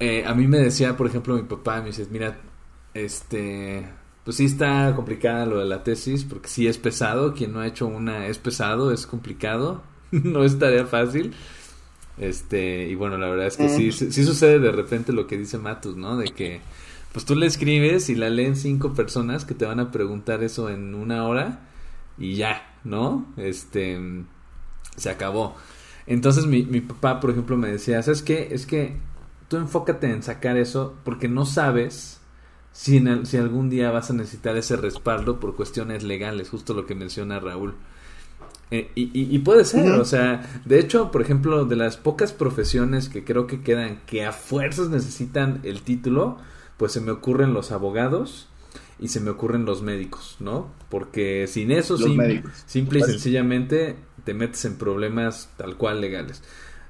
eh, 0.00 0.24
a 0.26 0.34
mí 0.34 0.46
me 0.46 0.58
decía, 0.58 0.96
por 0.96 1.06
ejemplo, 1.06 1.34
mi 1.34 1.42
papá, 1.42 1.80
me 1.80 1.86
dice, 1.86 2.06
mira, 2.10 2.38
este, 2.92 3.86
pues 4.24 4.36
sí 4.36 4.44
está 4.44 4.92
complicada 4.94 5.46
lo 5.46 5.58
de 5.58 5.66
la 5.66 5.82
tesis 5.82 6.24
porque 6.24 6.48
sí 6.48 6.66
es 6.66 6.78
pesado, 6.78 7.34
quien 7.34 7.52
no 7.52 7.60
ha 7.60 7.66
hecho 7.66 7.86
una 7.86 8.26
es 8.26 8.38
pesado, 8.38 8.92
es 8.92 9.06
complicado, 9.06 9.82
no 10.10 10.44
es 10.44 10.58
tarea 10.58 10.86
fácil. 10.86 11.34
Este, 12.16 12.86
y 12.88 12.94
bueno, 12.94 13.18
la 13.18 13.28
verdad 13.28 13.46
es 13.46 13.56
que 13.56 13.68
sí, 13.68 13.90
sí 13.90 14.24
sucede 14.24 14.60
de 14.60 14.70
repente 14.70 15.12
lo 15.12 15.26
que 15.26 15.36
dice 15.36 15.58
Matus, 15.58 15.96
¿no? 15.96 16.16
De 16.16 16.26
que 16.26 16.60
pues 17.14 17.24
tú 17.24 17.36
le 17.36 17.46
escribes 17.46 18.10
y 18.10 18.16
la 18.16 18.28
leen 18.28 18.56
cinco 18.56 18.92
personas 18.92 19.44
que 19.44 19.54
te 19.54 19.64
van 19.64 19.78
a 19.78 19.92
preguntar 19.92 20.42
eso 20.42 20.68
en 20.68 20.96
una 20.96 21.24
hora 21.28 21.60
y 22.18 22.34
ya, 22.34 22.74
¿no? 22.82 23.32
Este, 23.36 24.00
se 24.96 25.10
acabó. 25.10 25.54
Entonces 26.08 26.46
mi, 26.46 26.64
mi 26.64 26.80
papá, 26.80 27.20
por 27.20 27.30
ejemplo, 27.30 27.56
me 27.56 27.70
decía, 27.70 28.02
¿sabes 28.02 28.20
qué? 28.20 28.48
Es 28.50 28.66
que 28.66 28.96
tú 29.46 29.58
enfócate 29.58 30.10
en 30.10 30.24
sacar 30.24 30.56
eso 30.56 30.96
porque 31.04 31.28
no 31.28 31.46
sabes 31.46 32.20
si, 32.72 32.96
en 32.96 33.06
el, 33.06 33.26
si 33.26 33.36
algún 33.36 33.70
día 33.70 33.92
vas 33.92 34.10
a 34.10 34.14
necesitar 34.14 34.56
ese 34.56 34.74
respaldo 34.74 35.38
por 35.38 35.54
cuestiones 35.54 36.02
legales, 36.02 36.50
justo 36.50 36.74
lo 36.74 36.84
que 36.84 36.96
menciona 36.96 37.38
Raúl. 37.38 37.74
Eh, 38.72 38.90
y, 38.96 39.02
y, 39.16 39.32
y, 39.32 39.38
puede 39.38 39.64
ser, 39.64 39.92
o 39.92 40.04
sea, 40.04 40.62
de 40.64 40.80
hecho, 40.80 41.12
por 41.12 41.22
ejemplo, 41.22 41.64
de 41.64 41.76
las 41.76 41.96
pocas 41.96 42.32
profesiones 42.32 43.08
que 43.08 43.22
creo 43.22 43.46
que 43.46 43.62
quedan 43.62 44.00
que 44.04 44.24
a 44.24 44.32
fuerzas 44.32 44.88
necesitan 44.88 45.60
el 45.62 45.82
título, 45.82 46.38
pues 46.76 46.92
se 46.92 47.00
me 47.00 47.10
ocurren 47.10 47.54
los 47.54 47.72
abogados 47.72 48.48
y 48.98 49.08
se 49.08 49.20
me 49.20 49.30
ocurren 49.30 49.64
los 49.64 49.82
médicos, 49.82 50.36
¿no? 50.40 50.72
Porque 50.88 51.46
sin 51.46 51.70
eso, 51.70 51.96
sim 51.96 52.18
simple 52.66 53.00
y 53.00 53.02
sencillamente, 53.02 53.96
te 54.24 54.34
metes 54.34 54.64
en 54.64 54.76
problemas 54.76 55.50
tal 55.56 55.76
cual 55.76 56.00
legales. 56.00 56.42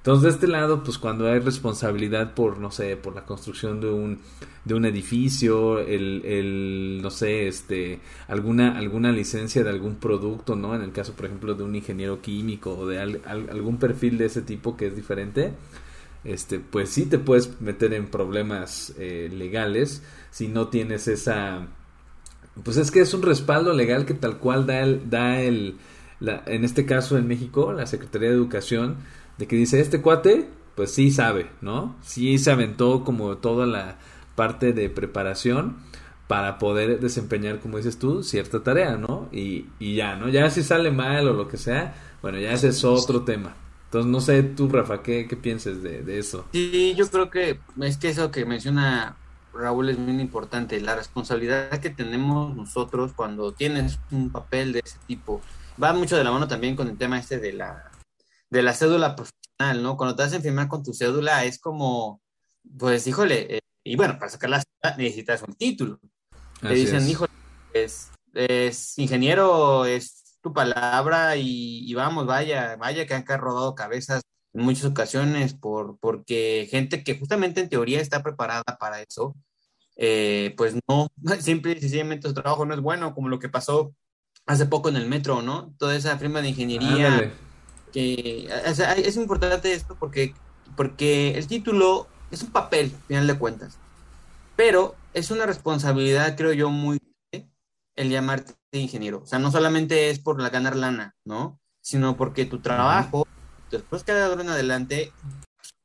Entonces, 0.05 0.23
de 0.23 0.29
este 0.29 0.49
lado, 0.49 0.85
pues 0.85 0.99
cuando 0.99 1.27
hay 1.27 1.39
responsabilidad 1.39 2.35
por, 2.35 2.59
no 2.59 2.71
sé, 2.71 2.95
por 2.99 3.15
la 3.15 3.25
construcción 3.25 3.81
de 3.81 3.89
un, 3.89 4.19
de 4.67 4.75
un 4.75 4.85
edificio, 4.85 5.79
el, 5.79 6.23
el, 6.27 7.01
no 7.01 7.09
sé, 7.09 7.49
este, 7.49 8.01
alguna, 8.29 8.77
alguna 8.77 9.13
licencia 9.13 9.65
de 9.65 9.71
algún 9.71 9.95
producto, 9.95 10.57
¿no? 10.57 10.75
En 10.75 10.83
el 10.83 10.93
caso, 10.93 11.15
por 11.15 11.25
ejemplo, 11.25 11.55
de 11.55 11.65
un 11.65 11.75
ingeniero 11.75 12.21
químico 12.21 12.77
o 12.77 12.87
de 12.87 12.99
al, 12.99 13.23
al, 13.25 13.49
algún 13.49 13.79
perfil 13.79 14.19
de 14.19 14.27
ese 14.27 14.43
tipo 14.43 14.77
que 14.77 14.89
es 14.89 14.95
diferente, 14.95 15.55
este, 16.25 16.59
pues 16.59 16.89
sí 16.91 17.07
te 17.07 17.19
puedes 17.19 17.61
meter 17.61 17.93
en 17.95 18.07
problemas 18.07 18.95
eh, 18.99 19.31
legales 19.33 20.03
si 20.31 20.49
no 20.49 20.69
tienes 20.69 21.07
esa, 21.07 21.67
pues 22.63 22.77
es 22.77 22.91
que 22.91 23.01
es 23.01 23.15
un 23.15 23.23
respaldo 23.23 23.73
legal 23.73 24.07
que 24.07 24.15
tal 24.15 24.39
cual 24.39 24.67
da 24.67 24.81
el, 24.81 25.11
da 25.11 25.41
el, 25.41 25.77
en 26.21 26.65
este 26.65 26.87
caso 26.87 27.19
en 27.19 27.29
México, 27.29 27.73
la 27.73 27.87
Secretaría 27.87 28.31
de 28.31 28.35
Educación, 28.35 28.97
de 29.39 29.47
que 29.47 29.57
dice, 29.57 29.81
este 29.81 30.01
cuate, 30.01 30.49
pues 30.75 30.93
sí 30.93 31.11
sabe, 31.11 31.51
¿no? 31.61 31.97
Sí 32.03 32.39
se 32.39 32.51
aventó 32.51 33.05
como 33.05 33.37
toda 33.37 33.67
la 33.67 33.99
parte 34.35 34.73
de 34.73 34.91
preparación 34.91 35.77
para 36.27 36.59
poder 36.59 37.01
desempeñar, 37.01 37.61
como 37.61 37.77
dices 37.77 37.99
tú, 37.99 38.23
cierta 38.23 38.63
tarea, 38.63 38.97
¿no? 38.97 39.29
Y, 39.31 39.67
y 39.79 39.95
ya, 39.95 40.17
¿no? 40.17 40.29
Ya 40.29 40.49
si 40.51 40.63
sale 40.63 40.91
mal 40.91 41.29
o 41.29 41.35
lo 41.35 41.49
que 41.49 41.59
sea, 41.59 41.95
bueno, 42.23 42.39
ya 42.39 42.53
ese 42.53 42.69
es 42.69 42.83
otro 42.85 43.23
tema. 43.23 43.55
Entonces, 43.95 44.11
no 44.11 44.21
sé 44.21 44.43
tú, 44.43 44.69
Rafa, 44.69 45.05
¿qué, 45.05 45.29
qué 45.29 45.37
piensas 45.37 45.81
de, 45.81 46.03
de, 46.03 46.19
eso? 46.19 46.45
Sí, 46.51 46.97
yo 46.97 47.09
creo 47.09 47.31
que 47.31 47.61
es 47.81 47.97
que 47.97 48.09
eso 48.09 48.33
que 48.33 48.45
menciona 48.45 49.17
Raúl 49.53 49.89
es 49.89 49.99
muy 49.99 50.21
importante, 50.21 50.81
la 50.81 50.97
responsabilidad 50.97 51.79
que 51.79 51.91
tenemos 51.91 52.57
nosotros 52.57 53.13
cuando 53.15 53.53
tienes 53.53 54.01
un 54.11 54.33
papel 54.33 54.73
de 54.73 54.83
ese 54.85 54.99
tipo. 55.07 55.41
Va 55.81 55.93
mucho 55.93 56.17
de 56.17 56.25
la 56.25 56.33
mano 56.33 56.49
también 56.49 56.75
con 56.75 56.89
el 56.89 56.99
tema 56.99 57.21
este 57.21 57.39
de 57.39 57.53
la, 57.53 57.93
de 58.51 58.63
la 58.65 58.73
cédula 58.73 59.15
profesional, 59.15 59.81
¿no? 59.81 59.97
Cuando 59.97 60.17
te 60.17 60.25
hacen 60.25 60.43
firmar 60.43 60.67
con 60.67 60.83
tu 60.83 60.93
cédula 60.93 61.45
es 61.45 61.61
como, 61.61 62.21
pues, 62.77 63.07
híjole, 63.07 63.59
eh, 63.59 63.61
y 63.85 63.95
bueno, 63.95 64.19
para 64.19 64.29
sacar 64.29 64.51
la 64.51 64.61
cédula 64.61 64.97
necesitas 64.97 65.45
un 65.47 65.55
título. 65.55 66.01
Te 66.61 66.75
dicen, 66.75 66.97
es. 66.97 67.09
híjole, 67.11 67.33
es, 67.73 68.11
es 68.35 68.99
ingeniero, 68.99 69.85
es 69.85 70.24
tu 70.45 70.53
palabra 70.53 71.37
y, 71.37 71.91
y, 71.91 71.95
vamos, 71.95 72.27
vaya, 72.27 72.77
vaya 72.77 73.07
que 73.07 73.15
han 73.15 73.25
rodado 73.27 73.75
cabezas 73.75 74.21
en 74.53 74.63
muchas 74.63 74.85
ocasiones 74.85 75.55
por, 75.55 75.99
porque 75.99 76.69
gente 76.71 77.03
que 77.03 77.19
justamente 77.19 77.63
en 77.63 77.71
teoría 77.71 78.03
está 78.03 78.23
preparada 78.23 78.63
para 78.79 79.01
eso, 79.01 79.35
eh, 79.97 80.53
pues 80.59 80.77
no, 80.87 81.09
simple 81.41 81.73
y 81.73 81.81
sencillamente 81.81 82.29
su 82.29 82.35
trabajo 82.35 82.67
no 82.67 82.75
es 82.75 82.81
bueno, 82.81 83.15
como 83.15 83.31
lo 83.31 83.39
que 83.39 83.49
pasó 83.49 83.95
hace 84.45 84.67
poco 84.67 84.91
en 84.91 84.97
el 84.97 85.09
metro, 85.09 85.41
¿no? 85.41 85.75
Toda 85.79 85.97
esa 85.97 86.19
firma 86.19 86.43
de 86.43 86.51
ingeniería. 86.51 87.33
Que 87.91 88.51
o 88.69 88.75
sea, 88.75 88.93
es 88.93 89.17
importante 89.17 89.73
esto 89.73 89.97
porque, 89.99 90.35
porque 90.77 91.39
el 91.39 91.47
título 91.47 92.07
es 92.31 92.43
un 92.43 92.51
papel, 92.51 92.93
al 92.95 93.07
final 93.07 93.27
de 93.27 93.39
cuentas. 93.39 93.79
Pero 94.57 94.95
es 95.15 95.31
una 95.31 95.47
responsabilidad, 95.47 96.37
creo 96.37 96.53
yo, 96.53 96.69
muy 96.69 96.99
el 97.97 98.11
llamarte 98.11 98.55
ingeniero. 98.73 99.23
O 99.23 99.27
sea, 99.27 99.39
no 99.39 99.51
solamente 99.51 100.11
es 100.11 100.19
por 100.19 100.41
la 100.41 100.51
ganar 100.51 100.77
lana, 100.77 101.15
¿no? 101.25 101.61
Sino 101.81 102.17
porque 102.17 102.45
tu 102.45 102.61
trabajo, 102.61 103.27
después 103.71 104.05
que 104.05 104.13
de 104.13 104.23
ahora 104.23 104.43
en 104.43 104.49
adelante, 104.49 105.13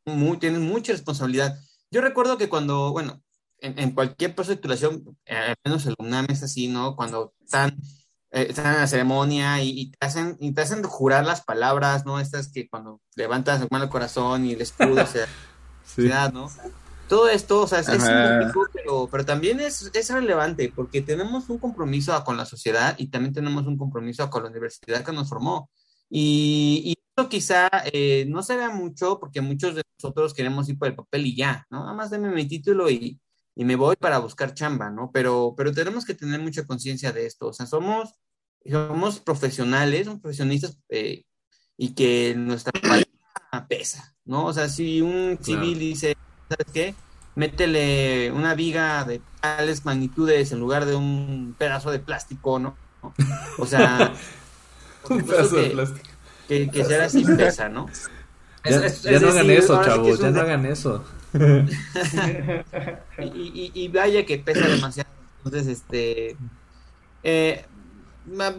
muy, 0.06 0.38
tienes 0.38 0.62
mucha 0.62 0.92
responsabilidad. 0.92 1.58
Yo 1.92 2.02
recuerdo 2.02 2.38
que 2.38 2.50
cuando, 2.50 2.92
bueno, 2.92 3.22
en, 3.60 3.78
en 3.78 3.92
cualquier 3.92 4.36
proceso 4.36 4.52
de 4.52 4.58
titulación, 4.58 5.18
eh, 5.26 5.36
al 5.36 5.56
menos 5.64 5.86
el 5.86 5.96
UNAM 6.00 6.28
es 6.30 6.44
así, 6.44 6.68
¿no? 6.68 6.96
Cuando 6.96 7.34
están, 7.44 7.78
eh, 8.32 8.48
están 8.50 8.74
en 8.74 8.82
la 8.82 8.88
ceremonia 8.88 9.62
y, 9.62 9.70
y 9.70 9.92
te 9.92 10.06
hacen, 10.06 10.38
y 10.40 10.54
te 10.54 10.62
hacen 10.62 10.84
jurar 10.84 11.26
las 11.26 11.42
palabras, 11.42 12.06
¿no? 12.06 12.20
Estas 12.20 12.52
que 12.52 12.70
cuando 12.70 13.02
levantas 13.16 13.60
la 13.60 13.68
mano 13.70 13.90
corazón 13.90 14.46
y 14.46 14.54
el 14.54 14.62
escudo, 14.62 15.04
o 15.04 15.08
sea, 15.08 15.28
Sí. 15.96 16.10
¿no? 16.34 16.50
Todo 17.10 17.30
esto, 17.30 17.62
o 17.64 17.68
sea, 17.68 17.80
es, 17.80 17.90
es 17.90 18.04
simbólico, 18.04 18.70
pero, 18.74 19.10
pero 19.12 19.26
también 19.26 19.60
es, 19.60 19.92
es 19.94 20.10
relevante 20.12 20.72
porque 20.76 21.02
tenemos 21.02 21.50
un 21.50 21.60
compromiso 21.60 22.24
con 22.24 22.38
la 22.38 22.46
sociedad 22.46 22.96
y 23.00 23.08
también 23.10 23.34
tenemos 23.34 23.66
un 23.68 23.78
compromiso 23.78 24.30
con 24.30 24.44
la 24.44 24.50
universidad 24.50 25.04
que 25.04 25.12
nos 25.14 25.30
formó. 25.30 25.72
Y, 26.10 26.84
y 26.86 26.96
eso 27.18 27.30
quizá 27.30 27.70
eh, 27.94 28.26
no 28.30 28.44
se 28.44 28.56
vea 28.58 28.70
mucho 28.70 29.20
porque 29.20 29.42
muchos 29.42 29.76
de 29.76 29.84
nosotros 30.02 30.34
queremos 30.34 30.70
ir 30.70 30.78
por 30.80 30.88
el 30.90 30.96
papel 30.96 31.26
y 31.28 31.36
ya, 31.36 31.66
¿no? 31.72 31.82
Nada 31.82 31.94
más 31.94 32.12
deme 32.12 32.30
mi 32.32 32.48
título 32.48 32.90
y, 32.90 33.20
y 33.56 33.66
me 33.66 33.76
voy 33.76 33.96
para 33.98 34.20
buscar 34.20 34.54
chamba, 34.54 34.90
¿no? 34.92 35.12
Pero, 35.14 35.54
pero 35.58 35.74
tenemos 35.74 36.06
que 36.06 36.16
tener 36.16 36.40
mucha 36.42 36.66
conciencia 36.66 37.12
de 37.12 37.26
esto, 37.26 37.48
o 37.48 37.54
sea, 37.54 37.66
somos, 37.66 38.14
somos 38.66 39.20
profesionales, 39.20 40.06
somos 40.06 40.22
profesionistas 40.22 40.78
eh, 40.90 41.24
y 41.78 41.94
que 41.96 42.36
nuestra 42.38 42.72
palabra 42.74 43.06
pesa, 43.70 44.16
¿no? 44.26 44.46
O 44.48 44.54
sea, 44.54 44.70
si 44.70 45.02
un 45.02 45.38
Claro. 45.38 45.44
civil 45.44 45.80
dice, 45.80 46.16
¿sabes 46.50 46.74
qué? 46.74 46.96
Métele 47.36 48.32
una 48.32 48.56
viga 48.56 49.06
de 49.06 49.22
tales 49.40 49.86
magnitudes 49.86 50.52
en 50.52 50.60
lugar 50.60 50.86
de 50.86 50.96
un 50.96 51.56
pedazo 51.58 51.92
de 51.92 52.00
plástico, 52.00 52.60
¿no? 52.60 52.78
O 53.60 53.66
sea, 53.66 54.12
Un 55.10 55.20
supuesto 55.22 55.26
pedazo 55.32 55.56
de 55.56 55.64
que, 55.64 55.70
plástico. 55.70 56.10
que, 56.48 56.70
que 56.72 56.86
ser 56.86 57.02
así 57.02 57.24
pesa, 57.26 57.70
¿no? 57.70 57.88
Ya, 58.66 58.76
Es- 58.86 58.94
es- 58.94 59.02
ya 59.04 59.12
es 59.12 59.22
no 59.22 59.30
hagan 59.30 59.48
decir, 59.48 59.64
eso, 59.64 59.82
chavos, 59.86 60.08
es 60.10 60.20
ya 60.20 60.28
un- 60.28 60.34
no 60.34 60.42
hagan 60.42 60.66
eso. 60.66 61.06
y, 63.20 63.26
y- 63.26 63.72
y 63.74 63.88
vaya 63.90 64.26
que 64.26 64.40
pesa 64.40 64.68
demasiado. 64.68 65.10
Entonces, 65.44 65.68
este, 65.68 66.38
eh, 67.24 67.66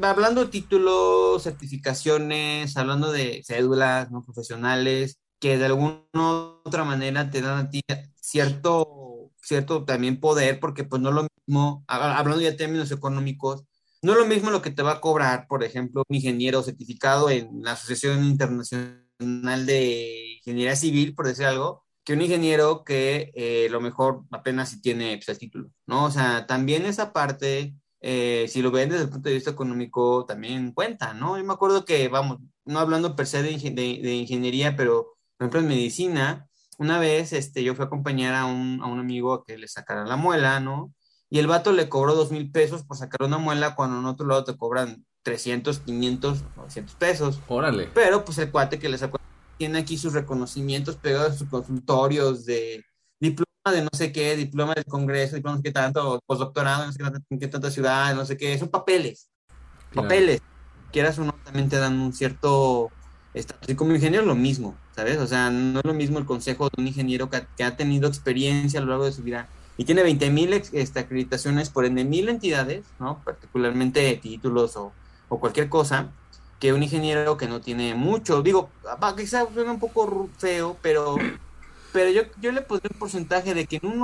hablando 0.02 0.44
de 0.44 0.50
títulos, 0.50 1.42
certificaciones, 1.42 2.76
hablando 2.76 3.12
de 3.12 3.42
cédulas 3.46 4.10
no 4.10 4.22
profesionales, 4.22 5.20
que 5.40 5.58
de 5.58 5.66
alguna 5.66 6.04
otra 6.64 6.84
manera 6.84 7.30
te 7.30 7.40
dan 7.42 7.66
a 7.66 7.70
ti 7.70 7.82
cierto, 8.20 9.30
cierto 9.42 9.84
también 9.84 10.20
poder, 10.20 10.60
porque 10.60 10.84
pues 10.84 11.02
no 11.02 11.08
es 11.10 11.14
lo 11.14 11.26
mismo, 11.46 11.84
ha- 11.88 12.18
hablando 12.18 12.40
ya 12.42 12.50
de 12.50 12.56
términos 12.56 12.90
económicos, 12.92 13.64
no 14.02 14.12
es 14.12 14.18
lo 14.18 14.26
mismo 14.26 14.50
lo 14.50 14.62
que 14.62 14.70
te 14.70 14.82
va 14.82 14.92
a 14.92 15.00
cobrar, 15.00 15.46
por 15.48 15.62
ejemplo, 15.64 16.04
un 16.08 16.16
ingeniero 16.16 16.62
certificado 16.62 17.28
en 17.30 17.62
la 17.62 17.72
Asociación 17.72 18.24
Internacional 18.24 19.66
de 19.66 20.36
Ingeniería 20.38 20.76
Civil, 20.76 21.14
por 21.14 21.26
decir 21.26 21.46
algo, 21.46 21.84
que 22.04 22.14
un 22.14 22.22
ingeniero 22.22 22.82
que 22.84 23.30
eh, 23.34 23.68
lo 23.70 23.80
mejor 23.80 24.24
apenas 24.30 24.70
si 24.70 24.80
tiene 24.80 25.16
pues, 25.18 25.28
el 25.28 25.38
título, 25.38 25.70
¿no? 25.86 26.04
O 26.06 26.10
sea, 26.10 26.46
también 26.46 26.86
esa 26.86 27.12
parte, 27.12 27.74
eh, 28.00 28.46
si 28.48 28.62
lo 28.62 28.70
ven 28.70 28.88
desde 28.90 29.04
el 29.04 29.10
punto 29.10 29.28
de 29.28 29.34
vista 29.34 29.50
económico, 29.50 30.24
también 30.26 30.72
cuenta, 30.72 31.12
¿no? 31.14 31.36
Yo 31.36 31.44
me 31.44 31.52
acuerdo 31.52 31.84
que, 31.84 32.08
vamos, 32.08 32.38
no 32.64 32.78
hablando 32.78 33.14
per 33.16 33.26
se 33.26 33.42
de 33.42 33.50
ingeniería, 33.52 34.76
pero 34.76 35.18
por 35.40 35.46
ejemplo 35.46 35.60
en 35.60 35.68
medicina, 35.68 36.46
una 36.76 36.98
vez 36.98 37.32
este, 37.32 37.64
yo 37.64 37.74
fui 37.74 37.84
a 37.84 37.86
acompañar 37.86 38.34
a 38.34 38.44
un, 38.44 38.82
a 38.82 38.86
un 38.88 38.98
amigo 39.00 39.32
a 39.32 39.42
que 39.42 39.56
le 39.56 39.68
sacara 39.68 40.04
la 40.04 40.16
muela, 40.16 40.60
¿no? 40.60 40.92
Y 41.30 41.38
el 41.38 41.46
vato 41.46 41.72
le 41.72 41.88
cobró 41.88 42.14
dos 42.14 42.30
mil 42.30 42.50
pesos 42.50 42.82
por 42.84 42.98
sacar 42.98 43.26
una 43.26 43.38
muela 43.38 43.74
cuando 43.74 43.98
en 44.00 44.04
otro 44.04 44.26
lado 44.26 44.44
te 44.44 44.54
cobran 44.58 45.06
300, 45.22 45.78
500, 45.78 46.44
900 46.56 46.94
pesos. 46.96 47.40
Órale. 47.48 47.88
Pero 47.94 48.22
pues 48.22 48.36
el 48.36 48.50
cuate 48.50 48.78
que 48.78 48.90
le 48.90 48.98
sacó 48.98 49.16
tiene 49.56 49.78
aquí 49.78 49.96
sus 49.96 50.12
reconocimientos 50.12 50.96
pegados 50.96 51.32
a 51.32 51.38
sus 51.38 51.48
consultorios 51.48 52.44
de 52.44 52.84
diploma 53.18 53.46
de 53.72 53.80
no 53.82 53.88
sé 53.94 54.12
qué, 54.12 54.36
diploma 54.36 54.74
del 54.74 54.84
Congreso, 54.84 55.36
diploma 55.36 55.56
no 55.56 55.62
sé 55.62 55.62
qué 55.62 55.72
tanto, 55.72 56.20
postdoctorado, 56.26 56.84
no 56.84 56.92
sé 56.92 56.98
qué, 56.98 57.04
tanto- 57.04 57.20
en 57.30 57.38
qué 57.38 57.48
tanta 57.48 57.70
ciudad, 57.70 58.14
no 58.14 58.26
sé 58.26 58.36
qué, 58.36 58.58
son 58.58 58.68
papeles, 58.68 59.30
Claro. 59.90 60.06
papeles. 60.06 60.40
Quieras 60.92 61.18
o 61.18 61.24
no, 61.24 61.32
también 61.44 61.70
te 61.70 61.76
dan 61.78 61.98
un 61.98 62.12
cierto. 62.12 62.90
Y 63.66 63.74
como 63.76 63.94
ingeniero 63.94 64.24
lo 64.26 64.34
mismo, 64.34 64.82
¿sabes? 64.94 65.18
O 65.18 65.26
sea, 65.26 65.50
no 65.50 65.78
es 65.80 65.84
lo 65.84 65.94
mismo 65.94 66.18
el 66.18 66.26
consejo 66.26 66.68
de 66.70 66.80
un 66.82 66.88
ingeniero 66.88 67.30
que, 67.30 67.36
ha- 67.38 67.46
que 67.56 67.64
ha 67.64 67.76
tenido 67.76 68.08
experiencia 68.08 68.80
a 68.80 68.82
lo 68.82 68.88
largo 68.90 69.04
de 69.04 69.12
su 69.12 69.22
vida 69.22 69.48
y 69.76 69.84
tiene 69.84 70.02
20 70.02 70.30
mil 70.30 70.52
este, 70.52 70.98
acreditaciones 71.00 71.70
por 71.70 71.84
N 71.84 72.04
mil 72.04 72.28
entidades, 72.28 72.94
¿no? 72.98 73.22
Particularmente 73.24 74.16
títulos 74.16 74.76
o, 74.76 74.96
o 75.28 75.40
cualquier 75.40 75.68
cosa, 75.68 76.16
que 76.58 76.72
un 76.72 76.82
ingeniero 76.82 77.36
que 77.36 77.48
no 77.48 77.60
tiene 77.62 77.94
mucho. 77.94 78.42
Digo, 78.42 78.74
va, 78.84 79.14
quizá 79.16 79.46
suena 79.52 79.72
un 79.72 79.78
poco 79.80 80.34
feo, 80.38 80.78
pero, 80.82 81.28
pero 81.92 82.10
yo, 82.10 82.22
yo 82.40 82.52
le 82.52 82.62
pondré 82.62 82.88
un 82.92 82.98
porcentaje 82.98 83.54
de 83.54 83.66
que 83.66 83.78
en 83.82 83.86
un 83.90 84.02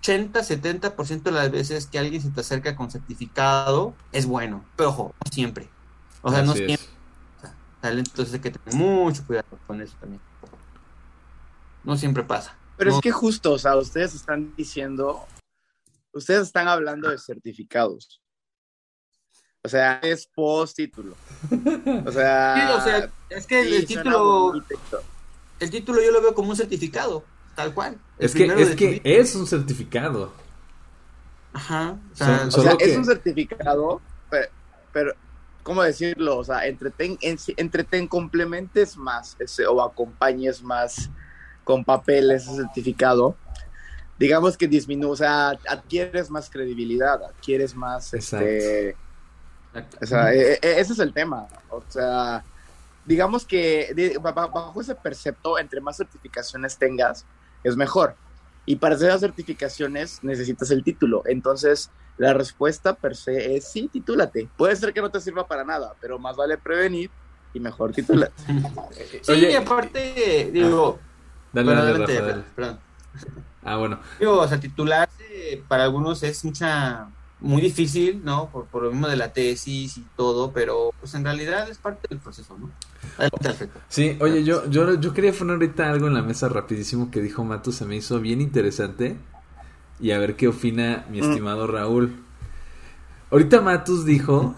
80-70% 0.00 1.30
de 1.30 1.36
las 1.36 1.50
veces 1.50 1.86
que 1.86 1.98
alguien 1.98 2.20
se 2.22 2.30
te 2.30 2.40
acerca 2.40 2.76
con 2.76 2.90
certificado 2.90 3.98
es 4.12 4.26
bueno, 4.26 4.70
pero 4.76 4.90
ojo, 4.90 5.16
no 5.24 5.30
siempre. 5.32 5.74
O 6.20 6.30
sea, 6.30 6.42
no 6.42 6.54
es. 6.54 6.78
Entonces 7.92 8.34
hay 8.34 8.40
que 8.40 8.50
tener 8.50 8.74
mucho 8.74 9.24
cuidado 9.26 9.46
con 9.66 9.80
eso 9.80 9.94
también. 10.00 10.20
No 11.82 11.96
siempre 11.96 12.22
pasa. 12.22 12.56
Pero 12.76 12.90
No. 12.90 12.96
es 12.96 13.02
que 13.02 13.10
justo, 13.12 13.52
o 13.52 13.58
sea, 13.58 13.76
ustedes 13.76 14.14
están 14.14 14.54
diciendo, 14.56 15.26
ustedes 16.12 16.42
están 16.46 16.66
hablando 16.68 17.10
de 17.10 17.18
certificados. 17.18 18.20
O 19.62 19.68
sea, 19.68 19.98
es 20.02 20.26
post 20.26 20.76
título. 20.76 21.14
O 22.04 22.10
sea, 22.12 22.54
Sí, 22.56 22.72
o 22.72 22.80
sea, 22.82 23.10
es 23.30 23.46
que 23.46 23.60
el, 23.60 23.68
sí, 23.68 23.74
el 23.76 23.86
suena 23.86 24.02
título, 24.10 24.52
el 25.60 25.70
título 25.70 26.02
yo 26.02 26.10
lo 26.10 26.20
veo 26.20 26.34
como 26.34 26.50
un 26.50 26.56
certificado, 26.56 27.24
tal 27.54 27.72
cual. 27.72 27.98
El 28.18 28.26
Es 28.26 28.34
que, 28.34 28.44
es 28.46 28.76
que 28.76 29.38
un 29.38 29.46
certificado. 29.46 30.32
Ajá. 31.52 31.98
O 32.12 32.16
sea, 32.16 32.38
Son- 32.40 32.48
O 32.48 32.50
Solo 32.50 32.68
sea, 32.70 32.76
que- 32.76 32.90
es 32.92 32.96
un 32.98 33.04
certificado, 33.04 34.00
pero, 34.30 34.48
pero, 34.92 35.12
¿cómo 35.64 35.82
decirlo? 35.82 36.38
O 36.38 36.44
sea, 36.44 36.66
entreten, 36.66 37.18
en- 37.20 37.38
entreten 37.56 38.06
complementes 38.06 38.96
más 38.96 39.34
ese, 39.40 39.66
o 39.66 39.82
acompañes 39.82 40.62
más 40.62 41.10
con 41.64 41.84
papel 41.84 42.30
ese 42.30 42.54
certificado. 42.54 43.36
Digamos 44.16 44.56
que 44.56 44.68
disminuye, 44.68 45.10
o 45.10 45.16
sea, 45.16 45.58
adquieres 45.68 46.30
más 46.30 46.48
credibilidad, 46.48 47.20
adquieres 47.24 47.74
más, 47.74 48.14
este, 48.14 48.96
o 50.00 50.06
sea, 50.06 50.32
e- 50.32 50.52
e- 50.62 50.80
ese 50.80 50.92
es 50.92 50.98
el 51.00 51.12
tema. 51.12 51.48
O 51.70 51.82
sea, 51.88 52.44
digamos 53.04 53.44
que 53.44 54.16
bajo 54.22 54.80
ese 54.80 54.94
percepto, 54.94 55.58
entre 55.58 55.80
más 55.80 55.96
certificaciones 55.96 56.78
tengas, 56.78 57.24
es 57.64 57.76
mejor. 57.76 58.14
Y 58.66 58.76
para 58.76 58.94
hacer 58.94 59.08
las 59.08 59.20
certificaciones 59.20 60.20
necesitas 60.22 60.70
el 60.70 60.82
título. 60.82 61.22
Entonces, 61.26 61.90
la 62.16 62.32
respuesta 62.32 62.94
per 62.94 63.16
se 63.16 63.56
es 63.56 63.70
sí, 63.70 63.88
titúlate. 63.92 64.48
Puede 64.56 64.76
ser 64.76 64.92
que 64.92 65.00
no 65.00 65.10
te 65.10 65.20
sirva 65.20 65.46
para 65.46 65.64
nada, 65.64 65.94
pero 66.00 66.18
más 66.18 66.36
vale 66.36 66.56
prevenir 66.58 67.10
y 67.52 67.60
mejor 67.60 67.92
titúlate. 67.92 68.32
sí, 69.22 69.32
Oye, 69.32 69.52
y 69.52 69.54
aparte, 69.54 70.50
digo, 70.52 70.98
Dale, 71.52 71.66
bueno, 71.66 71.80
dale, 71.84 71.90
adelante, 71.92 72.14
Rafa, 72.20 72.30
dale. 72.32 72.44
perdón. 72.54 72.80
Ah, 73.62 73.76
bueno. 73.76 74.00
Digo, 74.18 74.40
o 74.40 74.48
sea, 74.48 74.58
titularse 74.58 75.62
para 75.68 75.84
algunos 75.84 76.22
es 76.22 76.44
mucha, 76.44 77.08
muy 77.44 77.62
difícil, 77.62 78.22
¿no? 78.24 78.48
Por, 78.50 78.66
por 78.66 78.82
lo 78.82 78.90
mismo 78.90 79.06
de 79.08 79.16
la 79.16 79.32
tesis 79.32 79.98
y 79.98 80.04
todo, 80.16 80.52
pero 80.52 80.90
pues 81.00 81.14
en 81.14 81.24
realidad 81.24 81.68
es 81.70 81.78
parte 81.78 82.06
del 82.08 82.18
proceso, 82.18 82.56
¿no? 82.58 82.70
Adelante. 83.18 83.68
Sí, 83.88 84.16
oye, 84.20 84.42
yo, 84.44 84.68
yo, 84.70 84.94
yo 84.94 85.12
quería 85.12 85.32
poner 85.32 85.54
ahorita 85.54 85.90
algo 85.90 86.06
en 86.08 86.14
la 86.14 86.22
mesa 86.22 86.48
rapidísimo 86.48 87.10
que 87.10 87.20
dijo 87.20 87.44
Mato, 87.44 87.70
se 87.72 87.84
me 87.84 87.96
hizo 87.96 88.18
bien 88.20 88.40
interesante. 88.40 89.16
Y 90.00 90.10
a 90.10 90.18
ver 90.18 90.34
qué 90.34 90.48
opina 90.48 91.04
mi 91.10 91.20
Mm. 91.20 91.30
estimado 91.30 91.66
Raúl. 91.68 92.16
Ahorita 93.30 93.60
Matus 93.60 94.04
dijo. 94.04 94.54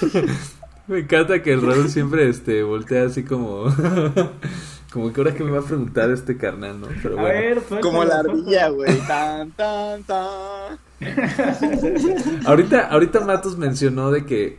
me 0.86 1.00
encanta 1.00 1.42
que 1.42 1.52
el 1.52 1.60
Raúl 1.62 1.88
siempre 1.90 2.28
este 2.28 2.62
voltea 2.62 3.04
así 3.04 3.22
como. 3.24 3.64
como 4.92 5.12
que 5.12 5.20
ahora 5.20 5.34
que 5.34 5.44
me 5.44 5.50
va 5.50 5.60
a 5.60 5.64
preguntar 5.64 6.10
este 6.10 6.36
carnal, 6.36 6.80
¿no? 6.80 6.88
Pero 7.02 7.18
A 7.18 7.22
bueno. 7.22 7.38
ver, 7.38 7.62
Como 7.82 8.04
la 8.04 8.20
ardilla, 8.20 8.68
güey. 8.70 8.98
Tan, 9.06 9.50
tan, 9.52 10.02
tan. 10.04 10.78
Ahorita, 12.44 12.88
ahorita 12.88 13.20
Matos 13.20 13.56
mencionó 13.56 14.10
de 14.10 14.26
que 14.26 14.58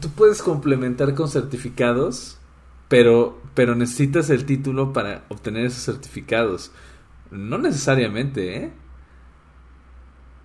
tú 0.00 0.10
puedes 0.10 0.42
complementar 0.42 1.14
con 1.14 1.28
certificados, 1.28 2.38
pero, 2.88 3.40
pero 3.54 3.74
necesitas 3.74 4.30
el 4.30 4.44
título 4.44 4.92
para 4.92 5.24
obtener 5.28 5.66
esos 5.66 5.84
certificados. 5.84 6.72
No 7.30 7.58
necesariamente, 7.58 8.56
¿eh? 8.56 8.72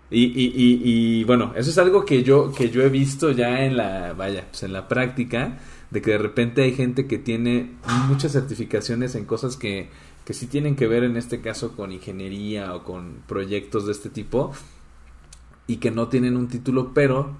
Y, 0.09 0.23
y, 0.23 0.53
y, 0.55 1.23
bueno, 1.25 1.51
eso 1.57 1.69
es 1.69 1.77
algo 1.77 2.05
que 2.05 2.23
yo, 2.23 2.53
que 2.53 2.69
yo 2.69 2.81
he 2.81 2.87
visto 2.87 3.31
ya 3.31 3.65
en 3.65 3.75
la, 3.75 4.13
vaya, 4.13 4.45
pues 4.49 4.63
en 4.63 4.71
la 4.71 4.87
práctica, 4.87 5.57
de 5.91 6.01
que 6.01 6.11
de 6.11 6.17
repente 6.17 6.63
hay 6.63 6.73
gente 6.73 7.07
que 7.07 7.17
tiene 7.17 7.73
muchas 8.07 8.31
certificaciones 8.31 9.15
en 9.15 9.25
cosas 9.25 9.57
que, 9.57 9.89
que 10.27 10.33
sí 10.33 10.47
tienen 10.47 10.75
que 10.75 10.87
ver 10.87 11.05
en 11.05 11.15
este 11.15 11.39
caso 11.39 11.73
con 11.73 11.93
ingeniería 11.93 12.75
o 12.75 12.83
con 12.83 13.23
proyectos 13.29 13.85
de 13.85 13.93
este 13.93 14.09
tipo 14.09 14.51
y 15.67 15.77
que 15.77 15.89
no 15.89 16.09
tienen 16.09 16.35
un 16.35 16.49
título, 16.49 16.93
pero 16.93 17.31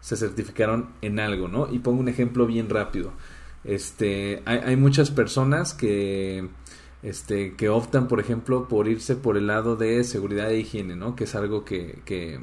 se 0.00 0.16
certificaron 0.16 0.90
en 1.02 1.18
algo, 1.18 1.48
¿no? 1.48 1.66
Y 1.74 1.80
pongo 1.80 1.98
un 1.98 2.08
ejemplo 2.08 2.46
bien 2.46 2.70
rápido. 2.70 3.10
Este, 3.64 4.44
hay, 4.44 4.58
hay 4.58 4.76
muchas 4.76 5.10
personas 5.10 5.74
que 5.74 6.48
este, 7.02 7.56
que 7.56 7.68
optan, 7.68 8.06
por 8.06 8.20
ejemplo, 8.20 8.68
por 8.68 8.86
irse 8.86 9.16
por 9.16 9.36
el 9.36 9.48
lado 9.48 9.74
de 9.74 10.04
seguridad 10.04 10.48
e 10.52 10.60
higiene, 10.60 10.94
¿no? 10.94 11.16
Que 11.16 11.24
es 11.24 11.34
algo 11.34 11.64
que, 11.64 11.98
que, 12.04 12.38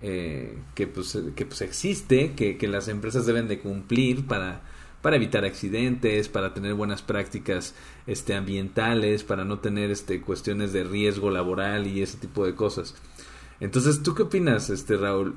eh, 0.00 0.56
que, 0.74 0.86
pues, 0.86 1.18
que 1.36 1.44
pues 1.44 1.60
existe, 1.60 2.32
que, 2.32 2.56
que, 2.56 2.66
las 2.66 2.88
empresas 2.88 3.26
deben 3.26 3.46
de 3.46 3.60
cumplir 3.60 4.26
para, 4.26 4.62
para 5.02 5.16
evitar 5.16 5.44
accidentes, 5.44 6.28
para 6.28 6.54
tener 6.54 6.74
buenas 6.74 7.02
prácticas 7.02 7.74
este, 8.06 8.34
ambientales, 8.34 9.24
para 9.24 9.44
no 9.44 9.60
tener 9.60 9.90
este, 9.90 10.20
cuestiones 10.20 10.72
de 10.72 10.84
riesgo 10.84 11.30
laboral 11.30 11.86
y 11.86 12.02
ese 12.02 12.18
tipo 12.18 12.44
de 12.44 12.54
cosas. 12.54 12.94
Entonces, 13.60 14.02
¿tú 14.02 14.14
qué 14.14 14.22
opinas, 14.24 14.70
este, 14.70 14.96
Raúl? 14.96 15.36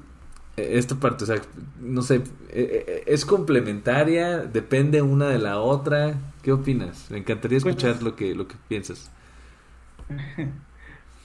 E, 0.57 0.77
esta 0.77 0.95
parte, 0.95 1.23
o 1.23 1.27
sea, 1.27 1.41
no 1.79 2.01
sé, 2.01 2.23
e, 2.49 3.03
e, 3.07 3.13
¿es 3.13 3.25
complementaria? 3.25 4.39
¿Depende 4.39 5.01
una 5.01 5.29
de 5.29 5.39
la 5.39 5.59
otra? 5.59 6.15
¿Qué 6.41 6.51
opinas? 6.51 7.09
Me 7.11 7.19
encantaría 7.19 7.57
escuchar 7.57 7.93
pues, 7.93 8.03
lo, 8.03 8.15
que, 8.15 8.35
lo 8.35 8.47
que 8.47 8.55
piensas. 8.67 9.11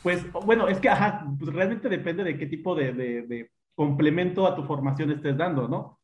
Pues, 0.02 0.24
bueno, 0.30 0.68
es 0.68 0.78
que, 0.78 0.88
ajá, 0.88 1.26
pues 1.36 1.52
realmente 1.52 1.88
depende 1.88 2.22
de 2.22 2.38
qué 2.38 2.46
tipo 2.46 2.76
de, 2.76 2.92
de, 2.92 3.22
de 3.22 3.50
complemento 3.74 4.46
a 4.46 4.54
tu 4.54 4.62
formación 4.62 5.10
estés 5.10 5.36
dando, 5.36 5.66
¿no? 5.66 5.98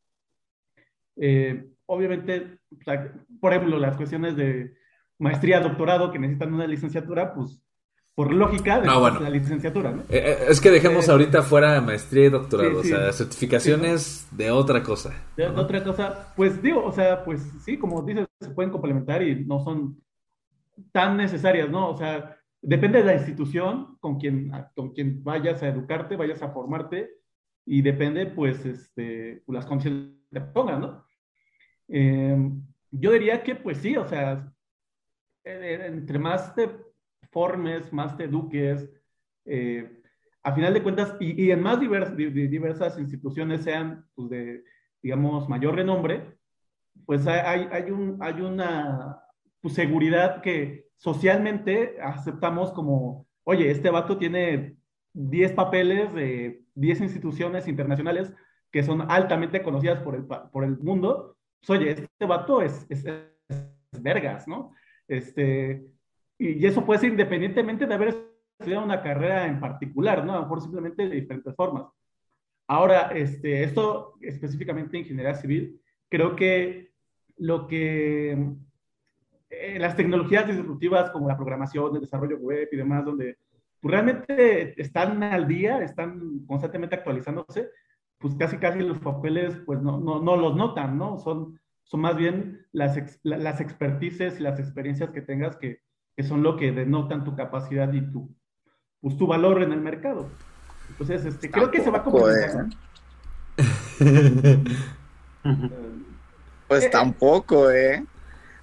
Eh, 1.15 1.72
obviamente, 1.93 2.59
o 2.71 2.83
sea, 2.83 3.11
por 3.39 3.53
ejemplo, 3.53 3.77
las 3.77 3.95
cuestiones 3.97 4.35
de 4.35 4.75
maestría, 5.19 5.59
doctorado 5.59 6.11
que 6.11 6.19
necesitan 6.19 6.53
una 6.53 6.67
licenciatura, 6.67 7.33
pues 7.33 7.63
por 8.15 8.31
lógica 8.31 8.79
de 8.79 8.87
la 8.87 9.29
licenciatura, 9.29 9.91
¿no? 9.91 10.01
Eh, 10.03 10.19
eh, 10.19 10.37
es 10.49 10.61
que 10.61 10.69
dejemos 10.69 11.07
eh, 11.07 11.11
ahorita 11.11 11.41
fuera 11.41 11.81
maestría 11.81 12.27
y 12.27 12.29
doctorado, 12.29 12.79
o 12.79 12.83
sea, 12.83 13.11
certificaciones 13.11 14.27
de 14.31 14.51
otra 14.51 14.83
cosa. 14.83 15.13
De, 15.35 15.47
otra 15.47 15.83
cosa, 15.83 16.31
pues 16.35 16.61
digo, 16.61 16.85
o 16.85 16.91
sea, 16.91 17.23
pues 17.23 17.41
sí, 17.65 17.77
como 17.77 18.03
dices, 18.03 18.27
se 18.39 18.51
pueden 18.51 18.71
complementar 18.71 19.23
y 19.23 19.43
no 19.43 19.59
son 19.63 19.99
tan 20.91 21.17
necesarias, 21.17 21.69
¿no? 21.69 21.89
O 21.89 21.97
sea, 21.97 22.37
depende 22.61 22.99
de 22.99 23.05
la 23.05 23.15
institución 23.15 23.97
con 23.99 24.19
quien, 24.19 24.51
con 24.75 24.93
quien 24.93 25.23
vayas 25.23 25.63
a 25.63 25.69
educarte, 25.69 26.15
vayas 26.15 26.43
a 26.43 26.49
formarte 26.49 27.09
y 27.65 27.81
depende, 27.81 28.27
pues, 28.27 28.63
este, 28.63 29.41
las 29.47 29.65
condiciones 29.65 30.11
que 30.31 30.39
te 30.39 30.45
pongan, 30.45 30.81
¿no? 30.81 31.03
Yo 31.87 33.11
diría 33.11 33.43
que, 33.43 33.55
pues 33.55 33.79
sí, 33.79 33.95
o 33.97 34.07
sea, 34.07 34.51
entre 35.43 36.19
más 36.19 36.55
te 36.55 36.69
formes, 37.31 37.91
más 37.91 38.15
te 38.15 38.25
eduques, 38.25 38.89
eh, 39.45 40.01
a 40.43 40.53
final 40.53 40.73
de 40.73 40.83
cuentas, 40.83 41.15
y, 41.19 41.51
en 41.51 41.61
más 41.61 41.79
diversas 41.79 42.99
instituciones 42.99 43.63
sean 43.63 44.05
pues, 44.13 44.29
de, 44.29 44.63
digamos, 45.01 45.47
mayor 45.47 45.75
renombre, 45.75 46.37
pues 47.05 47.25
hay, 47.27 47.67
hay, 47.71 47.91
un, 47.91 48.17
hay 48.21 48.41
una 48.41 49.19
pues, 49.61 49.73
seguridad 49.73 50.41
que 50.41 50.87
socialmente 50.97 51.97
aceptamos 52.01 52.71
como, 52.71 53.27
oye, 53.43 53.71
este 53.71 53.89
vato 53.89 54.17
tiene 54.17 54.77
10 55.13 55.53
papeles 55.53 56.13
de 56.13 56.63
10 56.75 57.01
instituciones 57.01 57.67
internacionales 57.67 58.33
que 58.71 58.83
son 58.83 59.09
altamente 59.09 59.61
conocidas 59.61 59.99
por 60.01 60.15
el, 60.15 60.23
por 60.25 60.63
el 60.63 60.77
mundo. 60.79 61.37
Pues, 61.65 61.79
oye, 61.79 61.91
este 61.91 62.25
vato 62.25 62.61
es, 62.61 62.85
es, 62.89 63.05
es 63.05 64.01
vergas, 64.01 64.47
¿no? 64.47 64.73
Este, 65.07 65.85
y, 66.37 66.65
eso 66.65 66.85
puede 66.85 66.99
ser 66.99 67.09
independientemente 67.09 67.85
de 67.85 67.93
haber 67.93 68.15
estudiado 68.59 68.83
una 68.83 69.01
carrera 69.01 69.47
en 69.47 69.59
particular, 69.59 70.25
¿no? 70.25 70.33
A 70.33 70.35
lo 70.37 70.41
mejor 70.43 70.61
simplemente 70.61 71.07
de 71.07 71.15
diferentes 71.15 71.55
formas. 71.55 71.85
Ahora, 72.67 73.11
este, 73.13 73.63
esto 73.63 74.15
específicamente 74.21 74.97
en 74.97 75.03
ingeniería 75.03 75.35
civil, 75.35 75.81
creo 76.09 76.35
que 76.35 76.91
lo 77.37 77.67
que 77.67 78.31
eh, 79.49 79.79
las 79.79 79.95
tecnologías 79.95 80.47
disruptivas 80.47 81.11
como 81.11 81.27
la 81.27 81.37
programación, 81.37 81.95
el 81.95 82.01
desarrollo 82.01 82.37
web 82.37 82.67
y 82.71 82.75
demás, 82.75 83.05
donde 83.05 83.37
pues, 83.79 83.91
realmente 83.91 84.81
están 84.81 85.21
al 85.23 85.47
día, 85.47 85.83
están 85.83 86.45
constantemente 86.45 86.95
actualizándose, 86.95 87.69
pues 88.23 88.35
casi 88.35 88.55
casi 88.55 88.79
los 88.79 88.99
papeles 88.99 89.57
pues 89.65 89.81
no, 89.81 89.99
no, 89.99 90.21
no 90.21 90.37
los 90.37 90.55
notan, 90.55 90.97
¿no? 90.97 91.17
Son, 91.17 91.59
son 91.83 91.99
más 91.99 92.15
bien 92.15 92.65
las, 92.71 92.97
las 93.23 93.59
expertices 93.59 94.39
y 94.39 94.43
las 94.43 94.61
experiencias 94.61 95.09
que 95.09 95.21
tengas 95.21 95.57
que, 95.57 95.81
que 96.15 96.23
son 96.23 96.41
lo 96.41 96.55
que 96.55 96.71
denotan 96.71 97.25
tu 97.25 97.35
capacidad 97.35 97.91
y 97.91 97.99
tu, 98.09 98.33
pues, 99.01 99.17
tu 99.17 99.27
valor 99.27 99.61
en 99.61 99.73
el 99.73 99.81
mercado. 99.81 100.29
Entonces, 100.87 101.25
este, 101.25 101.51
creo 101.51 101.69
que 101.69 101.81
se 101.81 101.91
va 101.91 101.97
a 101.97 102.03
complementar. 102.03 102.67
Eh. 103.99 104.63
pues 106.69 106.85
eh, 106.85 106.89
tampoco, 106.89 107.69
¿eh? 107.71 108.05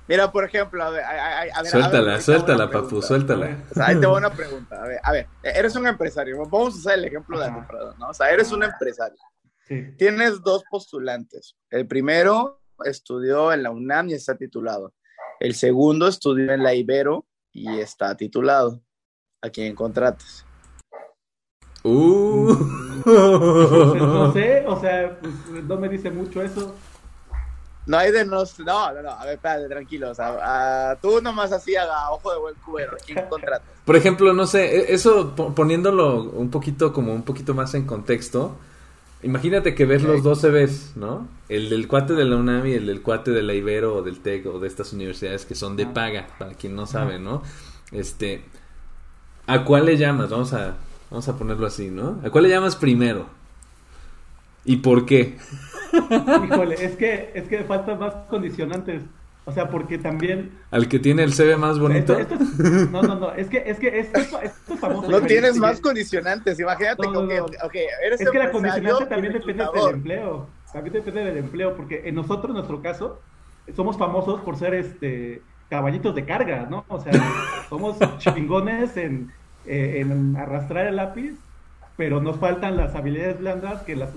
Mira, 0.09 0.33
por 0.33 0.45
ejemplo, 0.45 0.83
a 0.83 0.89
ver, 0.89 1.05
a, 1.05 1.63
ver 1.63 1.71
suéltala, 1.71 2.21
suéltala, 2.23 2.71
papu, 2.71 3.03
suéltala. 3.03 3.59
O 3.71 3.75
sea, 3.75 3.89
ahí 3.89 4.01
te 4.01 4.07
voy 4.07 4.17
a 4.17 4.19
una 4.27 4.31
pregunta. 4.33 4.83
A 4.83 4.89
ver, 4.89 5.01
a 5.03 5.13
ver, 5.13 5.27
eres 5.43 5.77
un 5.77 5.87
empresario. 5.87 6.39
Vamos 6.39 6.77
a 6.77 6.79
usar 6.79 6.95
el 6.95 7.05
ejemplo 7.05 7.39
de 7.39 7.45
Alfredo, 7.45 7.95
¿no? 7.99 8.09
O 8.09 8.15
sea, 8.15 8.31
eres 8.31 8.51
un 8.53 8.63
empresario. 8.63 9.19
Sí. 9.71 9.95
Tienes 9.97 10.43
dos 10.43 10.65
postulantes. 10.69 11.55
El 11.71 11.87
primero 11.87 12.61
estudió 12.85 13.53
en 13.53 13.63
la 13.63 13.71
UNAM 13.71 14.09
y 14.09 14.15
está 14.15 14.37
titulado. 14.37 14.93
El 15.39 15.55
segundo 15.55 16.09
estudió 16.09 16.53
en 16.53 16.65
la 16.65 16.75
Ibero 16.75 17.25
y 17.53 17.79
está 17.79 18.17
titulado. 18.17 18.83
¿A 19.41 19.49
quién 19.49 19.77
contratas? 19.77 20.45
Uh. 21.85 22.53
no 23.07 24.33
sé, 24.33 24.65
o 24.67 24.81
sea, 24.81 25.19
pues, 25.21 25.65
no 25.65 25.77
me 25.77 25.89
dice 25.89 26.11
mucho 26.11 26.43
eso. 26.43 26.75
No 27.87 27.97
hay 27.97 28.11
de 28.11 28.25
no, 28.27 28.43
no, 28.59 29.03
no, 29.03 29.11
a 29.11 29.25
ver, 29.25 29.35
espérate, 29.35 29.69
tranquilo, 29.69 30.11
o 30.11 30.15
sea, 30.15 30.99
tú 31.01 31.23
nomás 31.23 31.51
así 31.51 31.75
a 31.77 32.11
ojo 32.11 32.31
de 32.33 32.39
buen 32.39 32.55
cubero, 32.57 32.97
¿quién 33.07 33.25
contratas? 33.31 33.69
Por 33.85 33.97
ejemplo, 33.97 34.33
no 34.35 34.47
sé, 34.47 34.77
e, 34.77 34.95
eso 34.95 35.35
poniéndolo 35.35 36.25
un 36.25 36.51
poquito 36.51 36.93
como 36.93 37.15
un 37.15 37.23
poquito 37.23 37.55
más 37.55 37.75
en 37.75 37.87
contexto, 37.87 38.59
Imagínate 39.23 39.75
que 39.75 39.85
ves 39.85 40.03
los 40.03 40.23
dos 40.23 40.41
CVs, 40.41 40.97
¿no? 40.97 41.29
El 41.49 41.69
del 41.69 41.89
cuate 41.89 42.15
de 42.15 42.25
la 42.25 42.37
UNAM 42.37 42.67
y 42.67 42.73
el 42.73 42.87
del 42.87 43.03
cuate 43.03 43.33
de 43.33 43.43
la 43.43 43.53
Ibero 43.53 43.97
o 43.97 44.03
del 44.03 44.21
TEC 44.21 44.47
o 44.47 44.59
de 44.59 44.67
estas 44.67 44.95
universidades 44.95 45.45
que 45.45 45.55
son 45.55 45.77
de 45.77 45.87
paga, 45.87 46.29
para 46.39 46.55
quien 46.55 46.75
no 46.75 46.87
sabe, 46.87 47.19
¿no? 47.19 47.43
Este, 47.93 48.43
¿a 49.47 49.65
cuál 49.65 49.87
le 49.87 49.99
llamas? 49.99 50.31
Vamos 50.31 50.55
a, 50.55 50.77
vamos 51.11 51.29
a 51.29 51.37
ponerlo 51.37 51.67
así, 51.67 51.91
¿no? 51.91 52.19
¿A 52.25 52.31
cuál 52.31 52.45
le 52.45 52.51
llamas 52.51 52.77
primero? 52.77 53.27
¿Y 54.65 54.79
por 54.79 55.05
qué? 55.05 55.37
Híjole, 56.47 56.83
es 56.83 56.97
que, 56.97 57.33
es 57.35 57.47
que 57.47 57.65
faltan 57.65 57.99
más 57.99 58.15
condicionantes. 58.31 59.03
O 59.51 59.53
sea, 59.53 59.69
porque 59.69 59.99
también. 59.99 60.53
Al 60.71 60.87
que 60.87 61.01
tiene 61.01 61.25
el 61.25 61.33
CV 61.33 61.57
más 61.57 61.81
bonito. 61.81 62.17
no, 62.93 63.03
no, 63.03 63.17
no. 63.17 63.33
Es 63.33 63.49
que, 63.49 63.65
es 63.67 63.81
que 63.81 63.99
esto, 63.99 64.19
esto 64.41 64.75
es 64.75 64.81
famoso. 64.81 65.11
No 65.11 65.21
tienes 65.23 65.57
más 65.57 65.81
condicionantes. 65.81 66.61
Imagínate 66.61 67.03
que, 67.03 67.41
okay, 67.41 67.87
eres 68.07 68.21
Es 68.21 68.31
que 68.31 68.39
la 68.39 68.53
condicionante 68.53 69.07
también 69.07 69.33
depende 69.33 69.65
del 69.65 69.95
empleo. 69.95 70.47
También 70.73 70.93
depende 70.93 71.25
del 71.25 71.39
empleo. 71.39 71.75
Porque 71.75 72.03
en 72.05 72.15
nosotros, 72.15 72.51
en 72.51 72.55
nuestro 72.55 72.81
caso, 72.81 73.21
somos 73.75 73.99
famosos 73.99 74.41
por 74.43 74.57
ser 74.57 74.75
este 74.75 75.43
caballitos 75.69 76.15
de 76.15 76.25
carga, 76.25 76.67
¿no? 76.71 76.85
O 76.89 77.01
sea, 77.01 77.13
somos 77.69 77.97
chingones 78.19 78.97
en, 78.97 79.33
eh, 79.67 80.01
en 80.01 80.37
arrastrar 80.37 80.87
el 80.87 80.97
lápiz, 80.97 81.35
pero 81.97 82.21
nos 82.21 82.37
faltan 82.39 82.77
las 82.77 82.95
habilidades 82.95 83.39
blandas 83.39 83.83
que 83.83 83.97
las 83.97 84.11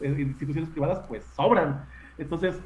instituciones 0.00 0.68
privadas, 0.70 1.00
pues, 1.08 1.22
sobran. 1.34 1.84
Entonces, 2.18 2.56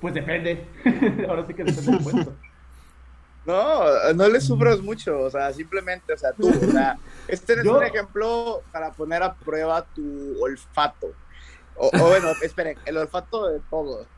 pues 0.00 0.14
depende. 0.14 0.66
Ahora 1.28 1.46
sí 1.46 1.54
que 1.54 1.64
depende 1.64 1.90
del 1.92 2.00
puesto. 2.00 2.32
No, 3.46 4.12
no 4.12 4.28
le 4.28 4.40
sufras 4.40 4.80
mucho, 4.80 5.20
o 5.20 5.30
sea, 5.30 5.52
simplemente, 5.52 6.12
o 6.12 6.16
sea, 6.16 6.32
tú, 6.32 6.48
o 6.48 6.72
sea, 6.72 6.98
este 7.28 7.52
es 7.52 7.64
un 7.64 7.80
ejemplo 7.80 8.60
para 8.72 8.90
poner 8.90 9.22
a 9.22 9.34
prueba 9.34 9.86
tu 9.94 10.36
olfato. 10.42 11.12
O, 11.76 11.90
bueno, 11.96 12.28
esperen, 12.42 12.76
el 12.84 12.96
olfato 12.96 13.48
de 13.48 13.60
todos. 13.70 14.08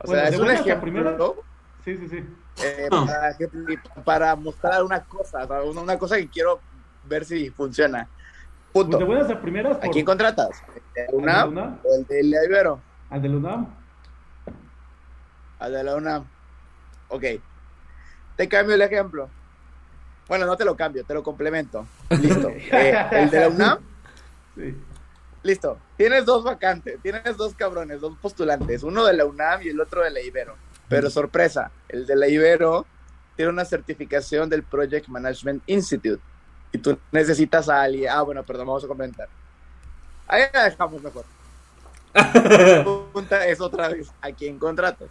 O 0.00 0.06
sea, 0.06 0.28
es 0.28 0.38
un 0.38 0.50
ejemplo. 0.50 0.80
Primero... 0.82 1.42
Sí, 1.84 1.96
sí, 1.96 2.08
sí. 2.08 2.24
Eh, 2.62 2.88
para, 2.90 3.34
para, 4.04 4.36
mostrar 4.36 4.84
una 4.84 5.02
cosa, 5.04 5.46
una 5.62 5.98
cosa 5.98 6.16
que 6.16 6.28
quiero 6.28 6.60
ver 7.08 7.24
si 7.24 7.48
funciona. 7.48 8.06
Punto. 8.74 8.98
Pues 8.98 9.00
de 9.00 9.04
buenas 9.06 9.30
a 9.30 9.40
primeras. 9.40 9.78
¿A 9.82 9.88
quién 9.88 10.04
contratas? 10.04 10.62
¿El 10.94 11.14
UNAM 11.14 11.78
o 11.82 11.94
el 11.94 12.06
de 12.06 12.44
Ibero? 12.44 12.78
Al 13.08 13.22
del 13.22 13.36
UNAM 13.36 13.79
al 15.60 15.72
de 15.72 15.84
la 15.84 15.94
UNAM. 15.94 16.26
Ok. 17.08 17.24
Te 18.36 18.48
cambio 18.48 18.74
el 18.74 18.82
ejemplo. 18.82 19.28
Bueno, 20.26 20.46
no 20.46 20.56
te 20.56 20.64
lo 20.64 20.76
cambio, 20.76 21.04
te 21.04 21.14
lo 21.14 21.22
complemento. 21.22 21.86
Listo. 22.10 22.48
Eh, 22.72 23.06
el 23.12 23.30
de 23.30 23.40
la 23.40 23.48
UNAM. 23.48 23.78
Sí. 24.56 24.76
Listo. 25.42 25.78
Tienes 25.96 26.24
dos 26.24 26.44
vacantes, 26.44 26.98
tienes 27.02 27.36
dos 27.36 27.54
cabrones, 27.54 28.00
dos 28.00 28.16
postulantes, 28.20 28.82
uno 28.82 29.04
de 29.04 29.14
la 29.14 29.24
UNAM 29.24 29.62
y 29.62 29.68
el 29.68 29.80
otro 29.80 30.02
de 30.02 30.10
la 30.10 30.20
Ibero. 30.20 30.56
Pero 30.88 31.08
sorpresa, 31.08 31.70
el 31.88 32.06
de 32.06 32.16
la 32.16 32.26
Ibero 32.26 32.84
tiene 33.36 33.52
una 33.52 33.64
certificación 33.64 34.50
del 34.50 34.62
Project 34.62 35.08
Management 35.08 35.62
Institute 35.66 36.22
y 36.72 36.78
tú 36.78 36.98
necesitas 37.12 37.68
a 37.68 37.82
alguien. 37.82 38.10
Ah, 38.10 38.22
bueno, 38.22 38.42
perdón, 38.42 38.66
vamos 38.66 38.84
a 38.84 38.88
comentar. 38.88 39.28
Ahí 40.26 40.42
la 40.52 40.64
dejamos 40.64 41.02
mejor. 41.02 41.24
La 42.12 42.32
pregunta 42.82 43.46
es 43.46 43.60
otra 43.60 43.88
vez, 43.88 44.12
¿a 44.20 44.32
quién 44.32 44.58
contratas? 44.58 45.08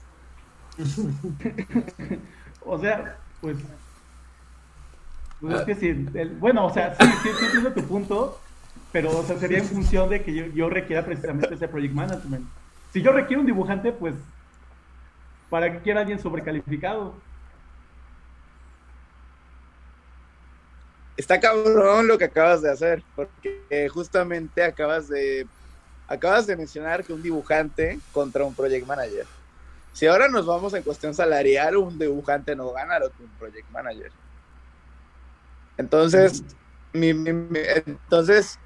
o 2.66 2.80
sea, 2.80 3.18
pues, 3.42 3.58
pues 5.42 5.56
es 5.56 5.62
que 5.66 5.76
sí, 5.76 5.92
bueno, 6.40 6.66
o 6.66 6.74
sea, 6.74 6.96
sí, 6.96 7.06
sí, 7.24 7.30
sí 7.38 7.46
entiendo 7.46 7.74
tu 7.74 7.84
punto, 7.84 8.40
pero 8.92 9.18
o 9.18 9.24
sea, 9.24 9.38
sería 9.38 9.60
en 9.60 9.66
función 9.66 10.10
de 10.10 10.24
que 10.24 10.34
yo, 10.34 10.46
yo, 10.48 10.70
requiera 10.70 11.06
precisamente 11.06 11.54
ese 11.54 11.68
project 11.68 11.94
management. 11.94 12.48
Si 12.94 13.02
yo 13.02 13.12
requiero 13.12 13.42
un 13.42 13.46
dibujante, 13.46 13.92
pues, 13.92 14.16
¿para 15.50 15.72
qué 15.72 15.80
quiera 15.80 16.02
alguien 16.02 16.20
sobrecalificado? 16.20 17.14
Está 21.18 21.40
cabrón 21.40 22.08
lo 22.08 22.18
que 22.18 22.26
acabas 22.26 22.62
de 22.62 22.72
hacer, 22.72 23.04
porque 23.16 23.90
justamente 23.90 24.64
acabas 24.64 25.10
de 25.10 25.46
acabas 26.08 26.48
de 26.48 26.56
mencionar 26.56 27.04
que 27.04 27.14
un 27.14 27.22
dibujante 27.22 28.00
contra 28.14 28.46
un 28.46 28.56
project 28.56 28.88
manager. 28.88 29.28
Si 29.94 30.08
ahora 30.08 30.28
nos 30.30 30.46
vamos 30.46 30.74
en 30.74 30.84
cuestión 30.84 31.14
salarial, 31.14 31.78
un 31.78 32.00
dibujante 32.00 32.56
no 32.56 32.72
gana 32.72 33.00
lo 33.00 33.12
que 33.12 33.24
un 33.24 33.32
project 33.38 33.70
manager. 33.72 34.12
Entonces, 35.78 36.44
entonces 36.94 38.60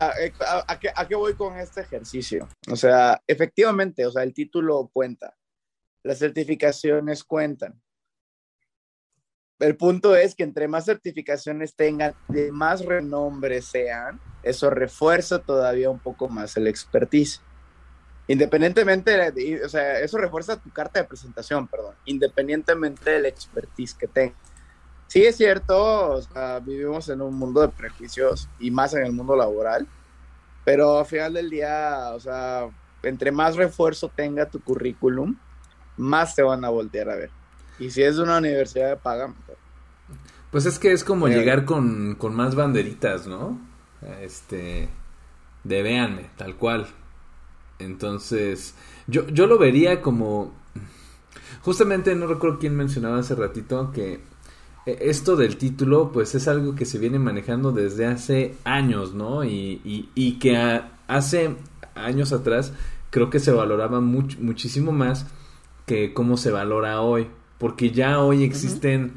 ¿A, 0.00 0.78
qué, 1.08 1.14
voy 1.16 1.34
con 1.34 1.58
este 1.58 1.80
ejercicio? 1.80 2.48
O 2.70 2.76
sea, 2.76 3.20
efectivamente, 3.26 4.06
o 4.06 4.12
sea, 4.12 4.22
el 4.22 4.32
título 4.32 4.88
cuenta, 4.92 5.36
las 6.04 6.18
certificaciones 6.18 7.24
cuentan. 7.24 7.80
El 9.58 9.76
punto 9.76 10.14
es 10.14 10.36
que 10.36 10.44
entre 10.44 10.68
más 10.68 10.84
certificaciones 10.84 11.74
tengan, 11.74 12.14
de 12.28 12.52
más 12.52 12.84
renombre 12.84 13.60
sean, 13.60 14.20
eso 14.44 14.70
refuerza 14.70 15.40
todavía 15.40 15.90
un 15.90 15.98
poco 15.98 16.28
más 16.28 16.56
el 16.56 16.68
expertise. 16.68 17.42
Independientemente, 18.28 19.32
de, 19.32 19.64
o 19.64 19.68
sea, 19.68 20.00
eso 20.00 20.18
refuerza 20.18 20.60
tu 20.60 20.70
carta 20.70 21.00
de 21.00 21.08
presentación, 21.08 21.66
perdón, 21.66 21.94
independientemente 22.04 23.10
del 23.10 23.26
expertise 23.26 23.94
que 23.94 24.06
tengas. 24.06 24.36
Sí, 25.06 25.24
es 25.24 25.36
cierto, 25.38 26.10
o 26.10 26.20
sea, 26.20 26.58
vivimos 26.60 27.08
en 27.08 27.22
un 27.22 27.34
mundo 27.34 27.62
de 27.62 27.68
prejuicios 27.68 28.46
y 28.60 28.70
más 28.70 28.92
en 28.92 29.06
el 29.06 29.12
mundo 29.12 29.34
laboral, 29.34 29.88
pero 30.66 30.98
al 30.98 31.06
final 31.06 31.32
del 31.32 31.48
día, 31.48 32.10
o 32.12 32.20
sea, 32.20 32.68
entre 33.02 33.32
más 33.32 33.56
refuerzo 33.56 34.10
tenga 34.14 34.44
tu 34.44 34.60
currículum, 34.60 35.34
más 35.96 36.34
te 36.34 36.42
van 36.42 36.62
a 36.66 36.68
voltear 36.68 37.08
a 37.08 37.16
ver. 37.16 37.30
Y 37.78 37.90
si 37.90 38.02
es 38.02 38.16
de 38.16 38.22
una 38.24 38.36
universidad 38.36 38.90
de 38.90 38.96
paga, 38.96 39.32
Pues 40.50 40.66
es 40.66 40.78
que 40.78 40.92
es 40.92 41.04
como 41.04 41.28
llegar 41.28 41.64
con, 41.64 42.16
con 42.16 42.34
más 42.34 42.54
banderitas, 42.54 43.26
¿no? 43.26 43.58
Este, 44.20 44.90
de 45.64 45.82
véanme, 45.82 46.28
tal 46.36 46.56
cual. 46.56 46.86
Entonces, 47.78 48.74
yo, 49.06 49.26
yo 49.28 49.46
lo 49.46 49.58
vería 49.58 50.00
como... 50.02 50.52
Justamente 51.62 52.14
no 52.14 52.26
recuerdo 52.26 52.58
quién 52.58 52.76
mencionaba 52.76 53.18
hace 53.18 53.34
ratito 53.34 53.90
que 53.92 54.20
e, 54.86 55.10
esto 55.10 55.36
del 55.36 55.56
título, 55.56 56.12
pues 56.12 56.34
es 56.34 56.48
algo 56.48 56.74
que 56.74 56.86
se 56.86 56.98
viene 56.98 57.18
manejando 57.18 57.72
desde 57.72 58.06
hace 58.06 58.54
años, 58.64 59.12
¿no? 59.12 59.44
Y, 59.44 60.08
y, 60.14 60.32
que 60.38 60.80
hace 61.06 61.56
años 61.94 62.32
atrás 62.32 62.72
creo 63.10 63.28
que 63.28 63.38
se 63.38 63.52
valoraba 63.52 64.00
muchísimo 64.00 64.92
más 64.92 65.26
que 65.86 66.14
cómo 66.14 66.36
se 66.36 66.50
valora 66.50 67.02
hoy. 67.02 67.26
Porque 67.58 67.90
ya 67.90 68.20
hoy 68.20 68.44
existen, 68.44 69.14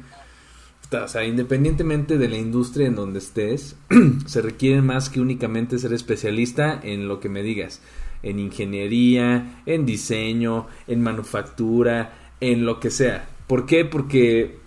o 0.90 1.08
sea, 1.08 1.24
independientemente 1.24 2.18
de 2.18 2.28
la 2.28 2.36
industria 2.36 2.88
en 2.88 2.96
donde 2.96 3.20
estés, 3.20 3.76
se 4.26 4.42
requiere 4.42 4.82
más 4.82 5.08
que 5.08 5.20
únicamente 5.20 5.78
ser 5.78 5.92
especialista 5.94 6.78
en 6.82 7.08
lo 7.08 7.20
que 7.20 7.28
me 7.28 7.42
digas. 7.42 7.80
En 8.22 8.38
ingeniería, 8.38 9.62
en 9.66 9.84
diseño, 9.84 10.66
en 10.86 11.02
manufactura, 11.02 12.12
en 12.40 12.64
lo 12.64 12.80
que 12.80 12.90
sea. 12.90 13.28
¿Por 13.46 13.66
qué? 13.66 13.84
Porque 13.84 14.58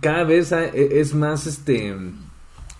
cada 0.00 0.24
vez 0.24 0.52
e, 0.52 1.00
es 1.00 1.14
más 1.14 1.46
este 1.46 1.94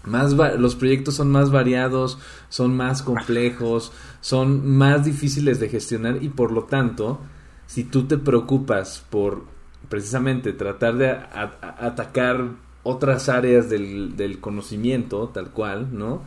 más 0.04 0.32
los 0.32 0.74
proyectos 0.74 1.14
son 1.14 1.30
más 1.30 1.50
variados, 1.50 2.18
son 2.48 2.76
más 2.76 3.02
complejos, 3.02 3.92
son 4.20 4.66
más 4.76 5.04
difíciles 5.04 5.60
de 5.60 5.68
gestionar 5.68 6.22
y 6.22 6.28
por 6.28 6.52
lo 6.52 6.64
tanto, 6.64 7.20
si 7.66 7.84
tú 7.84 8.06
te 8.06 8.18
preocupas 8.18 9.04
por 9.08 9.44
precisamente 9.88 10.52
tratar 10.52 10.96
de 10.96 11.10
atacar 11.10 12.50
otras 12.82 13.28
áreas 13.28 13.70
del, 13.70 14.16
del, 14.16 14.40
conocimiento, 14.40 15.30
tal 15.32 15.50
cual, 15.50 15.96
¿no? 15.96 16.22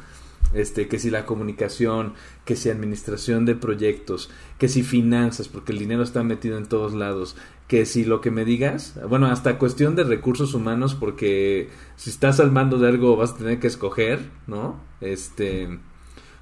Este, 0.53 0.87
que 0.87 0.97
si 0.97 1.11
la 1.11 1.25
comunicación, 1.25 2.13
que 2.47 2.55
si 2.55 2.69
administración 2.69 3.45
de 3.45 3.55
proyectos, 3.55 4.31
que 4.57 4.69
si 4.69 4.81
finanzas, 4.81 5.49
porque 5.49 5.73
el 5.73 5.79
dinero 5.79 6.01
está 6.01 6.23
metido 6.23 6.57
en 6.57 6.65
todos 6.65 6.93
lados, 6.93 7.35
que 7.67 7.85
si 7.85 8.05
lo 8.05 8.21
que 8.21 8.31
me 8.31 8.45
digas, 8.45 8.97
bueno, 9.07 9.27
hasta 9.27 9.59
cuestión 9.59 9.95
de 9.95 10.05
recursos 10.05 10.53
humanos, 10.53 10.95
porque 10.95 11.69
si 11.97 12.09
estás 12.09 12.39
al 12.39 12.53
mando 12.53 12.79
de 12.79 12.87
algo 12.87 13.17
vas 13.17 13.33
a 13.33 13.37
tener 13.37 13.59
que 13.59 13.67
escoger, 13.67 14.21
¿no? 14.47 14.79
Este, 15.01 15.77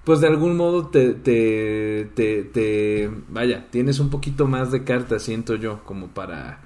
pues 0.04 0.22
de 0.22 0.28
algún 0.28 0.56
modo 0.56 0.90
te, 0.90 1.16
te, 1.16 2.08
te, 2.14 2.44
te 2.44 3.10
vaya, 3.28 3.66
tienes 3.72 4.00
un 4.00 4.12
poquito 4.12 4.48
más 4.48 4.72
de 4.72 4.84
carta, 4.84 5.18
siento 5.18 5.56
yo, 5.56 5.84
como 5.86 6.10
para 6.10 6.62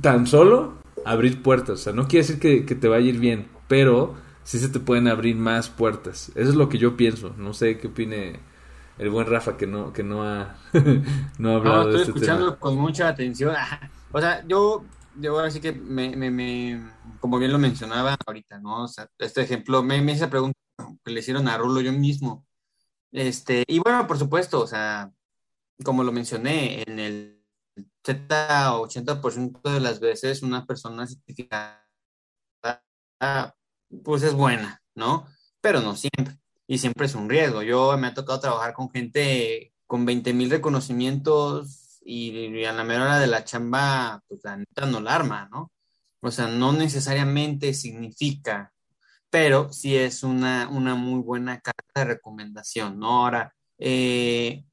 tan 0.00 0.28
solo 0.28 0.74
abrir 1.04 1.42
puertas. 1.42 1.80
O 1.80 1.82
sea, 1.82 1.92
no 1.92 2.06
quiere 2.06 2.24
decir 2.24 2.38
que, 2.38 2.64
que 2.64 2.76
te 2.76 2.86
vaya 2.86 3.06
a 3.06 3.08
ir 3.08 3.18
bien, 3.18 3.48
pero 3.66 4.14
sí 4.44 4.58
se 4.58 4.68
te 4.68 4.80
pueden 4.80 5.08
abrir 5.08 5.36
más 5.36 5.68
puertas. 5.68 6.30
Eso 6.34 6.50
es 6.50 6.54
lo 6.54 6.68
que 6.68 6.78
yo 6.78 6.96
pienso. 6.96 7.34
No 7.36 7.52
sé 7.52 7.78
qué 7.78 7.88
opine 7.88 8.40
el 8.98 9.10
buen 9.10 9.26
Rafa 9.26 9.56
que 9.56 9.66
no, 9.66 9.92
que 9.92 10.02
no 10.02 10.22
ha, 10.22 10.56
no 11.38 11.52
ha 11.52 11.56
hablado 11.56 11.84
no, 11.84 11.88
estoy 11.88 12.00
este 12.00 12.10
escuchando 12.12 12.58
con 12.58 12.76
mucha 12.76 13.08
atención. 13.08 13.54
o 14.12 14.20
sea, 14.20 14.44
yo, 14.46 14.84
yo 15.16 15.32
ahora 15.34 15.50
sí 15.50 15.60
que 15.60 15.72
me, 15.72 16.14
me, 16.16 16.30
me, 16.30 16.92
como 17.18 17.38
bien 17.38 17.52
lo 17.52 17.58
mencionaba 17.58 18.16
ahorita, 18.26 18.58
¿no? 18.60 18.84
O 18.84 18.88
sea, 18.88 19.08
este 19.18 19.42
ejemplo, 19.42 19.82
me, 19.82 20.02
me 20.02 20.12
hice 20.12 20.28
pregunta 20.28 20.58
que 21.04 21.10
le 21.12 21.20
hicieron 21.20 21.48
a 21.48 21.56
Rulo 21.56 21.80
yo 21.80 21.92
mismo. 21.92 22.46
Este, 23.12 23.64
y 23.66 23.78
bueno, 23.78 24.06
por 24.06 24.18
supuesto, 24.18 24.60
o 24.60 24.66
sea, 24.66 25.10
como 25.84 26.04
lo 26.04 26.12
mencioné, 26.12 26.82
en 26.86 26.98
el 26.98 27.42
70 28.04 28.76
o 28.76 28.86
80% 28.86 29.62
de 29.62 29.80
las 29.80 30.00
veces 30.00 30.42
una 30.42 30.66
persona 30.66 31.06
certificada 31.06 31.86
pues 34.04 34.22
es 34.22 34.34
buena, 34.34 34.82
¿no? 34.94 35.26
Pero 35.60 35.80
no 35.80 35.96
siempre 35.96 36.38
y 36.66 36.78
siempre 36.78 37.06
es 37.06 37.14
un 37.14 37.28
riesgo. 37.28 37.62
Yo 37.62 37.96
me 37.98 38.06
ha 38.06 38.14
tocado 38.14 38.40
trabajar 38.40 38.74
con 38.74 38.90
gente 38.90 39.72
con 39.86 40.04
20 40.04 40.32
mil 40.34 40.50
reconocimientos 40.50 41.98
y, 42.04 42.64
a 42.64 42.72
la 42.72 42.84
menor 42.84 43.08
hora 43.08 43.18
de 43.18 43.26
la 43.26 43.44
chamba, 43.44 44.22
pues 44.28 44.40
la 44.44 44.56
neta 44.56 44.86
no 44.86 45.00
la 45.00 45.16
arma, 45.16 45.48
¿no? 45.50 45.72
O 46.20 46.30
sea, 46.30 46.46
no 46.46 46.72
necesariamente 46.72 47.74
significa, 47.74 48.72
pero 49.30 49.72
sí 49.72 49.96
es 49.96 50.22
una, 50.22 50.68
una 50.68 50.94
muy 50.94 51.20
buena 51.22 51.60
carta 51.60 51.84
de 51.96 52.04
recomendación, 52.04 53.00
¿no? 53.00 53.24
Ahora, 53.24 53.52
eh, 53.78 54.64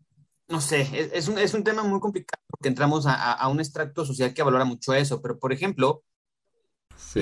no 0.49 0.61
sé, 0.61 1.09
es, 1.13 1.27
un, 1.27 1.39
es, 1.39 1.53
un, 1.55 1.63
tema 1.63 1.83
muy 1.83 1.99
complicado 1.99 2.43
porque 2.47 2.69
entramos 2.69 3.07
a, 3.07 3.33
a, 3.33 3.47
un 3.47 3.59
extracto 3.59 4.05
social 4.05 4.33
que 4.33 4.43
valora 4.43 4.65
mucho 4.65 4.93
eso, 4.93 5.21
pero 5.21 5.39
por 5.39 5.51
ejemplo, 5.51 6.03
sí. 6.97 7.21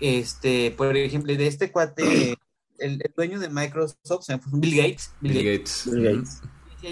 este, 0.00 0.70
por 0.70 0.96
ejemplo, 0.96 1.34
de 1.34 1.46
este 1.46 1.70
cuate 1.70 2.36
el, 2.78 3.02
dueño 3.16 3.38
de 3.38 3.48
Microsoft, 3.48 4.22
se 4.22 4.38
Bill 4.52 4.76
Gates. 4.76 5.12
Bill, 5.20 5.58
Gates. 5.58 5.90
Bill 5.90 6.16
Gates. 6.16 6.42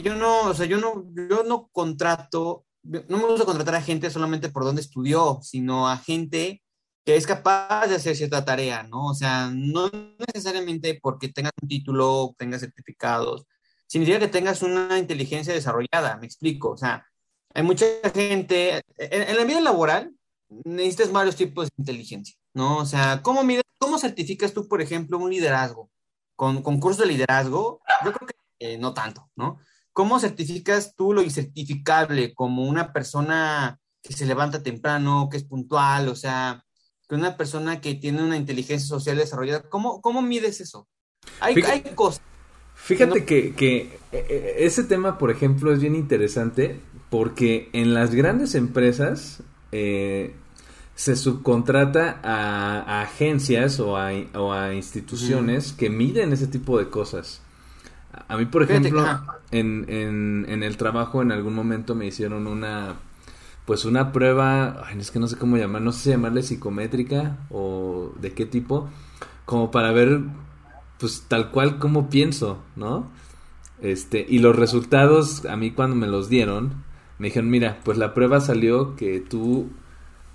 Yo 0.03 0.17
no, 0.17 0.49
o 0.49 0.55
sea, 0.55 0.67
yo 0.67 0.79
no, 0.79 1.07
yo 1.15 1.45
no 1.45 1.69
contrato, 1.73 2.67
no 2.83 3.19
me 3.19 3.27
gusta 3.27 3.45
contratar 3.45 3.77
a 3.77 3.83
gente 3.83 4.11
solamente 4.11 4.49
por 4.49 4.65
donde 4.65 4.83
estudió, 4.83 5.39
sino 5.43 5.89
a 5.89 5.97
gente 5.97 6.63
que 7.05 7.15
es 7.15 7.25
capaz 7.25 7.87
de 7.87 7.95
hacer 7.95 8.17
cierta 8.17 8.45
tarea, 8.45 8.83
¿no? 8.83 9.07
O 9.07 9.15
sea, 9.15 9.49
no 9.55 9.89
necesariamente 10.27 10.99
porque 11.01 11.29
tengas 11.29 11.53
un 11.63 11.69
título, 11.69 12.35
tengas 12.37 12.63
certificados, 12.63 13.47
significa 13.87 14.19
que 14.19 14.27
tengas 14.27 14.63
una 14.63 14.99
inteligencia 14.99 15.55
desarrollada, 15.55 16.17
me 16.17 16.27
explico, 16.27 16.71
o 16.71 16.77
sea, 16.77 17.07
hay 17.55 17.63
mucha 17.63 17.87
gente, 18.13 18.83
en, 18.99 19.37
la 19.37 19.45
vida 19.45 19.61
laboral 19.61 20.13
necesitas 20.65 21.13
varios 21.13 21.37
tipos 21.37 21.67
de 21.69 21.75
inteligencia, 21.79 22.37
¿no? 22.55 22.79
O 22.79 22.87
sea, 22.87 23.23
¿cómo 23.23 23.43
mides 23.45 23.63
¿Cómo 23.79 23.99
certificas 23.99 24.55
tú, 24.55 24.69
por 24.69 24.81
ejemplo, 24.81 25.19
un 25.19 25.31
liderazgo? 25.31 25.91
¿Con 26.35 26.63
concursos 26.63 27.03
de 27.07 27.13
liderazgo? 27.13 27.81
Yo 28.05 28.13
creo 28.13 28.27
que 28.27 28.35
eh, 28.59 28.79
no 28.79 28.95
tanto, 28.95 29.29
¿no? 29.37 29.59
¿Cómo 29.93 30.19
certificas 30.19 30.95
tú 30.97 31.13
lo 31.13 31.23
incertificable 31.23 32.33
como 32.35 32.65
una 32.65 32.93
persona 32.95 33.79
que 34.03 34.15
se 34.15 34.25
levanta 34.27 34.63
temprano, 34.63 35.29
que 35.31 35.37
es 35.37 35.45
puntual? 35.45 36.09
O 36.09 36.17
sea, 36.17 36.65
que 37.07 37.15
una 37.15 37.37
persona 37.37 37.81
que 37.83 37.95
tiene 37.95 38.23
una 38.23 38.37
inteligencia 38.39 38.89
social 38.89 39.19
desarrollada. 39.19 39.63
¿Cómo, 39.69 40.01
cómo 40.01 40.23
mides 40.23 40.61
eso? 40.63 40.89
Hay, 41.41 41.55
Fíjate- 41.55 41.73
hay 41.89 41.95
cosas. 41.95 42.23
Fíjate 42.75 43.21
No. 43.21 43.27
que, 43.27 43.55
que, 43.55 43.99
eh, 44.13 44.55
ese 44.61 44.85
tema, 44.85 45.19
por 45.19 45.31
ejemplo, 45.31 45.73
es 45.73 45.81
bien 45.81 45.95
interesante 45.95 46.81
porque 47.11 47.69
en 47.75 47.93
las 47.95 48.15
grandes 48.15 48.55
empresas 48.55 49.43
eh, 49.73 50.35
se 50.95 51.15
subcontrata 51.15 52.21
a, 52.23 52.81
a 52.81 53.03
agencias 53.03 53.81
o 53.81 53.97
a, 53.97 54.11
o 54.35 54.53
a 54.53 54.75
instituciones 54.75 55.73
que 55.73 55.91
miden 55.91 56.33
ese 56.33 56.47
tipo 56.47 56.79
de 56.79 56.89
cosas. 56.89 57.43
A 58.29 58.37
mí, 58.39 58.47
por 58.47 58.63
ejemplo, 58.63 59.05
en, 59.51 59.85
en, 59.89 60.47
en 60.49 60.63
el 60.63 60.77
trabajo 60.79 61.21
en 61.21 61.33
algún 61.33 61.55
momento 61.55 61.95
me 61.95 62.07
hicieron 62.07 62.47
una, 62.47 62.95
pues 63.67 63.85
una 63.85 64.11
prueba, 64.11 64.87
ay, 64.87 64.99
es 64.99 65.11
que 65.11 65.19
no 65.19 65.27
sé 65.29 65.37
cómo 65.37 65.59
llamar, 65.59 65.83
no 65.83 65.93
sé 65.93 66.01
si 66.01 66.11
llamarle 66.11 66.43
psicométrica 66.43 67.37
o 67.51 68.13
de 68.19 68.33
qué 68.33 68.47
tipo, 68.47 68.89
como 69.45 69.71
para 69.71 69.93
ver, 69.93 70.23
pues 70.99 71.25
tal 71.29 71.51
cual 71.51 71.79
como 71.79 72.09
pienso, 72.09 72.63
¿no? 72.75 73.11
Este, 73.83 74.25
y 74.27 74.39
los 74.39 74.57
resultados, 74.57 75.45
a 75.45 75.57
mí 75.57 75.73
cuando 75.73 75.95
me 75.95 76.07
los 76.07 76.31
dieron, 76.31 76.86
me 77.19 77.29
dijeron, 77.29 77.51
mira, 77.51 77.81
pues 77.85 77.99
la 77.99 78.15
prueba 78.15 78.41
salió 78.41 78.97
que 78.97 79.21
tú, 79.21 79.71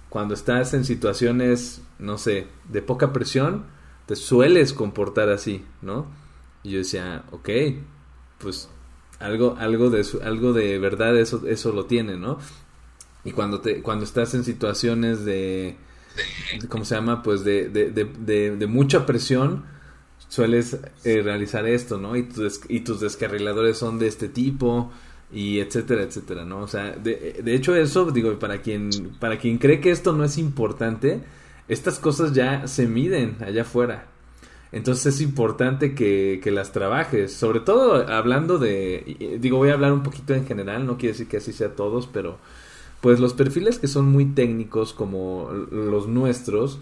cuando 0.10 0.34
estás 0.34 0.74
en 0.74 0.86
situaciones, 0.86 1.82
no 2.00 2.18
sé, 2.18 2.48
de 2.70 2.82
poca 2.82 3.14
presión, 3.14 3.66
te 4.06 4.16
sueles 4.16 4.74
comportar 4.74 5.30
así, 5.30 5.64
¿no? 5.82 6.08
Y 6.64 6.72
yo 6.72 6.80
decía, 6.80 7.24
ok, 7.32 7.50
pues 8.40 8.70
algo, 9.20 9.56
algo 9.60 9.90
de 9.90 10.06
algo 10.24 10.54
de 10.54 10.80
verdad 10.80 11.18
eso, 11.18 11.48
eso 11.48 11.72
lo 11.72 11.86
tiene, 11.86 12.18
¿no? 12.18 12.40
Y 13.24 13.32
cuando 13.32 13.62
te, 13.62 13.82
cuando 13.82 14.04
estás 14.04 14.34
en 14.34 14.44
situaciones 14.44 15.24
de, 15.26 15.78
¿cómo 16.70 16.86
se 16.86 16.96
llama? 16.96 17.22
Pues 17.22 17.44
de, 17.44 17.70
de, 17.70 17.92
de, 17.92 18.06
de, 18.06 18.58
de 18.58 18.68
mucha 18.68 19.06
presión, 19.06 19.64
sueles 20.28 20.80
eh, 21.04 21.22
realizar 21.22 21.68
esto, 21.68 21.98
¿no? 21.98 22.16
Y 22.16 22.24
tus, 22.24 22.62
y 22.68 22.80
tus 22.82 23.00
descarriladores 23.00 23.78
son 23.78 24.00
de 24.00 24.08
este 24.08 24.28
tipo, 24.28 24.92
y 25.32 25.60
etcétera, 25.60 26.04
etcétera, 26.04 26.46
¿no? 26.46 26.60
O 26.60 26.68
sea, 26.68 26.92
de, 26.92 27.42
de 27.44 27.56
hecho 27.56 27.76
eso, 27.76 28.12
digo, 28.12 28.38
para 28.40 28.62
quien, 28.62 28.90
para 29.20 29.38
quien 29.38 29.58
cree 29.58 29.80
que 29.80 29.92
esto 29.92 30.14
no 30.14 30.24
es 30.24 30.38
importante, 30.38 31.22
estas 31.68 32.00
cosas 32.00 32.34
ya 32.34 32.68
se 32.68 32.88
miden 32.88 33.38
allá 33.42 33.62
afuera. 33.62 34.08
Entonces 34.72 35.16
es 35.16 35.22
importante 35.22 35.96
que, 35.96 36.40
que 36.42 36.52
las 36.52 36.72
trabajes, 36.72 37.34
sobre 37.34 37.60
todo 37.60 38.08
hablando 38.08 38.58
de, 38.58 39.38
digo, 39.40 39.58
voy 39.58 39.70
a 39.70 39.74
hablar 39.74 39.92
un 39.92 40.04
poquito 40.04 40.34
en 40.34 40.46
general, 40.46 40.86
no 40.86 40.98
quiere 40.98 41.14
decir 41.14 41.28
que 41.28 41.38
así 41.38 41.52
sea 41.52 41.76
todos, 41.76 42.08
pero 42.08 42.38
pues 43.02 43.20
los 43.20 43.34
perfiles 43.34 43.80
que 43.80 43.88
son 43.88 44.10
muy 44.10 44.26
técnicos 44.26 44.94
como 44.94 45.50
los 45.72 46.08
nuestros, 46.08 46.80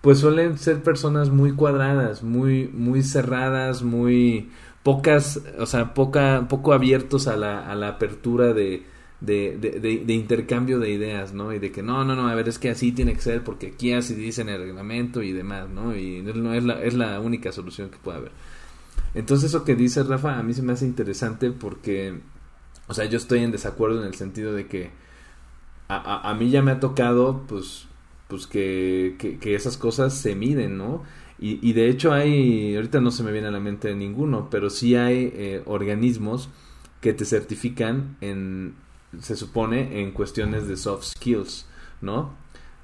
pues 0.00 0.18
suelen 0.18 0.56
ser 0.58 0.82
personas 0.82 1.30
muy 1.30 1.52
cuadradas, 1.52 2.22
muy, 2.22 2.68
muy 2.72 3.02
cerradas, 3.02 3.82
muy 3.82 4.50
pocas, 4.88 5.42
o 5.58 5.66
sea, 5.66 5.92
poca, 5.92 6.46
poco 6.48 6.72
abiertos 6.72 7.28
a 7.28 7.36
la, 7.36 7.70
a 7.70 7.74
la 7.74 7.88
apertura 7.88 8.54
de, 8.54 8.86
de, 9.20 9.58
de, 9.58 10.14
intercambio 10.14 10.78
de 10.78 10.88
ideas, 10.88 11.34
¿no? 11.34 11.52
Y 11.52 11.58
de 11.58 11.70
que 11.70 11.82
no, 11.82 12.06
no, 12.06 12.16
no, 12.16 12.26
a 12.26 12.34
ver, 12.34 12.48
es 12.48 12.58
que 12.58 12.70
así 12.70 12.92
tiene 12.92 13.12
que 13.12 13.20
ser 13.20 13.44
porque 13.44 13.66
aquí 13.66 13.92
así 13.92 14.14
dice 14.14 14.40
en 14.40 14.48
el 14.48 14.62
reglamento 14.62 15.20
y 15.20 15.32
demás, 15.32 15.68
¿no? 15.68 15.94
Y 15.94 16.22
no 16.22 16.54
es 16.54 16.64
la, 16.64 16.82
es 16.82 16.94
la 16.94 17.20
única 17.20 17.52
solución 17.52 17.90
que 17.90 17.98
puede 17.98 18.16
haber. 18.16 18.32
Entonces 19.12 19.50
eso 19.50 19.62
que 19.62 19.74
dice 19.74 20.02
Rafa 20.04 20.38
a 20.38 20.42
mí 20.42 20.54
se 20.54 20.62
me 20.62 20.72
hace 20.72 20.86
interesante 20.86 21.50
porque, 21.50 22.18
o 22.86 22.94
sea, 22.94 23.04
yo 23.04 23.18
estoy 23.18 23.40
en 23.40 23.52
desacuerdo 23.52 24.00
en 24.00 24.06
el 24.06 24.14
sentido 24.14 24.54
de 24.54 24.68
que 24.68 24.90
a, 25.88 25.96
a, 25.96 26.30
a 26.30 26.34
mí 26.34 26.48
ya 26.48 26.62
me 26.62 26.70
ha 26.70 26.80
tocado, 26.80 27.44
pues, 27.46 27.88
pues 28.26 28.46
que, 28.46 29.16
que 29.38 29.54
esas 29.54 29.76
cosas 29.76 30.14
se 30.14 30.34
miden, 30.34 30.78
¿no? 30.78 31.02
Y, 31.40 31.58
y 31.68 31.72
de 31.72 31.88
hecho 31.88 32.12
hay, 32.12 32.74
ahorita 32.76 33.00
no 33.00 33.10
se 33.10 33.22
me 33.22 33.32
viene 33.32 33.48
a 33.48 33.50
la 33.52 33.60
mente 33.60 33.94
ninguno, 33.94 34.48
pero 34.50 34.70
sí 34.70 34.96
hay 34.96 35.32
eh, 35.34 35.62
organismos 35.66 36.48
que 37.00 37.12
te 37.12 37.24
certifican 37.24 38.16
en, 38.20 38.74
se 39.20 39.36
supone, 39.36 40.00
en 40.02 40.10
cuestiones 40.12 40.66
de 40.66 40.76
soft 40.76 41.04
skills, 41.04 41.66
¿no? 42.00 42.34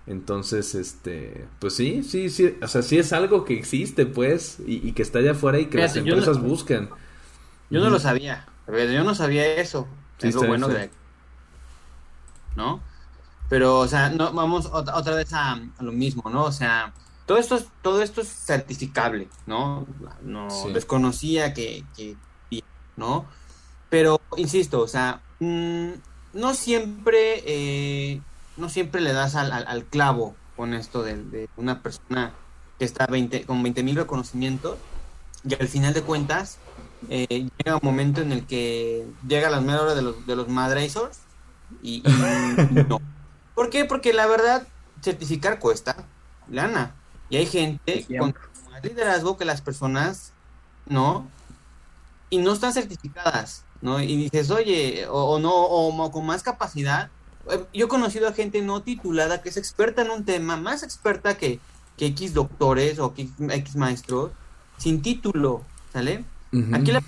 Entonces, 0.06 0.74
este, 0.74 1.46
pues 1.58 1.74
sí, 1.74 2.02
sí, 2.04 2.28
sí, 2.28 2.56
o 2.62 2.68
sea, 2.68 2.82
sí 2.82 2.98
es 2.98 3.12
algo 3.12 3.44
que 3.44 3.54
existe, 3.58 4.06
pues, 4.06 4.58
y, 4.66 4.86
y 4.86 4.92
que 4.92 5.02
está 5.02 5.18
allá 5.20 5.32
afuera 5.32 5.58
y 5.58 5.66
que 5.66 5.78
las 5.78 5.94
yo 5.94 6.02
no- 6.02 6.08
empresas 6.10 6.40
buscan. 6.42 6.90
Yo 7.70 7.80
no 7.80 7.90
lo 7.90 7.98
sabía. 7.98 8.46
Yo 8.66 9.04
no 9.04 9.14
sabía 9.14 9.46
eso. 9.56 9.88
Sí, 10.18 10.28
es 10.28 10.34
lo 10.34 10.44
bueno 10.44 10.68
de... 10.68 10.90
¿No? 12.56 12.80
Pero, 13.48 13.80
o 13.80 13.88
sea, 13.88 14.10
no, 14.10 14.32
vamos 14.32 14.66
otra, 14.72 14.96
otra 14.96 15.14
vez 15.16 15.32
a, 15.32 15.52
a 15.54 15.82
lo 15.82 15.92
mismo, 15.92 16.30
¿no? 16.30 16.44
O 16.44 16.52
sea, 16.52 16.94
todo 17.26 17.38
esto 17.38 17.56
es, 17.56 17.66
todo 17.82 18.02
esto 18.02 18.20
es 18.20 18.28
certificable, 18.28 19.28
¿no? 19.46 19.86
No 20.22 20.50
Sí. 20.50 20.72
desconocía 20.72 21.54
que, 21.54 21.84
que, 21.96 22.16
¿no? 22.96 23.28
Pero, 23.88 24.20
insisto, 24.36 24.80
o 24.80 24.88
sea, 24.88 25.22
mm, 25.40 25.92
no 26.34 26.54
siempre, 26.54 27.42
eh, 27.46 28.22
no 28.56 28.68
siempre 28.68 29.00
le 29.00 29.12
das 29.12 29.34
al, 29.36 29.52
al- 29.52 29.66
al 29.66 29.84
clavo 29.84 30.36
con 30.56 30.74
esto 30.74 31.02
de, 31.02 31.22
de 31.24 31.48
una 31.56 31.82
persona 31.82 32.34
que 32.78 32.84
está 32.84 33.06
20, 33.06 33.44
con 33.46 33.62
20 33.62 33.82
mil 33.82 33.96
reconocimientos 33.96 34.78
y 35.44 35.54
al 35.54 35.68
final 35.68 35.94
de 35.94 36.02
cuentas 36.02 36.58
eh, 37.08 37.26
llega 37.28 37.76
un 37.76 37.80
momento 37.82 38.20
en 38.20 38.32
el 38.32 38.46
que 38.46 39.06
llega 39.26 39.50
la 39.50 39.60
mera 39.60 39.82
hora 39.82 39.94
de 39.94 40.02
los, 40.02 40.26
de 40.26 40.36
los 40.36 40.48
y, 41.82 42.02
y 42.06 42.74
no. 42.88 42.98
¿Por 43.54 43.70
qué? 43.70 43.84
Porque 43.84 44.12
la 44.12 44.26
verdad, 44.26 44.66
certificar 45.02 45.60
cuesta 45.60 46.08
lana. 46.48 46.94
Y 47.34 47.36
hay 47.38 47.46
gente 47.46 48.06
con 48.20 48.34
más 48.70 48.84
liderazgo 48.84 49.36
que 49.36 49.44
las 49.44 49.60
personas, 49.60 50.32
¿no? 50.86 51.26
Y 52.30 52.38
no 52.38 52.52
están 52.52 52.72
certificadas, 52.72 53.64
¿no? 53.82 54.00
Y 54.00 54.16
dices, 54.16 54.50
oye, 54.50 55.06
o, 55.08 55.34
o 55.34 55.38
no, 55.40 55.52
o, 55.52 56.10
con 56.12 56.24
más 56.26 56.42
capacidad. 56.44 57.10
Eh, 57.50 57.64
Yo 57.74 57.86
he 57.86 57.88
conocido 57.88 58.28
a 58.28 58.32
gente 58.32 58.62
no 58.62 58.82
titulada 58.82 59.42
que 59.42 59.48
es 59.48 59.56
experta 59.56 60.02
en 60.02 60.10
un 60.10 60.24
tema, 60.24 60.56
más 60.56 60.82
experta 60.84 61.36
que, 61.36 61.58
que 61.96 62.06
X 62.06 62.34
doctores 62.34 62.98
o 63.00 63.14
que 63.14 63.28
X 63.38 63.76
maestros, 63.76 64.30
sin 64.78 65.02
título, 65.02 65.62
¿sale? 65.92 66.24
Aquí 66.72 66.92
la- 66.92 67.02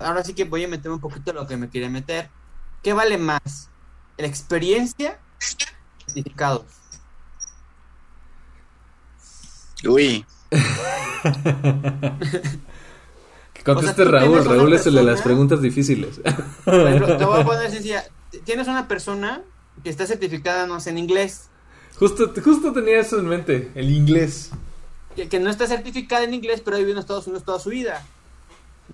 ahora 0.00 0.24
sí 0.24 0.34
que 0.34 0.44
voy 0.44 0.64
a 0.64 0.68
meter 0.68 0.90
un 0.90 0.98
poquito 1.00 1.32
lo 1.32 1.46
que 1.46 1.56
me 1.56 1.70
quería 1.70 1.88
meter. 1.88 2.28
¿Qué 2.82 2.92
vale 2.92 3.16
más? 3.16 3.68
¿La 4.16 4.26
experiencia? 4.26 5.18
Certificados. 6.06 6.64
Uy, 9.84 10.24
Que 13.52 13.62
conteste 13.62 13.90
O 13.90 13.94
sea, 13.94 14.04
tú 14.04 14.10
Raúl, 14.10 14.44
Raúl 14.44 14.72
es 14.74 14.86
el 14.86 14.94
de 14.94 15.02
las 15.02 15.22
preguntas 15.22 15.60
difíciles. 15.62 16.20
Por 16.64 16.74
ejemplo, 16.74 17.16
te 17.16 17.24
voy 17.24 17.40
a 17.40 17.44
poner 17.44 17.70
sencilla. 17.72 18.04
Tienes 18.44 18.68
una 18.68 18.86
persona 18.88 19.42
que 19.82 19.90
está 19.90 20.06
certificada, 20.06 20.66
no 20.66 20.80
sé, 20.80 20.90
en 20.90 20.98
inglés, 20.98 21.48
Justo, 21.98 22.30
justo 22.44 22.72
tenía 22.74 23.00
eso 23.00 23.18
en 23.18 23.26
mente, 23.26 23.72
el 23.74 23.90
inglés. 23.90 24.50
que, 25.14 25.30
que 25.30 25.40
no 25.40 25.48
está 25.48 25.66
certificada 25.66 26.24
en 26.24 26.34
inglés, 26.34 26.60
pero 26.62 26.76
ha 26.76 26.78
vivido 26.78 26.96
en 26.98 27.00
Estados 27.00 27.26
Unidos 27.26 27.44
toda 27.44 27.58
su 27.58 27.70
vida, 27.70 28.04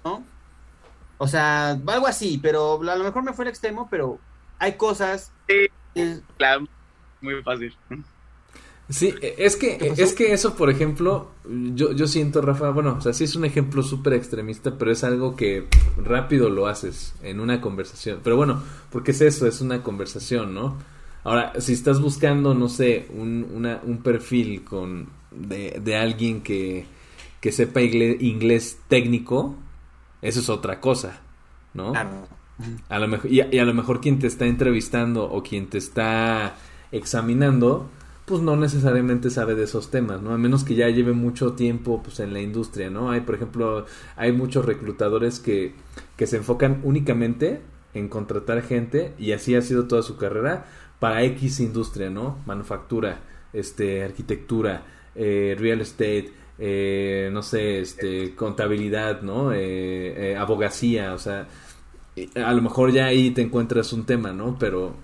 ¿no? 0.05 0.22
O 1.18 1.26
sea, 1.26 1.70
algo 1.70 2.07
así, 2.07 2.39
pero 2.41 2.80
a 2.89 2.97
lo 2.97 3.03
mejor 3.05 3.24
me 3.24 3.33
fue 3.33 3.45
el 3.45 3.49
extremo, 3.51 3.89
pero 3.91 4.20
hay 4.61 4.74
cosas. 4.76 5.33
Sí. 5.49 5.66
que- 5.97 6.20
claro, 6.37 6.68
muy 7.20 7.43
fácil. 7.43 7.76
Sí, 8.93 9.14
es 9.22 9.57
que, 9.57 9.78
¿Qué 9.78 9.88
pasó? 9.88 10.03
es 10.03 10.12
que 10.12 10.32
eso, 10.34 10.55
por 10.55 10.68
ejemplo, 10.68 11.30
yo, 11.74 11.93
yo 11.93 12.07
siento, 12.07 12.43
Rafa, 12.43 12.70
bueno, 12.70 12.97
o 12.99 13.01
sea, 13.01 13.14
sí 13.14 13.24
es 13.24 13.34
un 13.36 13.47
ejemplo 13.47 13.82
súper 13.82 14.12
extremista, 14.12 14.76
pero 14.76 14.93
es 14.93 15.03
algo 15.03 15.34
que 15.34 15.66
rápido 15.97 16.51
lo 16.51 16.66
haces 16.66 17.14
en 17.22 17.40
una 17.40 17.62
conversación. 17.62 18.20
Pero 18.22 18.36
bueno, 18.36 18.62
porque 18.90 19.12
es 19.12 19.22
eso, 19.22 19.47
es 19.47 19.62
una 19.62 19.82
conversación, 19.82 20.55
¿no? 20.55 20.76
Ahora, 21.24 21.59
si 21.59 21.72
estás 21.72 22.01
buscando, 22.01 22.53
no 22.55 22.68
sé, 22.68 23.07
un, 23.14 23.49
una, 23.55 23.80
un 23.82 24.03
perfil 24.03 24.62
con 24.62 25.09
de, 25.30 25.80
de 25.82 25.97
alguien 25.97 26.43
que, 26.43 26.84
que 27.40 27.51
sepa 27.51 27.80
inglés, 27.80 28.16
inglés 28.20 28.78
técnico, 28.88 29.57
eso 30.20 30.40
es 30.40 30.51
otra 30.51 30.80
cosa, 30.80 31.20
¿no? 31.72 31.93
Claro. 31.93 32.28
A 32.90 32.99
lo 32.99 33.09
mejor, 33.09 33.32
y 33.32 33.40
a 33.40 33.64
lo 33.64 33.72
mejor 33.72 34.01
quien 34.01 34.18
te 34.18 34.26
está 34.26 34.45
entrevistando 34.45 35.24
o 35.24 35.43
quien 35.43 35.68
te 35.68 35.78
está 35.78 36.57
examinando, 36.93 37.88
pues 38.24 38.40
no 38.40 38.56
necesariamente 38.56 39.30
sabe 39.30 39.54
de 39.54 39.64
esos 39.64 39.90
temas, 39.90 40.22
¿no? 40.22 40.32
A 40.32 40.38
menos 40.38 40.64
que 40.64 40.74
ya 40.74 40.88
lleve 40.88 41.12
mucho 41.12 41.54
tiempo 41.54 42.02
pues 42.02 42.20
en 42.20 42.32
la 42.32 42.40
industria, 42.40 42.90
¿no? 42.90 43.10
Hay, 43.10 43.22
por 43.22 43.34
ejemplo, 43.34 43.86
hay 44.16 44.32
muchos 44.32 44.64
reclutadores 44.64 45.40
que, 45.40 45.74
que 46.16 46.26
se 46.26 46.36
enfocan 46.36 46.80
únicamente 46.84 47.60
en 47.94 48.08
contratar 48.08 48.62
gente 48.62 49.12
y 49.18 49.32
así 49.32 49.54
ha 49.54 49.62
sido 49.62 49.86
toda 49.86 50.02
su 50.02 50.16
carrera 50.16 50.66
para 50.98 51.24
X 51.24 51.60
industria, 51.60 52.10
¿no? 52.10 52.38
Manufactura, 52.46 53.20
este, 53.52 54.04
arquitectura, 54.04 54.84
eh, 55.14 55.56
real 55.58 55.80
estate, 55.80 56.32
eh, 56.58 57.28
no 57.32 57.42
sé, 57.42 57.80
este, 57.80 58.34
contabilidad, 58.34 59.22
¿no? 59.22 59.52
Eh, 59.52 60.32
eh, 60.32 60.36
abogacía, 60.36 61.14
o 61.14 61.18
sea, 61.18 61.48
a 62.36 62.52
lo 62.52 62.62
mejor 62.62 62.92
ya 62.92 63.06
ahí 63.06 63.30
te 63.32 63.42
encuentras 63.42 63.92
un 63.92 64.06
tema, 64.06 64.32
¿no? 64.32 64.56
Pero 64.58 64.94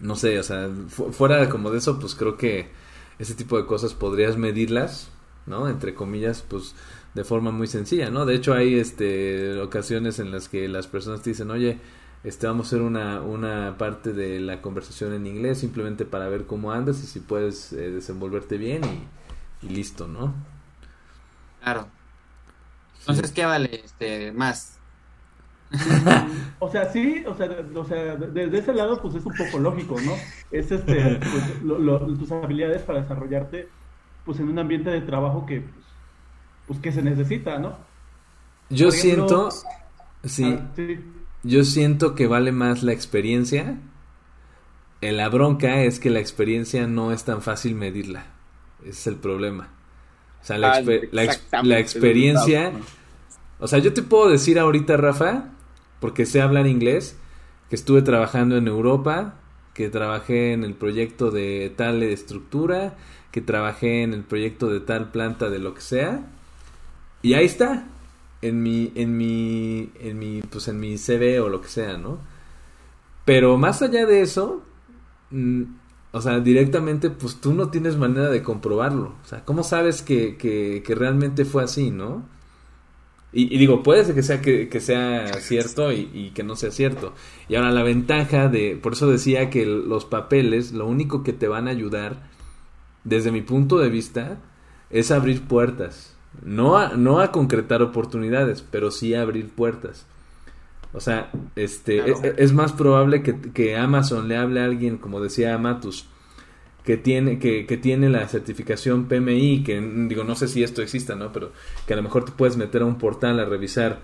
no 0.00 0.16
sé, 0.16 0.38
o 0.38 0.42
sea, 0.42 0.68
fu- 0.88 1.12
fuera 1.12 1.48
como 1.48 1.70
de 1.70 1.78
eso, 1.78 1.98
pues 2.00 2.14
creo 2.14 2.36
que 2.36 2.70
ese 3.18 3.34
tipo 3.34 3.56
de 3.56 3.66
cosas 3.66 3.94
podrías 3.94 4.36
medirlas, 4.36 5.10
¿no? 5.46 5.68
Entre 5.68 5.94
comillas, 5.94 6.42
pues 6.48 6.74
de 7.14 7.24
forma 7.24 7.50
muy 7.50 7.66
sencilla, 7.66 8.10
¿no? 8.10 8.26
De 8.26 8.34
hecho 8.34 8.52
hay 8.54 8.78
este 8.78 9.60
ocasiones 9.60 10.18
en 10.18 10.30
las 10.30 10.48
que 10.48 10.68
las 10.68 10.86
personas 10.86 11.22
te 11.22 11.30
dicen, 11.30 11.50
oye, 11.50 11.78
este, 12.24 12.46
vamos 12.46 12.66
a 12.66 12.68
hacer 12.70 12.82
una, 12.82 13.22
una 13.22 13.78
parte 13.78 14.12
de 14.12 14.40
la 14.40 14.60
conversación 14.62 15.12
en 15.14 15.26
inglés 15.26 15.58
simplemente 15.58 16.04
para 16.04 16.28
ver 16.28 16.46
cómo 16.46 16.72
andas 16.72 17.02
y 17.02 17.06
si 17.06 17.20
puedes 17.20 17.72
eh, 17.72 17.90
desenvolverte 17.90 18.58
bien 18.58 18.82
y, 19.62 19.66
y, 19.66 19.68
listo, 19.70 20.06
¿no? 20.08 20.34
Claro. 21.60 21.92
Entonces, 23.00 23.32
¿qué 23.32 23.44
vale 23.46 23.82
este, 23.84 24.32
más? 24.32 24.75
o 26.60 26.70
sea, 26.70 26.90
sí, 26.92 27.24
o 27.26 27.34
sea, 27.34 27.48
o 27.74 27.84
sea, 27.84 28.16
desde 28.16 28.58
ese 28.58 28.72
lado, 28.74 29.00
pues 29.02 29.14
es 29.16 29.26
un 29.26 29.34
poco 29.34 29.58
lógico, 29.58 30.00
¿no? 30.00 30.12
Es 30.50 30.70
este, 30.70 31.16
pues, 31.30 31.62
lo, 31.62 31.78
lo, 31.78 31.98
tus 32.16 32.30
habilidades 32.32 32.82
para 32.82 33.02
desarrollarte, 33.02 33.68
pues 34.24 34.38
en 34.40 34.48
un 34.48 34.58
ambiente 34.58 34.90
de 34.90 35.00
trabajo 35.02 35.44
que, 35.46 35.60
pues, 35.62 35.86
pues 36.66 36.78
que 36.80 36.92
se 36.92 37.02
necesita, 37.02 37.58
¿no? 37.58 37.76
Yo 38.68 38.88
ejemplo, 38.88 39.50
siento, 39.50 39.50
sí, 40.24 40.44
ah, 40.44 40.70
sí, 40.74 40.98
yo 41.42 41.64
siento 41.64 42.14
que 42.14 42.26
vale 42.26 42.52
más 42.52 42.82
la 42.82 42.92
experiencia. 42.92 43.78
La 45.00 45.28
bronca 45.28 45.82
es 45.82 46.00
que 46.00 46.10
la 46.10 46.20
experiencia 46.20 46.86
no 46.86 47.12
es 47.12 47.24
tan 47.24 47.42
fácil 47.42 47.74
medirla. 47.74 48.26
Ese 48.80 48.90
es 48.90 49.06
el 49.06 49.16
problema. 49.16 49.68
O 50.42 50.44
sea, 50.44 50.58
la, 50.58 50.72
Ah, 50.72 50.80
exper- 50.80 51.08
la, 51.12 51.24
ex- 51.24 51.34
exactamente, 51.36 51.68
la 51.74 51.78
experiencia... 51.80 52.72
O 53.58 53.68
sea, 53.68 53.78
yo 53.78 53.92
te 53.94 54.02
puedo 54.02 54.28
decir 54.30 54.58
ahorita, 54.58 54.96
Rafa, 54.96 55.50
porque 56.00 56.26
sé 56.26 56.40
hablar 56.40 56.66
inglés, 56.66 57.16
que 57.68 57.76
estuve 57.76 58.02
trabajando 58.02 58.56
en 58.56 58.68
Europa, 58.68 59.34
que 59.74 59.88
trabajé 59.88 60.52
en 60.52 60.64
el 60.64 60.74
proyecto 60.74 61.30
de 61.30 61.72
tal 61.76 62.02
estructura, 62.02 62.96
que 63.30 63.40
trabajé 63.40 64.02
en 64.02 64.14
el 64.14 64.22
proyecto 64.22 64.68
de 64.68 64.80
tal 64.80 65.10
planta 65.10 65.50
de 65.50 65.58
lo 65.58 65.74
que 65.74 65.82
sea. 65.82 66.26
Y 67.22 67.34
ahí 67.34 67.44
está, 67.44 67.84
en 68.42 68.62
mi, 68.62 68.92
en 68.94 69.16
mi, 69.16 69.90
en 70.00 70.18
mi, 70.18 70.42
pues 70.42 70.68
en 70.68 70.80
mi 70.80 70.96
CV 70.96 71.40
o 71.40 71.48
lo 71.48 71.60
que 71.60 71.68
sea, 71.68 71.98
¿no? 71.98 72.18
Pero 73.24 73.58
más 73.58 73.82
allá 73.82 74.06
de 74.06 74.22
eso, 74.22 74.62
mm, 75.30 75.62
o 76.12 76.20
sea, 76.22 76.40
directamente, 76.40 77.10
pues 77.10 77.40
tú 77.40 77.52
no 77.52 77.70
tienes 77.70 77.96
manera 77.96 78.30
de 78.30 78.42
comprobarlo. 78.42 79.14
O 79.22 79.26
sea, 79.26 79.44
¿cómo 79.44 79.62
sabes 79.64 80.00
que, 80.02 80.36
que, 80.36 80.82
que 80.86 80.94
realmente 80.94 81.44
fue 81.44 81.64
así, 81.64 81.90
no? 81.90 82.24
Y, 83.32 83.54
y 83.54 83.58
digo, 83.58 83.82
puede 83.82 84.04
ser 84.04 84.14
que 84.14 84.22
sea, 84.22 84.40
que, 84.40 84.68
que 84.68 84.80
sea 84.80 85.26
cierto 85.40 85.92
y, 85.92 86.08
y 86.14 86.30
que 86.30 86.42
no 86.42 86.56
sea 86.56 86.70
cierto. 86.70 87.12
Y 87.48 87.56
ahora 87.56 87.70
la 87.70 87.82
ventaja 87.82 88.48
de, 88.48 88.78
por 88.80 88.94
eso 88.94 89.08
decía 89.10 89.50
que 89.50 89.66
los 89.66 90.04
papeles, 90.04 90.72
lo 90.72 90.86
único 90.86 91.22
que 91.22 91.32
te 91.32 91.48
van 91.48 91.68
a 91.68 91.72
ayudar, 91.72 92.28
desde 93.04 93.32
mi 93.32 93.42
punto 93.42 93.78
de 93.78 93.90
vista, 93.90 94.38
es 94.90 95.10
abrir 95.10 95.42
puertas. 95.42 96.14
No 96.44 96.76
a, 96.78 96.90
no 96.96 97.20
a 97.20 97.32
concretar 97.32 97.82
oportunidades, 97.82 98.62
pero 98.62 98.90
sí 98.90 99.14
a 99.14 99.22
abrir 99.22 99.48
puertas. 99.50 100.06
O 100.92 101.00
sea, 101.00 101.30
este, 101.56 102.02
Claro. 102.02 102.20
es, 102.22 102.34
es 102.38 102.52
más 102.52 102.72
probable 102.72 103.22
que, 103.22 103.38
que 103.52 103.76
Amazon 103.76 104.28
le 104.28 104.36
hable 104.36 104.60
a 104.60 104.64
alguien, 104.64 104.96
como 104.98 105.20
decía 105.20 105.58
Matus, 105.58 106.06
que 106.86 106.96
tiene, 106.96 107.40
que, 107.40 107.66
que 107.66 107.76
tiene 107.76 108.08
la 108.08 108.28
certificación 108.28 109.08
PMI, 109.08 109.64
que 109.64 109.80
digo, 110.08 110.22
no 110.22 110.36
sé 110.36 110.46
si 110.46 110.62
esto 110.62 110.82
exista, 110.82 111.16
¿no? 111.16 111.32
Pero 111.32 111.50
que 111.84 111.94
a 111.94 111.96
lo 111.96 112.02
mejor 112.04 112.24
te 112.24 112.30
puedes 112.30 112.56
meter 112.56 112.82
a 112.82 112.86
un 112.86 112.96
portal 112.96 113.40
a 113.40 113.44
revisar 113.44 114.02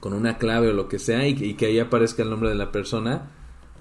con 0.00 0.12
una 0.12 0.36
clave 0.36 0.68
o 0.68 0.74
lo 0.74 0.86
que 0.86 0.98
sea 0.98 1.26
y, 1.26 1.32
y 1.42 1.54
que 1.54 1.64
ahí 1.64 1.78
aparezca 1.78 2.22
el 2.22 2.28
nombre 2.28 2.50
de 2.50 2.56
la 2.56 2.70
persona, 2.72 3.30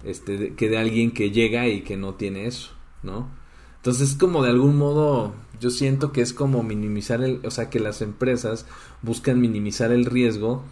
este, 0.05 0.53
que 0.55 0.69
de 0.69 0.77
alguien 0.77 1.11
que 1.11 1.31
llega 1.31 1.67
y 1.67 1.81
que 1.81 1.97
no 1.97 2.13
tiene 2.13 2.47
eso, 2.47 2.71
¿no? 3.03 3.29
Entonces 3.75 4.11
es 4.11 4.15
como 4.15 4.41
de 4.41 4.51
algún 4.51 4.77
modo, 4.77 5.33
yo 5.59 5.69
siento 5.69 6.13
que 6.13 6.21
es 6.21 6.31
como 6.31 6.63
minimizar 6.63 7.21
el, 7.21 7.41
o 7.45 7.51
sea, 7.51 7.69
que 7.69 7.81
las 7.81 8.01
empresas 8.01 8.65
buscan 9.01 9.41
minimizar 9.41 9.91
el 9.91 10.05
riesgo 10.05 10.63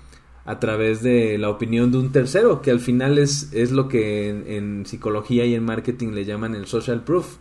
a 0.46 0.60
través 0.60 1.04
de 1.04 1.38
la 1.38 1.50
opinión 1.50 1.92
de 1.92 2.00
un 2.00 2.12
tercero, 2.12 2.62
que 2.62 2.72
al 2.72 2.80
final 2.80 3.18
es, 3.18 3.52
es 3.54 3.72
lo 3.72 3.88
que 3.88 4.30
en, 4.30 4.46
en 4.48 4.86
psicología 4.86 5.46
y 5.46 5.56
en 5.56 5.64
marketing 5.64 6.10
le 6.10 6.26
llaman 6.26 6.56
el 6.56 6.68
social 6.68 7.04
proof. 7.04 7.38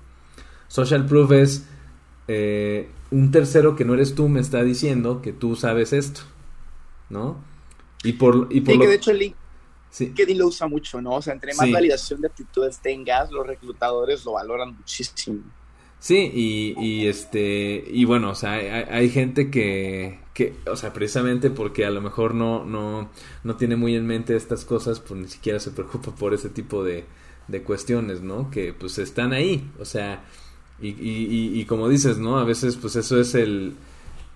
Social 0.69 1.07
proof 1.07 1.33
es 1.33 1.67
eh, 2.29 2.89
un 3.11 3.31
tercero 3.31 3.77
que 3.77 3.85
no 3.85 3.95
eres 3.95 4.15
tú 4.15 4.29
me 4.29 4.41
está 4.41 4.63
diciendo 4.63 5.23
que 5.23 5.33
tú 5.33 5.57
sabes 5.57 5.93
esto, 5.93 6.23
¿no? 7.11 7.45
Y 8.05 8.15
por, 8.15 8.49
y 8.51 8.61
por 8.63 8.75
Sí, 8.75 8.79
lo- 8.79 8.85
que 8.85 8.89
de 8.89 8.95
hecho 8.97 9.11
el 9.11 9.19
link 9.19 9.37
sí. 9.91 10.07
LinkedIn 10.07 10.39
lo 10.39 10.47
usa 10.49 10.69
mucho, 10.69 11.01
¿no? 11.03 11.13
O 11.17 11.23
sea, 11.23 11.35
entre 11.35 11.55
más 11.55 11.67
Sí. 11.67 11.73
validación 11.73 12.21
de 12.21 12.29
actitudes 12.29 12.81
tengas, 12.81 13.31
los 13.33 13.47
reclutadores 13.47 14.25
lo 14.25 14.33
valoran 14.33 14.77
muchísimo. 14.77 15.45
Sí, 16.01 16.31
y, 16.35 16.75
y 16.83 17.07
este, 17.09 17.85
y 17.87 18.07
bueno, 18.07 18.31
o 18.31 18.35
sea, 18.35 18.53
hay, 18.55 18.67
hay 18.91 19.11
gente 19.11 19.51
que, 19.51 20.19
que, 20.33 20.55
o 20.67 20.75
sea, 20.75 20.95
precisamente 20.95 21.51
porque 21.51 21.85
a 21.85 21.91
lo 21.91 22.01
mejor 22.01 22.35
no, 22.35 22.65
no, 22.65 23.11
no 23.45 23.57
tiene 23.57 23.77
muy 23.77 23.95
en 23.97 24.07
mente 24.07 24.35
estas 24.35 24.65
cosas, 24.65 24.99
pues 25.01 25.21
ni 25.21 25.29
siquiera 25.29 25.61
se 25.61 25.73
preocupa 25.73 26.15
por 26.15 26.33
ese 26.33 26.49
tipo 26.49 26.83
de, 26.83 27.05
de 27.49 27.63
cuestiones, 27.63 28.23
¿no? 28.23 28.51
Que 28.51 28.73
pues 28.73 28.97
están 28.99 29.35
ahí, 29.35 29.71
o 29.79 29.85
sea, 29.85 30.25
y, 30.81 30.89
y, 30.89 31.61
y, 31.61 31.65
como 31.67 31.87
dices, 31.91 32.17
¿no? 32.19 32.39
A 32.39 32.45
veces 32.45 32.77
pues 32.77 32.97
eso 32.97 33.21
es 33.21 33.35
el, 33.35 33.75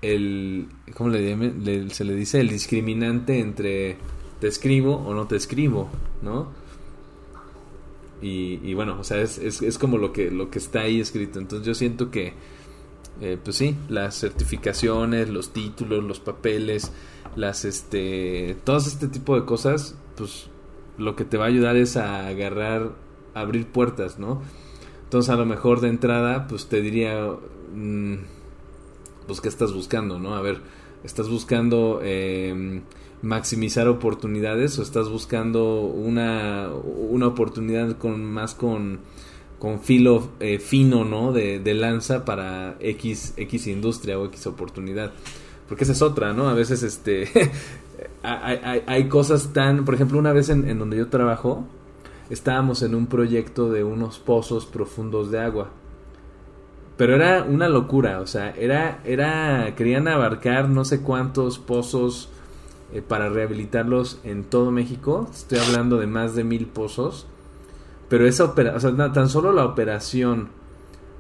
el, 0.03 0.67
¿cómo 0.95 1.09
le, 1.11 1.35
le- 1.37 1.89
se 1.91 2.05
le 2.05 2.15
dice? 2.15 2.41
El 2.41 2.49
discriminante 2.51 3.39
entre 3.41 3.97
te 4.41 4.49
escribo 4.49 4.97
o 4.97 5.15
no 5.15 5.27
te 5.27 5.37
escribo, 5.37 5.89
¿no? 6.21 6.53
Y, 8.23 8.61
y 8.63 8.75
bueno, 8.75 8.99
o 8.99 9.05
sea, 9.05 9.21
es, 9.21 9.39
es, 9.39 9.63
es 9.63 9.79
como 9.79 9.99
lo 9.99 10.13
que, 10.13 10.31
lo 10.31 10.51
que 10.51 10.59
está 10.59 10.81
ahí 10.81 11.01
escrito. 11.01 11.39
Entonces 11.39 11.67
yo 11.67 11.75
siento 11.75 12.11
que, 12.11 12.35
eh, 13.21 13.39
pues 13.43 13.57
sí, 13.57 13.77
las 13.89 14.19
certificaciones, 14.19 15.29
los 15.29 15.53
títulos, 15.53 16.03
los 16.05 16.21
papeles, 16.21 16.93
las, 17.37 17.65
este, 17.65 18.57
todo 18.65 18.79
este 18.79 19.09
tipo 19.09 19.39
de 19.39 19.45
cosas, 19.45 19.97
pues 20.17 20.49
lo 20.99 21.17
que 21.17 21.25
te 21.25 21.37
va 21.37 21.45
a 21.45 21.49
ayudar 21.49 21.77
es 21.77 21.97
a 21.97 22.29
agarrar, 22.29 22.93
a 23.35 23.41
abrir 23.41 23.67
puertas, 23.67 24.19
¿no? 24.19 24.43
Entonces 25.05 25.31
a 25.31 25.37
lo 25.37 25.45
mejor 25.47 25.81
de 25.81 25.89
entrada, 25.89 26.47
pues 26.47 26.67
te 26.67 26.81
diría, 26.81 27.31
mm, 27.75 28.15
pues 29.27 29.41
qué 29.41 29.49
estás 29.49 29.73
buscando, 29.73 30.19
¿no? 30.19 30.35
A 30.35 30.41
ver, 30.41 30.61
estás 31.05 31.29
buscando 31.29 32.01
eh, 32.03 32.83
maximizar 33.25 33.89
oportunidades 33.89 34.79
o 34.79 34.83
estás 34.83 35.09
buscando 35.09 35.81
una, 35.81 36.69
una 37.09 37.27
oportunidad 37.27 37.97
con 37.97 38.25
más 38.25 38.55
con, 38.55 39.01
con 39.59 39.81
filo 39.81 40.29
eh, 40.41 40.59
fino, 40.59 41.05
¿no? 41.05 41.33
De, 41.33 41.59
de 41.59 41.75
lanza 41.75 42.25
para 42.25 42.77
X, 42.81 43.35
X 43.37 43.67
industria 43.67 44.19
o 44.19 44.27
X 44.27 44.47
oportunidad. 44.47 45.13
Porque 45.69 45.85
esa 45.85 45.95
es 45.95 46.03
otra, 46.03 46.35
¿no? 46.35 46.49
A 46.49 46.55
veces 46.55 46.83
este 46.83 47.29
hay, 48.23 48.83
hay, 48.87 49.09
cosas 49.09 49.53
tan, 49.53 49.85
por 49.85 49.95
ejemplo, 49.95 50.19
una 50.19 50.33
vez 50.33 50.51
en, 50.51 50.69
en 50.69 50.79
donde 50.79 50.99
yo 50.99 51.09
trabajo, 51.09 51.65
estábamos 52.29 52.83
en 52.83 52.95
un 52.95 53.07
proyecto 53.07 53.71
de 53.71 53.85
unos 53.85 54.19
pozos 54.19 54.67
profundos 54.67 55.31
de 55.31 55.41
agua. 55.41 55.71
Pero 56.99 57.17
era 57.17 57.43
una 57.43 57.69
locura, 57.69 58.21
o 58.21 58.27
sea, 58.27 58.51
era, 58.51 59.01
era, 59.05 59.75
querían 59.77 60.07
abarcar 60.07 60.69
no 60.69 60.85
sé 60.85 61.01
cuántos 61.01 61.59
pozos 61.59 62.29
eh, 62.95 63.03
para 63.03 63.29
rehabilitarlos 63.29 64.21
en 64.25 64.45
todo 64.45 64.71
México. 64.71 65.29
Estoy 65.33 65.59
hablando 65.59 65.99
de 65.99 66.07
más 66.07 66.35
de 66.35 66.45
mil 66.45 66.67
pozos. 66.67 67.27
Pero 68.09 68.27
esa 68.27 68.45
operación, 68.45 68.95
o 68.95 68.97
sea, 68.97 69.13
tan 69.13 69.29
solo 69.29 69.53
la 69.53 69.65
operación 69.65 70.49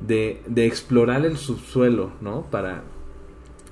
de, 0.01 0.43
de 0.47 0.66
explorar 0.66 1.27
el 1.27 1.37
subsuelo, 1.37 2.12
¿no? 2.20 2.43
Para, 2.43 2.85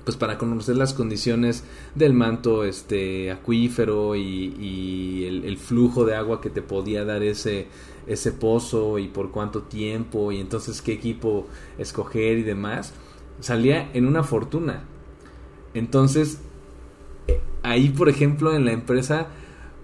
pues 0.03 0.17
para 0.17 0.37
conocer 0.37 0.75
las 0.75 0.93
condiciones 0.93 1.63
del 1.95 2.13
manto 2.13 2.63
este 2.63 3.31
acuífero 3.31 4.15
y, 4.15 5.25
el, 5.25 5.45
el 5.45 5.57
flujo 5.57 6.05
de 6.05 6.15
agua 6.15 6.41
que 6.41 6.49
te 6.49 6.61
podía 6.61 7.05
dar 7.05 7.23
ese 7.23 7.67
ese 8.05 8.33
pozo 8.33 8.99
y 8.99 9.07
por 9.07 9.31
cuánto 9.31 9.61
tiempo 9.61 10.33
y 10.33 10.41
entonces 10.41 10.81
qué 10.81 10.91
equipo 10.91 11.47
escoger 11.77 12.37
y 12.37 12.43
demás 12.43 12.93
salía 13.39 13.89
en 13.93 14.05
una 14.05 14.23
fortuna 14.23 14.83
entonces 15.73 16.41
ahí 17.63 17.89
por 17.89 18.09
ejemplo 18.09 18.55
en 18.55 18.65
la 18.65 18.71
empresa 18.71 19.27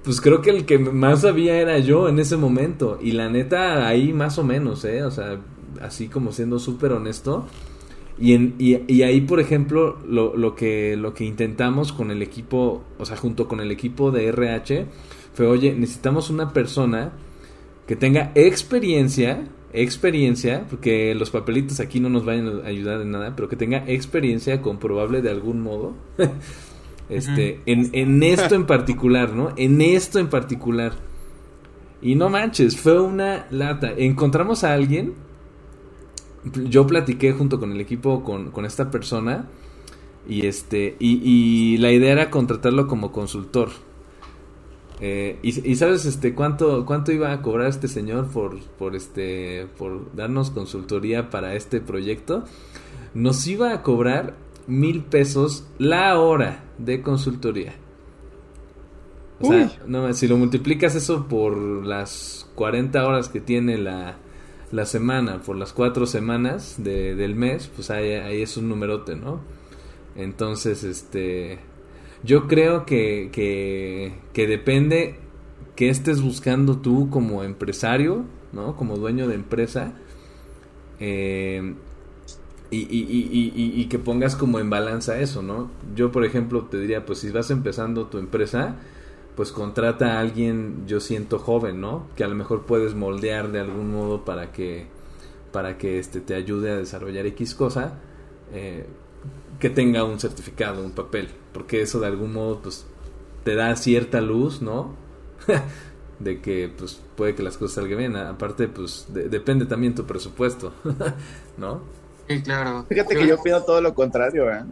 pues 0.03 0.21
creo 0.21 0.41
que 0.41 0.49
el 0.49 0.65
que 0.65 0.79
más 0.79 1.21
sabía 1.21 1.59
era 1.59 1.77
yo 1.79 2.07
en 2.07 2.19
ese 2.19 2.37
momento. 2.37 2.97
Y 3.01 3.11
la 3.11 3.29
neta 3.29 3.87
ahí 3.87 4.13
más 4.13 4.37
o 4.37 4.43
menos 4.43 4.85
eh 4.85 5.03
o 5.03 5.11
sea 5.11 5.39
así 5.81 6.07
como 6.07 6.31
siendo 6.31 6.59
súper 6.59 6.93
honesto. 6.93 7.45
Y, 8.17 8.33
en, 8.33 8.55
y, 8.59 8.81
y 8.91 9.03
ahí, 9.03 9.21
por 9.21 9.39
ejemplo, 9.39 9.97
lo, 10.05 10.35
lo, 10.35 10.53
que, 10.53 10.97
lo 10.97 11.13
que 11.13 11.23
intentamos 11.23 11.93
con 11.93 12.11
el 12.11 12.21
equipo, 12.21 12.83
o 12.97 13.05
sea, 13.05 13.15
junto 13.15 13.47
con 13.47 13.61
el 13.61 13.71
equipo 13.71 14.11
de 14.11 14.27
RH, 14.27 14.87
fue, 15.33 15.47
oye, 15.47 15.73
necesitamos 15.73 16.29
una 16.29 16.51
persona 16.51 17.13
que 17.87 17.95
tenga 17.95 18.31
experiencia, 18.35 19.47
experiencia, 19.71 20.65
porque 20.69 21.15
los 21.15 21.29
papelitos 21.29 21.79
aquí 21.79 22.01
no 22.01 22.09
nos 22.09 22.25
vayan 22.25 22.61
a 22.63 22.67
ayudar 22.67 23.01
en 23.01 23.11
nada, 23.11 23.35
pero 23.37 23.47
que 23.47 23.55
tenga 23.55 23.85
experiencia 23.87 24.61
comprobable 24.61 25.21
de 25.21 25.29
algún 25.29 25.61
modo, 25.61 25.93
este, 27.09 27.31
uh 27.31 27.57
-huh. 27.57 27.61
en, 27.65 27.89
en 27.93 28.23
esto 28.23 28.55
en 28.55 28.65
particular, 28.65 29.33
¿no? 29.33 29.51
En 29.57 29.81
esto 29.81 30.19
en 30.19 30.29
particular. 30.29 30.93
Y 32.01 32.15
no 32.15 32.29
manches, 32.29 32.77
fue 32.77 32.99
una 33.01 33.47
lata. 33.51 33.91
Encontramos 33.97 34.63
a 34.63 34.73
alguien 34.73 35.15
yo 36.43 36.87
platiqué 36.87 37.33
junto 37.33 37.59
con 37.59 37.71
el 37.71 37.81
equipo 37.81 38.23
con, 38.23 38.51
con 38.51 38.65
esta 38.65 38.91
persona 38.91 39.47
y 40.27 40.45
este 40.45 40.95
y, 40.99 41.21
y, 41.23 41.77
la 41.77 41.91
idea 41.91 42.11
era 42.11 42.29
contratarlo 42.29 42.87
como 42.87 43.11
consultor. 43.11 43.69
Eh, 45.01 45.39
y, 45.41 45.69
y, 45.71 45.75
sabes 45.75 46.05
este 46.05 46.35
cuánto 46.35 46.85
cuánto 46.85 47.13
iba 47.13 47.31
a 47.31 47.41
cobrar 47.41 47.67
este 47.67 47.87
señor 47.87 48.27
por 48.27 48.59
por 48.59 48.97
este 48.97 49.65
por 49.77 50.13
darnos 50.13 50.51
consultoría 50.51 51.29
para 51.29 51.55
este 51.55 51.79
proyecto 51.79 52.43
nos 53.13 53.47
iba 53.47 53.71
a 53.73 53.81
cobrar 53.81 54.35
mil 54.69 55.03
pesos 55.03 55.65
la 55.77 56.17
hora 56.19 56.63
de 56.77 57.01
consultoría 57.01 57.73
o 59.41 59.47
sea, 59.47 59.71
no, 59.87 60.13
si 60.13 60.27
lo 60.27 60.37
multiplicas 60.37 60.95
eso 60.95 61.27
por 61.27 61.55
las 61.85 62.49
40 62.55 63.05
horas 63.05 63.29
que 63.29 63.39
tiene 63.39 63.77
la, 63.77 64.17
la 64.71 64.85
semana, 64.85 65.41
por 65.41 65.55
las 65.55 65.71
cuatro 65.71 66.05
semanas 66.05 66.75
de, 66.77 67.15
del 67.15 67.35
mes, 67.35 67.71
pues 67.73 67.89
ahí, 67.89 68.11
ahí, 68.11 68.41
es 68.41 68.57
un 68.57 68.67
numerote, 68.67 69.15
¿no? 69.15 69.39
Entonces, 70.15 70.83
este, 70.83 71.59
yo 72.23 72.47
creo 72.47 72.85
que, 72.85 73.29
que, 73.31 74.13
que 74.33 74.45
depende 74.45 75.15
que 75.77 75.89
estés 75.89 76.21
buscando 76.21 76.79
tú 76.79 77.09
como 77.09 77.43
empresario, 77.43 78.25
¿no? 78.51 78.75
Como 78.75 78.97
dueño 78.97 79.27
de 79.29 79.35
empresa. 79.35 79.93
Eh, 80.99 81.75
y, 82.71 82.77
y, 82.77 83.51
y, 83.55 83.81
y, 83.81 83.85
que 83.85 83.97
pongas 83.97 84.35
como 84.35 84.59
en 84.59 84.69
balanza 84.69 85.19
eso, 85.19 85.41
¿no? 85.41 85.71
Yo, 85.95 86.11
por 86.11 86.23
ejemplo, 86.23 86.65
te 86.65 86.79
diría, 86.79 87.05
pues 87.05 87.19
si 87.19 87.31
vas 87.31 87.49
empezando 87.49 88.07
tu 88.07 88.19
empresa, 88.19 88.75
pues 89.35 89.51
contrata 89.51 90.13
a 90.13 90.19
alguien, 90.19 90.83
yo 90.85 90.99
siento 90.99 91.39
joven, 91.39 91.81
¿no? 91.81 92.07
Que 92.15 92.23
a 92.23 92.27
lo 92.27 92.35
mejor 92.35 92.65
puedes 92.65 92.93
moldear 92.93 93.51
de 93.51 93.59
algún 93.59 93.91
modo 93.91 94.23
para 94.23 94.51
que, 94.51 94.87
para 95.51 95.77
que 95.77 95.97
este, 95.97 96.21
te 96.21 96.35
ayude 96.35 96.69
a 96.71 96.77
desarrollar 96.77 97.25
X 97.25 97.55
cosa, 97.55 97.93
eh, 98.53 98.85
que 99.59 99.69
tenga 99.69 100.03
un 100.03 100.19
certificado, 100.19 100.83
un 100.83 100.91
papel, 100.91 101.29
porque 101.53 101.81
eso 101.81 101.99
de 101.99 102.07
algún 102.07 102.33
modo, 102.33 102.61
pues, 102.61 102.85
te 103.43 103.55
da 103.55 103.75
cierta 103.75 104.21
luz, 104.21 104.61
¿no? 104.61 104.93
de 106.19 106.41
que, 106.41 106.71
pues, 106.77 107.01
puede 107.15 107.33
que 107.33 107.41
las 107.41 107.57
cosas 107.57 107.75
salgan 107.75 107.97
bien. 107.97 108.15
Aparte, 108.15 108.67
pues, 108.67 109.07
de, 109.09 109.27
depende 109.27 109.65
también 109.65 109.95
tu 109.95 110.05
presupuesto, 110.05 110.73
¿no? 111.57 111.81
Sí, 112.29 112.43
claro. 112.43 112.85
Fíjate 112.87 113.15
que 113.15 113.27
yo 113.27 113.41
pido 113.41 113.63
todo 113.63 113.81
lo 113.81 113.95
contrario, 113.95 114.53
¿eh? 114.53 114.63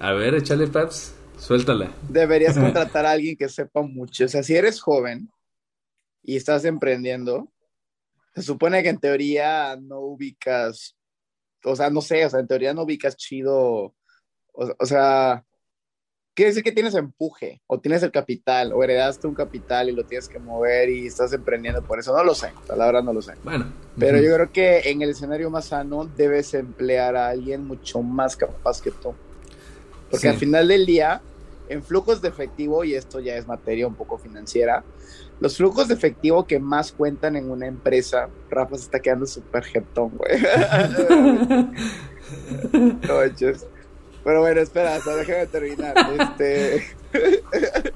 A 0.00 0.12
ver, 0.12 0.34
échale, 0.34 0.66
Paps. 0.66 1.14
Suéltala. 1.38 1.90
Deberías 2.08 2.58
contratar 2.58 3.06
a 3.06 3.12
alguien 3.12 3.36
que 3.36 3.48
sepa 3.48 3.80
mucho. 3.80 4.26
O 4.26 4.28
sea, 4.28 4.42
si 4.42 4.54
eres 4.54 4.80
joven 4.80 5.30
y 6.22 6.36
estás 6.36 6.66
emprendiendo, 6.66 7.50
se 8.34 8.42
supone 8.42 8.82
que 8.82 8.90
en 8.90 9.00
teoría 9.00 9.76
no 9.80 10.00
ubicas, 10.00 10.94
o 11.64 11.74
sea, 11.74 11.88
no 11.88 12.02
sé, 12.02 12.26
o 12.26 12.30
sea, 12.30 12.40
en 12.40 12.48
teoría 12.48 12.74
no 12.74 12.82
ubicas 12.82 13.16
chido, 13.16 13.56
o, 14.52 14.74
o 14.78 14.86
sea, 14.86 15.42
quiere 16.36 16.50
decir 16.50 16.62
que 16.62 16.70
tienes 16.70 16.94
empuje, 16.94 17.62
o 17.66 17.80
tienes 17.80 18.02
el 18.02 18.12
capital, 18.12 18.74
o 18.74 18.84
heredaste 18.84 19.26
un 19.26 19.34
capital 19.34 19.88
y 19.88 19.92
lo 19.92 20.04
tienes 20.04 20.28
que 20.28 20.38
mover 20.38 20.90
y 20.90 21.06
estás 21.06 21.32
emprendiendo 21.32 21.82
por 21.82 21.98
eso. 21.98 22.14
No 22.14 22.22
lo 22.22 22.34
sé, 22.34 22.52
la 22.68 22.84
verdad 22.84 23.02
no 23.02 23.14
lo 23.14 23.22
sé. 23.22 23.32
Bueno. 23.42 23.72
Pero 23.98 24.20
yo 24.20 24.34
creo 24.34 24.52
que 24.52 24.90
en 24.90 25.00
el 25.00 25.10
escenario 25.10 25.48
más 25.48 25.64
sano 25.66 26.04
debes 26.04 26.52
emplear 26.52 27.16
a 27.16 27.28
alguien 27.28 27.66
mucho 27.66 28.02
más 28.02 28.36
capaz 28.36 28.82
que 28.82 28.90
tú. 28.90 29.14
Porque 30.10 30.26
sí. 30.26 30.28
al 30.28 30.36
final 30.36 30.68
del 30.68 30.84
día, 30.84 31.22
en 31.70 31.82
flujos 31.82 32.20
de 32.20 32.28
efectivo, 32.28 32.84
y 32.84 32.94
esto 32.94 33.18
ya 33.18 33.36
es 33.36 33.46
materia 33.46 33.86
un 33.86 33.94
poco 33.94 34.18
financiera, 34.18 34.84
los 35.40 35.56
flujos 35.56 35.88
de 35.88 35.94
efectivo 35.94 36.46
que 36.46 36.58
más 36.58 36.92
cuentan 36.92 37.36
en 37.36 37.50
una 37.50 37.66
empresa, 37.66 38.28
Rafa 38.50 38.76
se 38.76 38.82
está 38.82 39.00
quedando 39.00 39.24
súper 39.26 39.64
jetón, 39.64 40.12
güey. 40.18 40.38
no, 43.08 43.22
Pero 44.26 44.40
bueno, 44.40 44.60
espera, 44.60 44.96
hasta 44.96 45.14
déjame 45.14 45.46
terminar. 45.46 45.94
Este... 46.18 46.84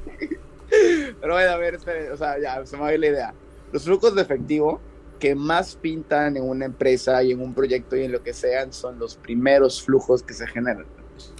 Pero 1.21 1.35
bueno, 1.35 1.51
a 1.51 1.57
ver, 1.57 1.75
espera, 1.75 2.15
o 2.15 2.17
sea, 2.17 2.39
ya, 2.39 2.65
se 2.65 2.77
me 2.77 2.85
va 2.85 2.93
la 2.93 3.07
idea. 3.09 3.35
Los 3.73 3.83
flujos 3.83 4.15
de 4.15 4.23
efectivo 4.23 4.81
que 5.19 5.35
más 5.35 5.75
pintan 5.75 6.37
en 6.37 6.49
una 6.49 6.67
empresa 6.67 7.21
y 7.25 7.33
en 7.33 7.41
un 7.41 7.53
proyecto 7.53 7.97
y 7.97 8.05
en 8.05 8.13
lo 8.13 8.23
que 8.23 8.33
sean 8.33 8.73
son 8.73 8.97
los 9.01 9.17
primeros 9.17 9.83
flujos 9.83 10.23
que 10.23 10.33
se 10.33 10.47
generan. 10.47 10.87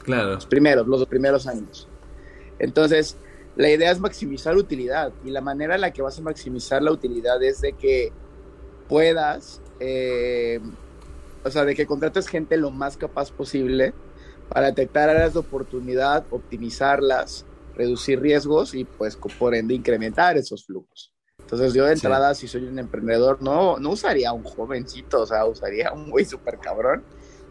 Claro. 0.03 0.33
Los 0.33 0.47
primeros, 0.47 0.89
los 0.89 1.07
primeros 1.07 1.47
años. 1.47 1.87
Entonces, 2.59 3.17
la 3.55 3.71
idea 3.71 3.93
es 3.93 4.01
maximizar 4.01 4.57
utilidad 4.57 5.13
y 5.25 5.31
la 5.31 5.41
manera 5.41 5.77
en 5.77 5.83
la 5.83 5.93
que 5.93 6.03
vas 6.03 6.19
a 6.19 6.23
maximizar 6.23 6.83
la 6.83 6.91
utilidad 6.91 7.41
es 7.45 7.61
de 7.61 7.75
que 7.75 8.11
puedas, 8.89 9.63
eh, 9.79 10.59
o 11.45 11.51
sea, 11.51 11.65
de 11.65 11.77
que 11.77 11.87
contrates 11.87 12.27
gente 12.27 12.57
lo 12.57 12.73
más 12.73 12.97
capaz 12.97 13.31
posible 13.31 13.95
para 14.53 14.67
detectar 14.67 15.09
áreas 15.09 15.33
de 15.33 15.39
oportunidad, 15.39 16.27
optimizarlas, 16.31 17.47
reducir 17.75 18.21
riesgos 18.21 18.75
y 18.75 18.85
pues 18.85 19.17
por 19.39 19.55
ende 19.55 19.75
incrementar 19.75 20.37
esos 20.37 20.67
flujos. 20.67 21.13
Entonces 21.39 21.73
yo 21.73 21.85
de 21.87 21.95
entrada, 21.95 22.35
sí. 22.35 22.43
si 22.47 22.53
soy 22.53 22.65
un 22.65 22.79
emprendedor, 22.79 23.43
no, 23.43 23.79
no 23.79 23.91
usaría 23.91 24.31
a 24.31 24.33
un 24.33 24.45
jovencito, 24.45 25.23
o 25.23 25.27
sea, 25.27 25.47
usaría 25.47 25.89
a 25.89 25.93
un 25.93 26.11
güey 26.11 26.25
súper 26.25 26.59
cabrón 26.59 27.03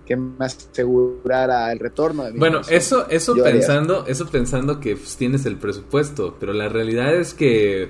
que 0.06 0.16
me 0.16 0.44
asegurara 0.44 1.72
el 1.72 1.80
retorno 1.80 2.24
de 2.24 2.32
mi 2.32 2.40
Bueno, 2.40 2.62
eso, 2.70 3.08
eso 3.10 3.36
Yo 3.36 3.44
pensando, 3.44 4.02
haría. 4.02 4.12
eso 4.12 4.26
pensando 4.28 4.80
que 4.80 4.96
pues, 4.96 5.18
tienes 5.18 5.46
el 5.46 5.58
presupuesto, 5.58 6.36
pero 6.40 6.52
la 6.52 6.68
realidad 6.68 7.14
es 7.14 7.34
que, 7.34 7.90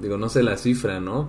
digo, 0.00 0.16
no 0.16 0.28
sé 0.28 0.42
la 0.42 0.56
cifra, 0.56 1.00
¿no? 1.00 1.28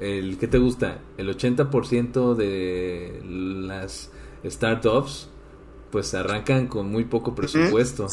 El, 0.00 0.36
¿Qué 0.36 0.48
te 0.48 0.58
gusta? 0.58 0.98
El 1.16 1.34
80% 1.34 2.34
de 2.34 3.22
las 3.24 4.10
startups, 4.44 5.30
pues 5.94 6.12
arrancan 6.12 6.66
con 6.66 6.90
muy 6.90 7.04
poco 7.04 7.36
presupuesto. 7.36 8.08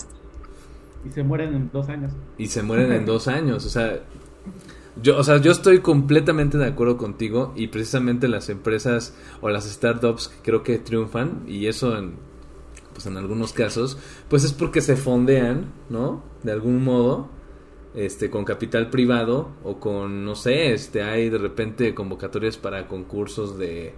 Y 1.04 1.10
se 1.10 1.24
mueren 1.24 1.56
en 1.56 1.72
dos 1.74 1.90
años. 1.90 2.12
Y 2.38 2.46
se 2.46 2.62
mueren 2.62 2.92
en 2.92 3.08
dos 3.08 3.28
años, 3.28 3.66
o 3.66 3.70
sea... 3.70 4.04
Yo, 5.02 5.18
o 5.18 5.24
sea, 5.24 5.38
yo 5.38 5.52
estoy 5.52 5.80
completamente 5.80 6.60
de 6.60 6.68
acuerdo 6.68 6.98
contigo 6.98 7.54
y 7.56 7.70
precisamente 7.70 8.28
las 8.28 8.50
empresas 8.50 9.16
o 9.40 9.50
las 9.50 9.68
startups 9.68 10.28
que 10.28 10.42
creo 10.44 10.62
que 10.62 10.78
triunfan 10.78 11.42
y 11.48 11.66
eso 11.66 11.98
en, 11.98 12.18
pues 12.94 13.08
en 13.08 13.18
algunos 13.18 13.52
casos, 13.52 13.98
pues 14.30 14.44
es 14.44 14.54
porque 14.54 14.82
se 14.82 14.96
fondean, 14.96 15.72
¿no? 15.90 16.22
De 16.44 16.52
algún 16.52 16.84
modo, 16.84 17.30
este, 17.96 18.30
con 18.30 18.46
capital 18.46 18.92
privado 18.92 19.50
o 19.64 19.80
con, 19.80 20.24
no 20.24 20.36
sé, 20.36 20.72
este, 20.74 21.02
hay 21.02 21.32
de 21.32 21.40
repente 21.40 21.96
convocatorias 21.96 22.58
para 22.58 22.88
concursos 22.88 23.58
de, 23.58 23.96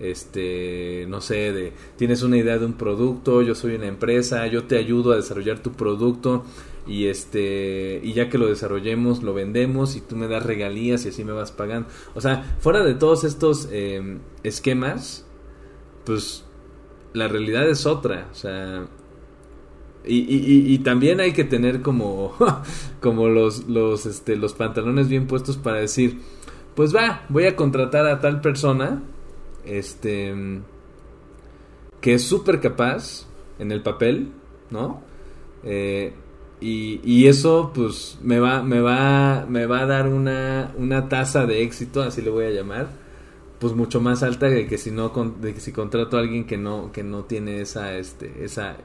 este, 0.00 1.06
no 1.08 1.20
sé, 1.20 1.52
de, 1.52 1.72
tienes 1.96 2.22
una 2.22 2.36
idea 2.36 2.58
de 2.58 2.66
un 2.66 2.74
producto, 2.74 3.42
yo 3.42 3.54
soy 3.54 3.74
una 3.76 3.86
empresa, 3.86 4.46
yo 4.46 4.64
te 4.64 4.76
ayudo 4.76 5.12
a 5.12 5.16
desarrollar 5.16 5.60
tu 5.60 5.72
producto 5.72 6.44
y 6.86 7.06
este 7.06 8.00
y 8.02 8.12
ya 8.12 8.28
que 8.28 8.38
lo 8.38 8.46
desarrollemos 8.46 9.22
lo 9.22 9.34
vendemos 9.34 9.96
y 9.96 10.00
tú 10.00 10.16
me 10.16 10.28
das 10.28 10.44
regalías 10.44 11.04
y 11.04 11.08
así 11.08 11.24
me 11.24 11.32
vas 11.32 11.50
pagando. 11.52 11.88
O 12.14 12.20
sea 12.20 12.56
fuera 12.60 12.84
de 12.84 12.94
todos 12.94 13.24
estos 13.24 13.68
eh, 13.72 14.18
esquemas 14.44 15.26
pues 16.04 16.44
la 17.12 17.28
realidad 17.28 17.68
es 17.68 17.86
otra 17.86 18.28
o 18.30 18.34
sea 18.34 18.86
y, 20.08 20.18
y, 20.18 20.72
y, 20.72 20.78
también 20.78 21.18
hay 21.18 21.32
que 21.32 21.42
tener 21.42 21.82
como 21.82 22.32
como 23.00 23.26
los 23.26 23.66
los 23.66 24.06
este 24.06 24.36
los 24.36 24.54
pantalones 24.54 25.08
bien 25.08 25.26
puestos 25.26 25.56
para 25.56 25.78
decir 25.78 26.20
pues 26.76 26.94
va 26.94 27.24
voy 27.28 27.46
a 27.46 27.56
contratar 27.56 28.06
a 28.06 28.20
tal 28.20 28.40
persona 28.40 29.02
este 29.66 30.34
que 32.00 32.14
es 32.14 32.24
súper 32.24 32.60
capaz 32.60 33.26
en 33.58 33.72
el 33.72 33.82
papel 33.82 34.32
no 34.70 35.02
eh, 35.64 36.12
y, 36.58 37.00
y, 37.04 37.26
eso 37.26 37.70
pues 37.74 38.18
me 38.22 38.38
va 38.38 38.62
me 38.62 38.80
va 38.80 39.44
me 39.46 39.66
va 39.66 39.80
a 39.80 39.86
dar 39.86 40.08
una, 40.08 40.72
una 40.78 41.08
tasa 41.08 41.44
de 41.44 41.62
éxito 41.62 42.02
así 42.02 42.22
le 42.22 42.30
voy 42.30 42.46
a 42.46 42.50
llamar 42.50 42.88
pues 43.58 43.74
mucho 43.74 44.00
más 44.00 44.22
alta 44.22 44.46
de 44.46 44.66
que 44.66 44.78
si 44.78 44.90
no 44.90 45.10
de 45.40 45.54
que 45.54 45.60
si 45.60 45.72
contrato 45.72 46.16
a 46.16 46.20
alguien 46.20 46.44
que 46.46 46.56
no 46.56 46.92
que 46.92 47.02
no 47.02 47.24
tiene 47.24 47.60
esa 47.60 47.96
este 47.96 48.44
esa 48.44 48.76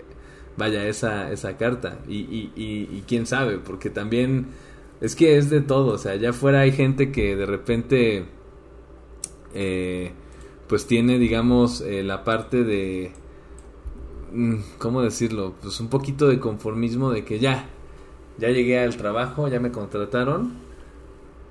vaya 0.57 0.85
esa 0.87 1.31
esa 1.31 1.57
carta. 1.57 1.99
Y, 2.07 2.19
y, 2.19 2.51
y, 2.55 2.97
y 2.97 3.03
quién 3.07 3.25
sabe 3.25 3.57
porque 3.57 3.89
también 3.89 4.47
es 5.01 5.15
que 5.15 5.37
es 5.37 5.49
de 5.49 5.61
todo 5.61 5.93
o 5.93 5.97
sea 5.97 6.13
allá 6.13 6.29
afuera 6.29 6.61
hay 6.61 6.71
gente 6.71 7.11
que 7.11 7.35
de 7.35 7.45
repente 7.45 8.25
eh, 9.53 10.11
pues 10.71 10.87
tiene 10.87 11.19
digamos 11.19 11.81
eh, 11.81 12.01
la 12.01 12.23
parte 12.23 12.63
de 12.63 13.11
¿cómo 14.77 15.01
decirlo? 15.01 15.53
Pues 15.61 15.81
un 15.81 15.89
poquito 15.89 16.29
de 16.29 16.39
conformismo 16.39 17.11
de 17.11 17.25
que 17.25 17.39
ya, 17.39 17.65
ya 18.37 18.47
llegué 18.47 18.79
al 18.79 18.95
trabajo, 18.95 19.49
ya 19.49 19.59
me 19.59 19.73
contrataron 19.73 20.53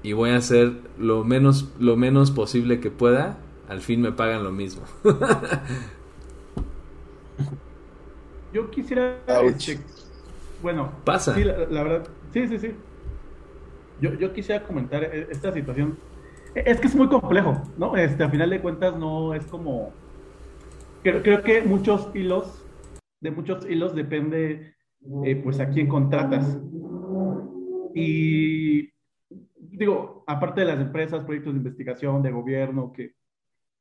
y 0.02 0.14
voy 0.14 0.30
a 0.30 0.36
hacer 0.36 0.72
lo 0.98 1.22
menos, 1.22 1.68
lo 1.78 1.98
menos 1.98 2.30
posible 2.30 2.80
que 2.80 2.90
pueda, 2.90 3.36
al 3.68 3.82
fin 3.82 4.00
me 4.00 4.10
pagan 4.10 4.42
lo 4.42 4.52
mismo. 4.52 4.84
Yo 8.54 8.70
quisiera, 8.70 9.18
este, 9.44 9.80
bueno, 10.62 10.92
pasa. 11.04 11.34
Sí, 11.34 11.44
la, 11.44 11.66
la, 11.66 11.82
verdad, 11.82 12.08
sí, 12.32 12.48
sí, 12.48 12.58
sí. 12.58 12.72
Yo, 14.00 14.14
yo 14.14 14.32
quisiera 14.32 14.64
comentar 14.64 15.04
esta 15.04 15.52
situación. 15.52 15.98
Es 16.54 16.80
que 16.80 16.88
es 16.88 16.96
muy 16.96 17.08
complejo, 17.08 17.62
¿no? 17.78 17.96
Este, 17.96 18.24
a 18.24 18.28
final 18.28 18.50
de 18.50 18.60
cuentas 18.60 18.96
no 18.96 19.34
es 19.34 19.44
como 19.46 19.92
creo, 21.02 21.22
creo 21.22 21.42
que 21.42 21.62
muchos 21.62 22.10
hilos, 22.14 22.66
de 23.20 23.30
muchos 23.30 23.68
hilos 23.68 23.94
depende 23.94 24.74
eh, 25.24 25.36
pues 25.36 25.60
a 25.60 25.70
quién 25.70 25.88
contratas. 25.88 26.58
Y 27.94 28.90
digo, 29.56 30.24
aparte 30.26 30.60
de 30.60 30.66
las 30.66 30.80
empresas, 30.80 31.24
proyectos 31.24 31.54
de 31.54 31.58
investigación, 31.58 32.22
de 32.22 32.30
gobierno, 32.30 32.92
que 32.92 33.14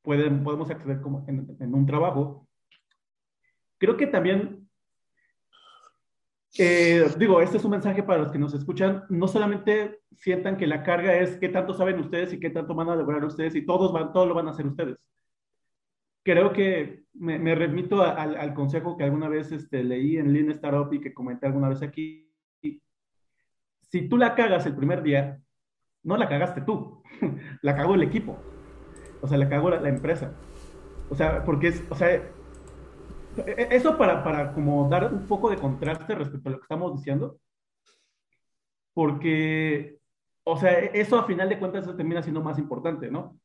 pueden, 0.02 0.42
podemos 0.42 0.70
acceder 0.70 1.00
como 1.00 1.24
en, 1.28 1.56
en 1.60 1.74
un 1.74 1.86
trabajo, 1.86 2.48
creo 3.78 3.96
que 3.96 4.06
también, 4.06 4.59
eh, 6.58 7.06
digo, 7.16 7.40
este 7.40 7.58
es 7.58 7.64
un 7.64 7.70
mensaje 7.70 8.02
para 8.02 8.22
los 8.22 8.32
que 8.32 8.38
nos 8.38 8.54
escuchan, 8.54 9.04
no 9.08 9.28
solamente 9.28 10.00
sientan 10.12 10.56
que 10.56 10.66
la 10.66 10.82
carga 10.82 11.14
es 11.16 11.36
qué 11.38 11.48
tanto 11.48 11.74
saben 11.74 12.00
ustedes 12.00 12.32
y 12.32 12.40
qué 12.40 12.50
tanto 12.50 12.74
van 12.74 12.88
a 12.88 12.96
lograr 12.96 13.24
ustedes 13.24 13.54
y 13.54 13.64
todos 13.64 13.92
van, 13.92 14.12
todo 14.12 14.26
lo 14.26 14.34
van 14.34 14.48
a 14.48 14.50
hacer 14.50 14.66
ustedes. 14.66 14.98
Creo 16.24 16.52
que 16.52 17.04
me, 17.14 17.38
me 17.38 17.54
remito 17.54 18.02
a, 18.02 18.10
al, 18.10 18.36
al 18.36 18.52
consejo 18.52 18.96
que 18.96 19.04
alguna 19.04 19.28
vez 19.28 19.52
este, 19.52 19.84
leí 19.84 20.16
en 20.16 20.32
Lean 20.32 20.50
Startup 20.50 20.92
y 20.92 21.00
que 21.00 21.14
comenté 21.14 21.46
alguna 21.46 21.68
vez 21.68 21.82
aquí. 21.82 22.26
Si 23.82 24.08
tú 24.08 24.16
la 24.18 24.34
cagas 24.34 24.66
el 24.66 24.76
primer 24.76 25.02
día, 25.02 25.40
no 26.02 26.16
la 26.16 26.28
cagaste 26.28 26.60
tú, 26.62 27.02
la 27.62 27.76
cagó 27.76 27.94
el 27.94 28.02
equipo, 28.02 28.38
o 29.20 29.26
sea, 29.26 29.38
la 29.38 29.48
cagó 29.48 29.70
la, 29.70 29.80
la 29.80 29.88
empresa. 29.88 30.34
O 31.08 31.14
sea, 31.14 31.44
porque 31.44 31.68
es, 31.68 31.84
o 31.90 31.94
sea, 31.94 32.22
eso 33.46 33.96
para, 33.96 34.22
para 34.24 34.52
como 34.52 34.88
dar 34.88 35.12
un 35.12 35.26
poco 35.26 35.50
de 35.50 35.56
contraste 35.56 36.14
respecto 36.14 36.48
a 36.48 36.52
lo 36.52 36.58
que 36.58 36.64
estamos 36.64 36.96
diciendo, 36.96 37.38
porque, 38.92 39.98
o 40.44 40.56
sea, 40.56 40.78
e, 40.78 41.00
eso 41.00 41.18
a 41.18 41.24
final 41.24 41.48
de 41.48 41.58
cuentas 41.58 41.84
eso 41.84 41.96
termina 41.96 42.22
siendo 42.22 42.42
más 42.42 42.58
importante, 42.58 43.10
¿no? 43.10 43.38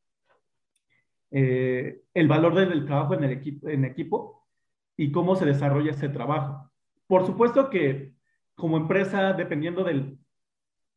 Eh, 1.31 2.01
el 2.13 2.27
valor 2.27 2.55
del 2.55 2.85
trabajo 2.85 3.13
en, 3.13 3.23
el 3.23 3.31
equipo, 3.31 3.67
en 3.67 3.85
equipo 3.85 4.47
y 4.95 5.11
cómo 5.11 5.35
se 5.35 5.45
desarrolla 5.45 5.91
ese 5.91 6.09
trabajo. 6.09 6.71
Por 7.07 7.25
supuesto 7.25 7.69
que 7.69 8.13
como 8.55 8.77
empresa, 8.77 9.33
dependiendo 9.33 9.83
de 9.83 10.17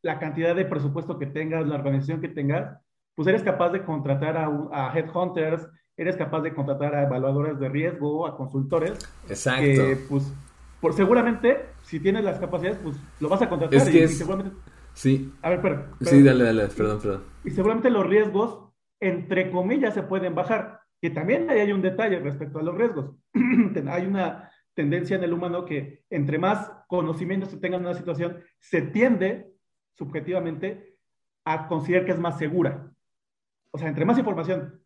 la 0.02 0.18
cantidad 0.18 0.54
de 0.54 0.64
presupuesto 0.64 1.18
que 1.18 1.26
tengas, 1.26 1.66
la 1.66 1.74
organización 1.74 2.20
que 2.20 2.28
tengas, 2.28 2.78
pues 3.14 3.26
eres 3.26 3.42
capaz 3.42 3.70
de 3.70 3.84
contratar 3.84 4.36
a 4.36 4.92
headhunters, 4.96 5.68
eres 5.98 6.16
capaz 6.16 6.40
de 6.40 6.54
contratar 6.54 6.94
a 6.94 7.02
evaluadores 7.02 7.58
de 7.58 7.68
riesgo, 7.68 8.26
a 8.26 8.36
consultores. 8.36 8.92
Exacto. 9.28 9.62
Que, 9.62 9.96
pues, 10.08 10.32
por, 10.80 10.94
seguramente, 10.94 11.66
si 11.82 12.00
tienes 12.00 12.24
las 12.24 12.38
capacidades, 12.38 12.78
pues 12.82 12.96
lo 13.20 13.28
vas 13.28 13.42
a 13.42 13.48
contratar. 13.50 13.74
Es 13.76 13.88
que 13.90 13.98
y, 13.98 14.02
es- 14.04 14.12
y 14.12 14.14
seguramente, 14.14 14.56
Sí, 14.94 15.32
a 15.42 15.50
ver, 15.50 15.60
pero, 15.62 15.86
sí, 16.00 16.22
dale, 16.22 16.42
dale, 16.44 16.66
perdón, 16.68 16.98
perdón. 17.00 17.24
y 17.44 17.50
seguramente 17.50 17.88
los 17.90 18.04
riesgos, 18.06 18.72
entre 18.98 19.50
comillas, 19.50 19.94
se 19.94 20.02
pueden 20.02 20.34
bajar. 20.34 20.80
Que 21.00 21.10
también 21.10 21.48
ahí 21.50 21.60
hay 21.60 21.70
un 21.72 21.82
detalle 21.82 22.18
respecto 22.18 22.58
a 22.58 22.62
los 22.64 22.74
riesgos. 22.76 23.14
Hay 23.88 24.06
una 24.06 24.50
tendencia 24.74 25.16
en 25.16 25.22
el 25.22 25.32
humano 25.32 25.64
que 25.64 26.02
entre 26.10 26.38
más 26.40 26.72
conocimientos 26.88 27.50
se 27.50 27.58
tenga 27.58 27.76
en 27.76 27.82
una 27.84 27.94
situación, 27.94 28.38
se 28.58 28.82
tiende 28.82 29.52
subjetivamente 29.94 30.96
a 31.44 31.68
considerar 31.68 32.04
que 32.06 32.12
es 32.12 32.18
más 32.18 32.38
segura. 32.38 32.90
O 33.70 33.78
sea, 33.78 33.88
entre 33.88 34.04
más 34.04 34.18
información. 34.18 34.80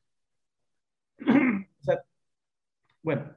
o 1.80 1.84
sea, 1.84 2.02
bueno, 3.02 3.34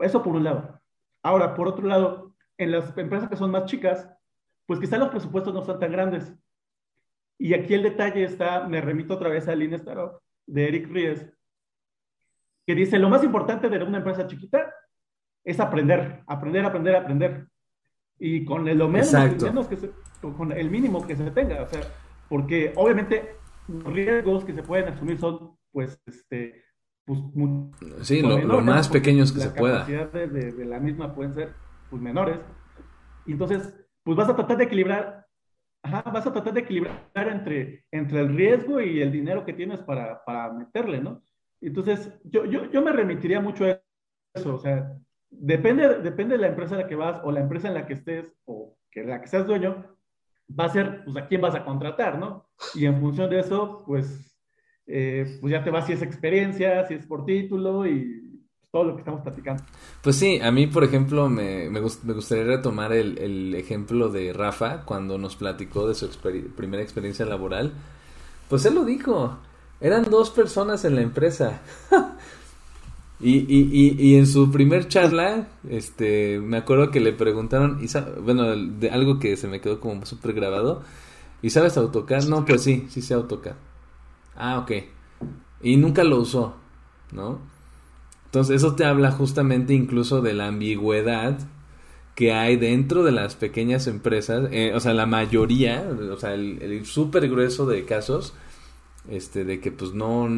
eso 0.00 0.22
por 0.22 0.34
un 0.34 0.44
lado. 0.44 0.80
Ahora, 1.22 1.54
por 1.54 1.68
otro 1.68 1.86
lado, 1.86 2.34
en 2.58 2.70
las 2.70 2.96
empresas 2.96 3.28
que 3.28 3.36
son 3.36 3.50
más 3.50 3.64
chicas, 3.66 4.08
pues 4.66 4.80
quizá 4.80 4.98
los 4.98 5.08
presupuestos 5.08 5.54
no 5.54 5.64
son 5.64 5.78
tan 5.78 5.92
grandes. 5.92 6.34
Y 7.38 7.54
aquí 7.54 7.74
el 7.74 7.82
detalle 7.82 8.24
está, 8.24 8.66
me 8.66 8.80
remito 8.80 9.14
otra 9.14 9.28
vez 9.28 9.48
a 9.48 9.54
Lean 9.54 9.74
Startup 9.74 10.20
de 10.46 10.68
Eric 10.68 10.88
Ries, 10.88 11.32
que 12.66 12.74
dice, 12.74 12.98
lo 12.98 13.08
más 13.08 13.24
importante 13.24 13.68
de 13.68 13.82
una 13.82 13.98
empresa 13.98 14.26
chiquita 14.26 14.72
es 15.42 15.60
aprender, 15.60 16.22
aprender, 16.26 16.64
aprender, 16.64 16.96
aprender. 16.96 17.48
Y 18.18 18.44
con 18.44 18.66
el, 18.68 18.78
lo 18.78 18.88
menos, 18.88 19.12
menos 19.12 19.66
que 19.66 19.76
se, 19.76 19.90
con 20.20 20.52
el 20.52 20.70
mínimo 20.70 21.06
que 21.06 21.16
se 21.16 21.30
tenga, 21.32 21.62
o 21.62 21.66
sea, 21.66 21.80
porque 22.28 22.72
obviamente 22.76 23.36
los 23.68 23.84
riesgos 23.92 24.44
que 24.44 24.54
se 24.54 24.62
pueden 24.62 24.88
asumir 24.88 25.18
son, 25.18 25.56
pues, 25.72 26.00
este, 26.06 26.63
pues, 27.04 27.20
mu- 27.34 27.70
Sí, 28.02 28.22
lo, 28.22 28.30
lo 28.30 28.36
menores, 28.38 28.64
más 28.64 28.88
porque 28.88 29.00
pequeños 29.00 29.32
que 29.32 29.40
se 29.40 29.50
pueda. 29.50 29.80
capacidades 29.86 30.32
de, 30.32 30.52
de 30.52 30.64
la 30.64 30.80
misma 30.80 31.14
pueden 31.14 31.34
ser, 31.34 31.54
pues, 31.90 32.00
menores. 32.02 32.38
Y 33.26 33.32
entonces, 33.32 33.74
pues 34.02 34.16
vas 34.16 34.28
a 34.28 34.36
tratar 34.36 34.56
de 34.58 34.64
equilibrar, 34.64 35.26
ajá, 35.82 36.10
vas 36.10 36.26
a 36.26 36.32
tratar 36.32 36.52
de 36.54 36.60
equilibrar 36.60 37.00
entre, 37.16 37.84
entre 37.90 38.20
el 38.20 38.34
riesgo 38.36 38.80
y 38.80 39.00
el 39.00 39.10
dinero 39.12 39.44
que 39.44 39.52
tienes 39.54 39.80
para, 39.80 40.22
para 40.24 40.52
meterle, 40.52 41.00
¿no? 41.00 41.22
Entonces, 41.60 42.12
yo, 42.24 42.44
yo, 42.44 42.70
yo 42.70 42.82
me 42.82 42.92
remitiría 42.92 43.40
mucho 43.40 43.64
a 43.64 43.80
eso, 44.34 44.54
o 44.56 44.58
sea, 44.58 44.92
depende, 45.30 46.00
depende 46.00 46.34
de 46.36 46.42
la 46.42 46.48
empresa 46.48 46.74
a 46.74 46.78
la 46.78 46.86
que 46.86 46.96
vas 46.96 47.20
o 47.24 47.32
la 47.32 47.40
empresa 47.40 47.68
en 47.68 47.74
la 47.74 47.86
que 47.86 47.94
estés 47.94 48.26
o 48.44 48.76
que 48.90 49.02
la 49.04 49.20
que 49.20 49.28
seas 49.28 49.46
dueño, 49.46 49.86
va 50.48 50.66
a 50.66 50.68
ser, 50.68 51.04
pues, 51.04 51.16
a 51.16 51.26
quién 51.26 51.40
vas 51.40 51.54
a 51.54 51.64
contratar, 51.64 52.18
¿no? 52.18 52.46
Y 52.74 52.84
en 52.84 53.00
función 53.00 53.30
de 53.30 53.40
eso, 53.40 53.82
pues, 53.86 54.33
eh, 54.86 55.38
pues 55.40 55.52
ya 55.52 55.64
te 55.64 55.70
vas 55.70 55.86
si 55.86 55.92
es 55.92 56.02
experiencia, 56.02 56.86
si 56.86 56.94
es 56.94 57.06
por 57.06 57.24
título 57.26 57.86
y 57.86 58.42
todo 58.70 58.84
lo 58.84 58.94
que 58.94 59.00
estamos 59.00 59.22
platicando. 59.22 59.64
Pues 60.02 60.16
sí, 60.16 60.38
a 60.42 60.50
mí, 60.50 60.66
por 60.66 60.84
ejemplo, 60.84 61.28
me, 61.28 61.70
me, 61.70 61.80
gust- 61.80 62.02
me 62.02 62.12
gustaría 62.12 62.44
retomar 62.44 62.92
el, 62.92 63.18
el 63.18 63.54
ejemplo 63.54 64.08
de 64.10 64.32
Rafa 64.32 64.82
cuando 64.84 65.16
nos 65.18 65.36
platicó 65.36 65.88
de 65.88 65.94
su 65.94 66.08
primera 66.56 66.82
experiencia 66.82 67.24
laboral. 67.24 67.72
Pues 68.48 68.64
él 68.66 68.74
lo 68.74 68.84
dijo, 68.84 69.38
eran 69.80 70.04
dos 70.10 70.30
personas 70.30 70.84
en 70.84 70.96
la 70.96 71.02
empresa. 71.02 71.62
y, 73.20 73.38
y, 73.38 73.68
y, 73.72 74.10
y 74.12 74.16
en 74.16 74.26
su 74.26 74.50
primer 74.50 74.88
charla, 74.88 75.48
este, 75.68 76.38
me 76.40 76.56
acuerdo 76.58 76.90
que 76.90 77.00
le 77.00 77.12
preguntaron, 77.12 77.78
y 77.82 77.86
bueno, 78.22 78.54
de 78.56 78.90
algo 78.90 79.18
que 79.18 79.36
se 79.36 79.48
me 79.48 79.60
quedó 79.60 79.80
como 79.80 80.04
súper 80.04 80.32
grabado, 80.34 80.82
¿y 81.42 81.50
sabes 81.50 81.76
AutoCAD? 81.76 82.24
No, 82.24 82.44
pues 82.44 82.62
sí, 82.62 82.86
sí 82.90 83.02
sé 83.02 83.14
AutoCAD. 83.14 83.54
Ah, 84.36 84.58
ok. 84.58 84.72
Y 85.62 85.76
nunca 85.76 86.04
lo 86.04 86.18
usó, 86.18 86.56
¿no? 87.12 87.40
Entonces 88.26 88.56
eso 88.56 88.74
te 88.74 88.84
habla 88.84 89.12
justamente 89.12 89.74
incluso 89.74 90.20
de 90.20 90.34
la 90.34 90.48
ambigüedad 90.48 91.38
que 92.14 92.32
hay 92.32 92.56
dentro 92.56 93.02
de 93.02 93.12
las 93.12 93.34
pequeñas 93.34 93.86
empresas, 93.86 94.48
eh, 94.52 94.72
o 94.74 94.80
sea, 94.80 94.94
la 94.94 95.06
mayoría, 95.06 95.88
o 96.12 96.16
sea, 96.16 96.34
el, 96.34 96.62
el 96.62 96.86
súper 96.86 97.28
grueso 97.28 97.66
de 97.66 97.84
casos, 97.84 98.34
este, 99.08 99.44
de 99.44 99.60
que 99.60 99.72
pues 99.72 99.94
no, 99.94 100.28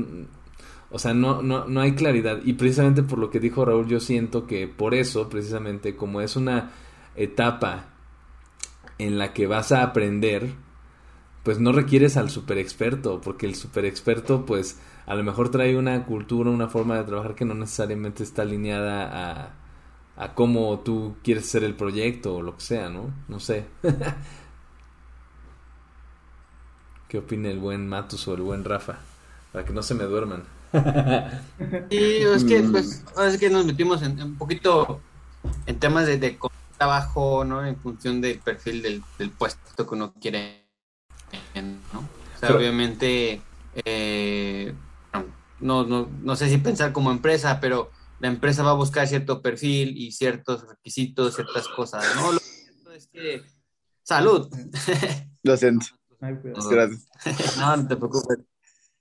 o 0.90 0.98
sea, 0.98 1.14
no, 1.14 1.42
no, 1.42 1.66
no 1.66 1.80
hay 1.80 1.92
claridad. 1.92 2.40
Y 2.44 2.54
precisamente 2.54 3.02
por 3.02 3.18
lo 3.18 3.30
que 3.30 3.40
dijo 3.40 3.64
Raúl, 3.64 3.88
yo 3.88 4.00
siento 4.00 4.46
que 4.46 4.68
por 4.68 4.94
eso, 4.94 5.28
precisamente, 5.28 5.96
como 5.96 6.20
es 6.20 6.36
una 6.36 6.70
etapa 7.14 7.86
en 8.98 9.18
la 9.18 9.32
que 9.32 9.46
vas 9.46 9.72
a 9.72 9.82
aprender, 9.82 10.52
pues 11.46 11.60
no 11.60 11.70
requieres 11.72 12.18
al 12.18 12.28
super 12.30 12.58
experto, 12.58 13.22
porque 13.22 13.46
el 13.46 13.54
super 13.54 13.84
experto, 13.84 14.44
pues, 14.44 14.80
a 15.06 15.14
lo 15.14 15.22
mejor 15.22 15.48
trae 15.50 15.78
una 15.78 16.04
cultura, 16.04 16.50
una 16.50 16.68
forma 16.68 16.98
de 16.98 17.04
trabajar 17.04 17.36
que 17.36 17.44
no 17.44 17.54
necesariamente 17.54 18.24
está 18.24 18.42
alineada 18.42 19.54
a, 20.16 20.34
cómo 20.34 20.80
tú 20.80 21.16
quieres 21.22 21.44
hacer 21.46 21.62
el 21.64 21.76
proyecto 21.76 22.36
o 22.36 22.42
lo 22.42 22.56
que 22.56 22.62
sea, 22.62 22.88
¿no? 22.90 23.14
No 23.28 23.38
sé. 23.40 23.66
¿Qué 27.08 27.18
opina 27.18 27.48
el 27.50 27.58
buen 27.60 27.88
Matus 27.88 28.26
o 28.28 28.34
el 28.34 28.42
buen 28.42 28.64
Rafa? 28.64 28.98
Para 29.52 29.64
que 29.64 29.72
no 29.72 29.82
se 29.82 29.94
me 29.94 30.04
duerman. 30.04 30.44
Sí, 31.88 31.96
es 32.22 32.44
que, 32.44 32.62
Mm. 32.62 32.72
pues, 32.72 33.04
que 33.38 33.50
nos 33.50 33.64
metimos 33.64 34.02
en, 34.02 34.20
un 34.20 34.36
poquito 34.36 35.00
en 35.66 35.78
temas 35.78 36.06
de, 36.06 36.18
de 36.18 36.38
trabajo, 36.76 37.44
¿no? 37.44 37.64
En 37.64 37.76
función 37.80 38.20
del 38.20 38.40
perfil 38.40 38.82
del, 38.82 39.04
del 39.18 39.30
puesto 39.32 39.86
que 39.86 39.94
uno 39.94 40.12
quiere, 40.20 40.65
¿no? 41.92 42.00
O 42.00 42.38
sea, 42.38 42.48
Pero- 42.48 42.58
obviamente, 42.58 43.40
eh, 43.84 44.74
no, 45.60 45.84
no, 45.84 46.08
no 46.22 46.36
sé 46.36 46.48
si 46.48 46.58
pensar 46.58 46.92
como 46.92 47.10
empresa, 47.10 47.60
pero 47.60 47.90
la 48.20 48.28
empresa 48.28 48.62
va 48.62 48.70
a 48.70 48.74
buscar 48.74 49.06
cierto 49.08 49.42
perfil 49.42 49.96
y 49.96 50.12
ciertos 50.12 50.66
requisitos, 50.68 51.34
ciertas 51.34 51.66
cosas, 51.68 52.04
¿no? 52.16 52.32
Lo 52.32 52.38
cierto 52.38 52.92
es 52.92 53.06
que, 53.08 53.42
salud. 54.02 54.48
Lo 55.42 55.56
siento. 55.56 55.86
Gracias. 56.20 57.06
No, 57.58 57.76
no 57.76 57.88
te 57.88 57.96
preocupes. 57.96 58.38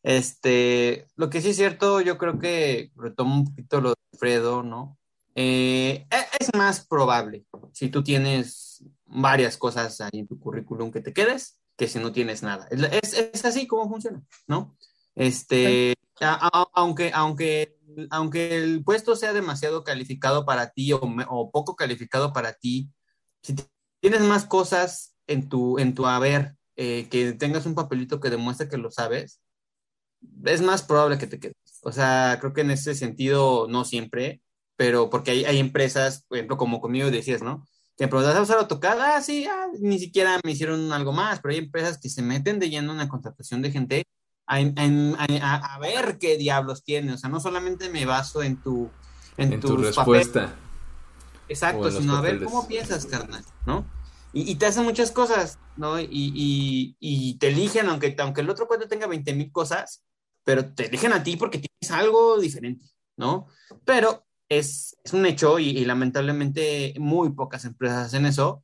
Este, 0.04 1.08
lo 1.16 1.30
que 1.30 1.42
sí 1.42 1.50
es 1.50 1.56
cierto, 1.56 2.00
yo 2.02 2.18
creo 2.18 2.38
que 2.40 2.92
retomo 2.96 3.36
un 3.36 3.46
poquito 3.46 3.82
lo 3.82 3.90
de 3.90 3.96
Alfredo, 4.14 4.64
¿no? 4.64 4.98
Eh, 5.34 6.06
e- 6.12 6.26
es 6.40 6.50
más 6.56 6.86
probable 6.86 7.46
si 7.74 7.90
tú 7.90 8.04
tienes 8.04 8.84
varias 9.06 9.58
cosas 9.58 10.00
ahí 10.02 10.20
en 10.20 10.28
tu 10.28 10.40
currículum 10.40 10.92
que 10.92 11.02
te 11.02 11.12
quedes 11.12 11.60
que 11.78 11.88
si 11.88 12.00
no 12.00 12.12
tienes 12.12 12.44
nada. 12.44 12.68
Es, 12.72 13.14
es- 13.14 13.46
así 13.46 13.68
como 13.68 13.90
funciona, 13.90 14.22
¿no? 14.48 14.78
Este, 15.16 15.94
a- 16.20 16.50
a- 16.62 16.68
aunque, 16.74 17.12
aunque, 17.14 17.78
aunque 18.10 18.56
el 18.58 18.84
puesto 18.84 19.16
sea 19.16 19.34
demasiado 19.34 19.84
calificado 19.84 20.46
para 20.46 20.72
ti 20.72 20.94
o, 20.94 21.02
me- 21.08 21.26
o 21.30 21.52
poco 21.52 21.76
calificado 21.76 22.34
para 22.34 22.54
ti, 22.54 22.90
si 23.42 23.56
tienes 24.02 24.22
más 24.22 24.46
cosas 24.46 25.16
en 25.28 25.50
tu, 25.50 25.80
en 25.80 25.94
tu 25.96 26.06
haber, 26.06 26.56
eh, 26.76 27.08
que 27.10 27.34
tengas 27.34 27.66
un 27.66 27.76
papelito 27.76 28.20
que 28.20 28.30
demuestre 28.30 28.68
que 28.68 28.78
lo 28.78 28.92
sabes, 28.92 29.42
es 30.44 30.62
más 30.62 30.84
probable 30.84 31.18
que 31.18 31.28
te 31.28 31.40
quedes. 31.40 31.56
O 31.84 31.92
sea, 31.92 32.38
creo 32.40 32.54
que 32.54 32.62
en 32.62 32.72
ese 32.72 32.96
sentido, 32.96 33.68
no 33.70 33.86
siempre, 33.86 34.42
pero 34.76 35.10
porque 35.10 35.32
hay, 35.32 35.46
hay 35.46 35.60
empresas, 35.60 36.26
por 36.28 36.38
ejemplo, 36.38 36.58
como 36.58 36.82
conmigo 36.82 37.12
decías, 37.12 37.42
¿no? 37.42 37.66
Que 37.98 38.04
a 38.04 38.42
usar 38.42 38.58
AutoCAD, 38.58 39.00
ah, 39.00 39.22
sí, 39.22 39.46
ah, 39.46 39.68
ni 39.80 40.00
siquiera 40.00 40.40
me 40.44 40.52
hicieron 40.52 40.92
algo 40.92 41.14
más, 41.14 41.40
pero 41.40 41.54
hay 41.54 41.60
empresas 41.60 41.98
que 41.98 42.10
se 42.10 42.22
meten 42.22 42.60
de 42.60 42.70
lleno 42.70 42.92
en 42.92 42.98
la 42.98 43.08
contratación 43.08 43.62
de 43.62 43.72
gente 43.72 44.04
a, 44.48 44.58
a, 44.58 45.76
a, 45.76 45.80
ver 45.80 46.18
qué 46.20 46.38
diablos 46.38 46.84
tiene. 46.84 47.14
O 47.14 47.18
sea, 47.18 47.30
no 47.30 47.40
solamente 47.40 47.90
me 47.90 48.06
baso 48.06 48.44
en 48.44 48.58
tu, 48.58 48.90
en, 49.38 49.60
tu 49.60 49.78
respuesta. 49.78 50.54
Exacto, 51.48 51.90
sino 51.92 52.18
a 52.18 52.22
ver 52.22 52.44
cómo 52.44 52.68
piensas, 52.68 53.06
carnal, 53.06 53.44
¿no? 53.66 53.86
Y, 54.34 54.52
y, 54.52 54.56
te 54.56 54.66
hacen 54.66 54.84
muchas 54.84 55.12
cosas, 55.12 55.60
¿no? 55.78 56.00
Y, 56.00 56.08
y, 56.12 56.98
y 57.00 57.36
te 57.36 57.48
eligen, 57.48 57.88
aunque, 57.88 58.14
aunque 58.20 58.42
el 58.42 58.50
otro 58.50 58.68
cuate 58.68 58.88
tenga 58.88 59.08
20 59.08 59.34
mil 59.34 59.52
cosas, 59.52 60.04
pero 60.44 60.74
te 60.74 60.88
eligen 60.88 61.14
a 61.14 61.24
ti 61.24 61.38
porque 61.38 61.60
tienes 61.60 61.98
algo 61.98 62.38
diferente, 62.40 62.86
¿no? 63.16 63.48
Pero 63.86 64.25
es, 64.50 64.98
es 65.04 65.14
un 65.14 65.26
hecho 65.26 65.60
y, 65.60 65.86
lamentablemente 65.86 66.94
muy 67.00 67.32
pocas 67.32 67.66
empresas 67.66 68.08
hacen 68.08 68.26
eso. 68.26 68.64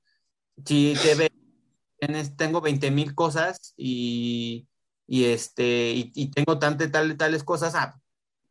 Si 0.66 0.96
te 1.02 1.16
ves, 1.16 2.36
tengo 2.38 2.62
20 2.62 2.92
mil 2.92 3.16
cosas 3.16 3.74
y, 3.78 4.68
y, 5.08 5.26
este, 5.26 5.92
y, 5.94 6.32
tengo 6.32 6.60
tantas 6.60 6.92
tal, 6.92 7.18
tales 7.18 7.44
cosas, 7.44 7.76
ah, 7.76 8.00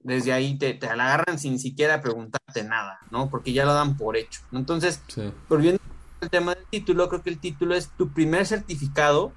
desde 0.00 0.32
ahí 0.32 0.56
te, 0.58 0.74
te 0.74 0.86
la 0.96 1.04
agarran 1.04 1.38
sin 1.38 1.58
siquiera 1.58 2.00
preguntarte 2.00 2.64
nada, 2.64 2.98
¿no? 3.10 3.28
Porque 3.30 3.52
ya 3.52 3.64
lo 3.64 3.74
dan 3.74 3.96
por 3.96 4.16
hecho. 4.16 4.40
Entonces, 4.52 5.02
volviendo 5.48 5.80
al 6.20 6.30
tema 6.30 6.54
del 6.54 6.66
título, 6.66 7.08
creo 7.08 7.22
que 7.22 7.30
el 7.30 7.38
título 7.38 7.74
es 7.74 7.90
tu 7.96 8.12
primer 8.12 8.46
certificado 8.46 9.32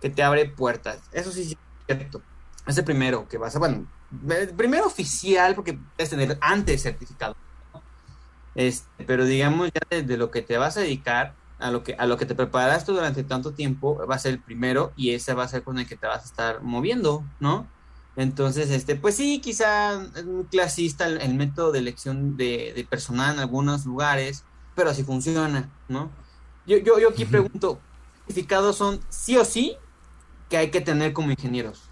que 0.00 0.10
te 0.10 0.22
abre 0.22 0.46
puertas. 0.46 1.00
Eso 1.12 1.30
sí 1.30 1.42
es 1.42 1.56
cierto. 1.86 2.22
Es 2.66 2.78
el 2.78 2.84
primero 2.84 3.28
que 3.28 3.38
vas 3.38 3.56
a, 3.56 3.58
bueno, 3.58 3.86
primero 4.56 4.86
oficial, 4.86 5.54
porque 5.54 5.78
puedes 5.96 6.10
tener 6.10 6.38
antes 6.40 6.82
certificado. 6.82 7.36
Este, 8.54 9.04
pero 9.04 9.24
digamos 9.24 9.70
ya 9.72 10.02
de, 10.02 10.16
lo 10.16 10.30
que 10.30 10.42
te 10.42 10.58
vas 10.58 10.76
a 10.76 10.80
dedicar, 10.80 11.34
a 11.58 11.70
lo 11.70 11.82
que 11.82 11.94
a 11.94 12.06
lo 12.06 12.16
que 12.16 12.26
te 12.26 12.34
preparaste 12.34 12.92
durante 12.92 13.22
tanto 13.24 13.52
tiempo, 13.52 14.04
va 14.06 14.16
a 14.16 14.18
ser 14.18 14.32
el 14.34 14.40
primero 14.40 14.92
y 14.96 15.10
ese 15.10 15.34
va 15.34 15.44
a 15.44 15.48
ser 15.48 15.62
con 15.62 15.78
el 15.78 15.86
que 15.86 15.96
te 15.96 16.06
vas 16.06 16.22
a 16.22 16.26
estar 16.26 16.62
moviendo, 16.62 17.24
¿no? 17.40 17.68
Entonces, 18.16 18.70
este, 18.70 18.96
pues 18.96 19.14
sí, 19.14 19.40
quizá 19.40 20.02
es 20.16 20.24
muy 20.24 20.44
clasista 20.44 21.06
el, 21.06 21.34
método 21.34 21.70
de 21.70 21.78
elección 21.78 22.36
de, 22.36 22.84
personal 22.90 23.34
en 23.34 23.40
algunos 23.40 23.86
lugares, 23.86 24.44
pero 24.74 24.90
así 24.90 25.04
funciona, 25.04 25.70
¿no? 25.88 26.10
Yo, 26.66 26.78
yo, 26.78 26.98
yo 26.98 27.10
aquí 27.10 27.24
pregunto, 27.24 27.78
¿certificados 28.26 28.76
son 28.76 29.00
sí 29.08 29.36
o 29.36 29.44
sí 29.44 29.76
que 30.48 30.56
hay 30.56 30.72
que 30.72 30.80
tener 30.80 31.12
como 31.12 31.30
ingenieros? 31.30 31.87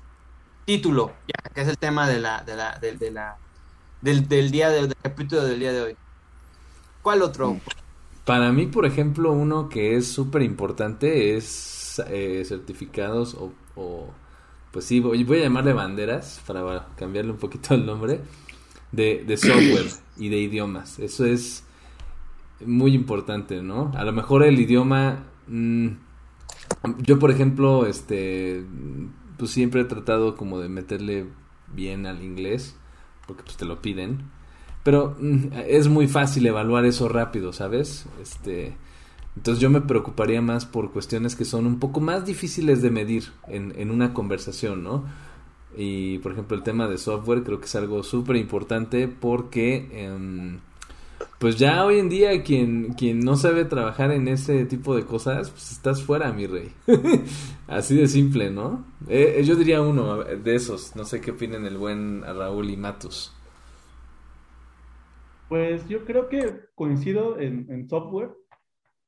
Título, 0.67 1.13
ya, 1.29 1.51
que 1.55 1.63
es 1.63 1.69
el 1.69 1.79
tema 1.79 2.09
de 2.09 2.21
la, 2.21 2.43
de 2.43 2.57
la, 2.57 2.79
de, 2.79 3.11
la, 3.11 3.39
del, 4.03 4.29
del 4.29 4.51
día 4.51 4.69
del 4.69 4.95
capítulo 5.01 5.45
del 5.45 5.61
día 5.61 5.73
de 5.73 5.81
hoy. 5.81 5.97
¿Cuál 7.03 7.23
otro? 7.23 7.59
Para 8.25 8.53
mí, 8.53 8.67
por 8.67 8.85
ejemplo, 8.85 9.33
uno 9.33 9.69
que 9.69 9.97
es 9.97 10.09
súper 10.09 10.43
importante 10.43 11.37
es 11.37 12.03
eh, 12.09 12.43
certificados 12.45 13.37
o, 13.77 14.11
pues 14.73 14.85
sí, 14.85 14.99
voy, 14.99 15.23
voy, 15.23 15.39
a 15.39 15.43
llamarle 15.43 15.73
banderas 15.73 16.43
para 16.47 16.89
cambiarle 16.97 17.31
un 17.31 17.39
poquito 17.39 17.75
el 17.75 17.87
nombre 17.87 18.21
de, 18.91 19.25
de 19.25 19.37
software 19.37 19.87
y 20.17 20.29
de 20.29 20.39
idiomas. 20.39 20.99
Eso 20.99 21.25
es 21.25 21.63
muy 22.65 22.93
importante, 22.93 23.63
¿no? 23.63 23.93
A 23.95 24.05
lo 24.05 24.13
mejor 24.13 24.43
el 24.43 24.59
idioma, 24.59 25.27
mm, 25.47 25.89
yo 26.99 27.21
por 27.21 27.31
ejemplo, 27.31 27.87
este 27.87 28.65
pues 29.39 29.51
siempre 29.51 29.83
he 29.83 29.85
tratado 29.85 30.37
como 30.37 30.61
de 30.61 30.69
meterle 30.69 31.27
bien 31.73 32.07
al 32.07 32.23
inglés, 32.23 32.77
porque 33.27 33.43
pues 33.43 33.57
te 33.57 33.65
lo 33.65 33.83
piden. 33.83 34.23
Pero 34.83 35.17
mm, 35.19 35.53
es 35.67 35.89
muy 35.89 36.09
fácil 36.09 36.47
evaluar 36.47 36.85
eso 36.85 37.09
rápido, 37.09 37.53
¿sabes? 37.53 38.07
Este, 38.23 38.77
entonces 39.37 39.61
yo 39.61 39.71
me 39.71 39.81
preocuparía 39.81 40.41
más 40.43 40.67
por 40.67 40.93
cuestiones 40.93 41.37
que 41.37 41.45
son 41.45 41.67
un 41.67 41.79
poco 41.79 42.01
más 42.01 42.25
difíciles 42.25 42.83
de 42.83 42.91
medir 42.91 43.25
en, 43.49 43.75
en 43.77 43.91
una 43.91 44.15
conversación, 44.15 44.83
¿no? 44.83 45.05
Y 45.77 46.19
por 46.19 46.33
ejemplo 46.33 46.57
el 46.57 46.63
tema 46.63 46.89
de 46.89 46.99
software 46.99 47.43
creo 47.43 47.61
que 47.61 47.67
es 47.67 47.75
algo 47.75 48.03
súper 48.03 48.37
importante 48.37 49.09
porque... 49.09 49.89
Eh, 49.93 50.59
pues 51.39 51.59
ya 51.59 51.85
hoy 51.85 51.99
en 51.99 52.09
día 52.09 52.43
quien, 52.43 52.95
quien 52.95 53.21
no 53.21 53.37
sabe 53.37 53.65
trabajar 53.65 54.11
en 54.11 54.27
ese 54.29 54.65
tipo 54.65 54.97
de 54.97 55.05
cosas, 55.05 55.51
pues 55.51 55.73
estás 55.73 56.03
fuera, 56.03 56.33
mi 56.33 56.47
rey. 56.47 56.73
Así 57.67 57.97
de 57.97 58.09
simple, 58.09 58.51
¿no? 58.51 58.87
Eh, 59.09 59.43
yo 59.45 59.55
diría 59.55 59.83
uno 59.83 60.25
de 60.25 60.55
esos. 60.55 60.97
No 60.97 61.05
sé 61.05 61.21
qué 61.21 61.33
opinen 61.33 61.67
el 61.67 61.77
buen 61.77 62.23
Raúl 62.23 62.71
y 62.71 62.77
Matus. 62.77 63.35
Pues 65.49 65.87
yo 65.89 66.05
creo 66.05 66.29
que 66.29 66.69
coincido 66.75 67.39
en, 67.39 67.89
software. 67.89 68.31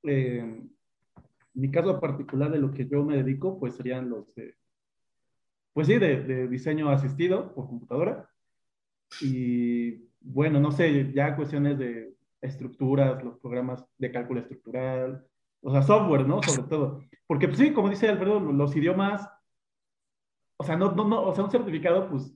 en 0.03 0.71
mi 1.55 1.71
caso 1.71 1.99
particular 1.99 2.51
de 2.51 2.59
lo 2.59 2.73
que 2.73 2.87
yo 2.87 3.05
me 3.05 3.17
dedico, 3.17 3.59
pues 3.59 3.75
serían 3.75 4.11
los 4.11 4.35
de, 4.35 4.55
pues 5.73 5.87
sí, 5.87 5.99
de 5.99 6.47
diseño 6.47 6.91
asistido 6.91 7.55
por 7.55 7.67
computadora. 7.67 8.31
Y 9.23 10.09
bueno, 10.21 10.61
no 10.61 10.73
sé, 10.73 11.13
ya 11.13 11.35
cuestiones 11.35 11.79
de 11.79 12.18
estructuras, 12.41 13.23
los 13.23 13.39
programas 13.39 13.85
de 13.99 14.13
cálculo 14.13 14.41
estructural, 14.41 15.27
o 15.63 15.73
sea, 15.73 15.83
software, 15.83 16.27
¿no? 16.27 16.43
Sobre 16.43 16.69
todo. 16.69 17.01
Porque, 17.27 17.49
pues 17.49 17.59
sí, 17.59 17.73
como 17.73 17.91
dice 17.91 18.09
Alfredo, 18.09 18.41
los 18.41 18.75
idiomas, 18.77 19.29
o 20.57 20.65
sea, 20.65 20.77
no, 20.77 20.93
no, 20.93 21.05
no, 21.07 21.23
o 21.23 21.35
sea, 21.35 21.45
un 21.45 21.51
certificado, 21.51 22.09
pues, 22.09 22.33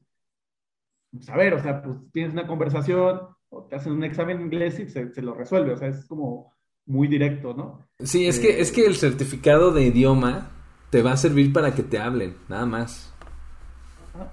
pues, 1.12 1.28
a 1.28 1.36
ver, 1.36 1.54
o 1.54 1.60
sea, 1.60 1.82
pues 1.82 1.98
tienes 2.12 2.32
una 2.32 2.46
conversación, 2.46 3.20
o 3.48 3.64
te 3.64 3.76
hacen 3.76 3.92
un 3.92 4.04
examen 4.04 4.38
en 4.38 4.44
inglés 4.44 4.78
y 4.80 4.88
se, 4.88 5.12
se 5.12 5.22
lo 5.22 5.34
resuelve, 5.34 5.72
o 5.72 5.76
sea, 5.76 5.88
es 5.88 6.04
como 6.06 6.52
muy 6.86 7.08
directo, 7.08 7.54
¿no? 7.54 7.86
Sí, 8.00 8.26
es, 8.26 8.38
que, 8.38 8.60
es 8.60 8.72
que 8.72 8.86
el 8.86 8.96
certificado 8.96 9.72
de 9.72 9.84
idioma 9.84 10.50
te 10.90 11.02
va 11.02 11.12
a 11.12 11.16
servir 11.16 11.52
para 11.52 11.74
que 11.74 11.82
te 11.82 11.98
hablen, 11.98 12.36
nada 12.48 12.66
más. 12.66 13.12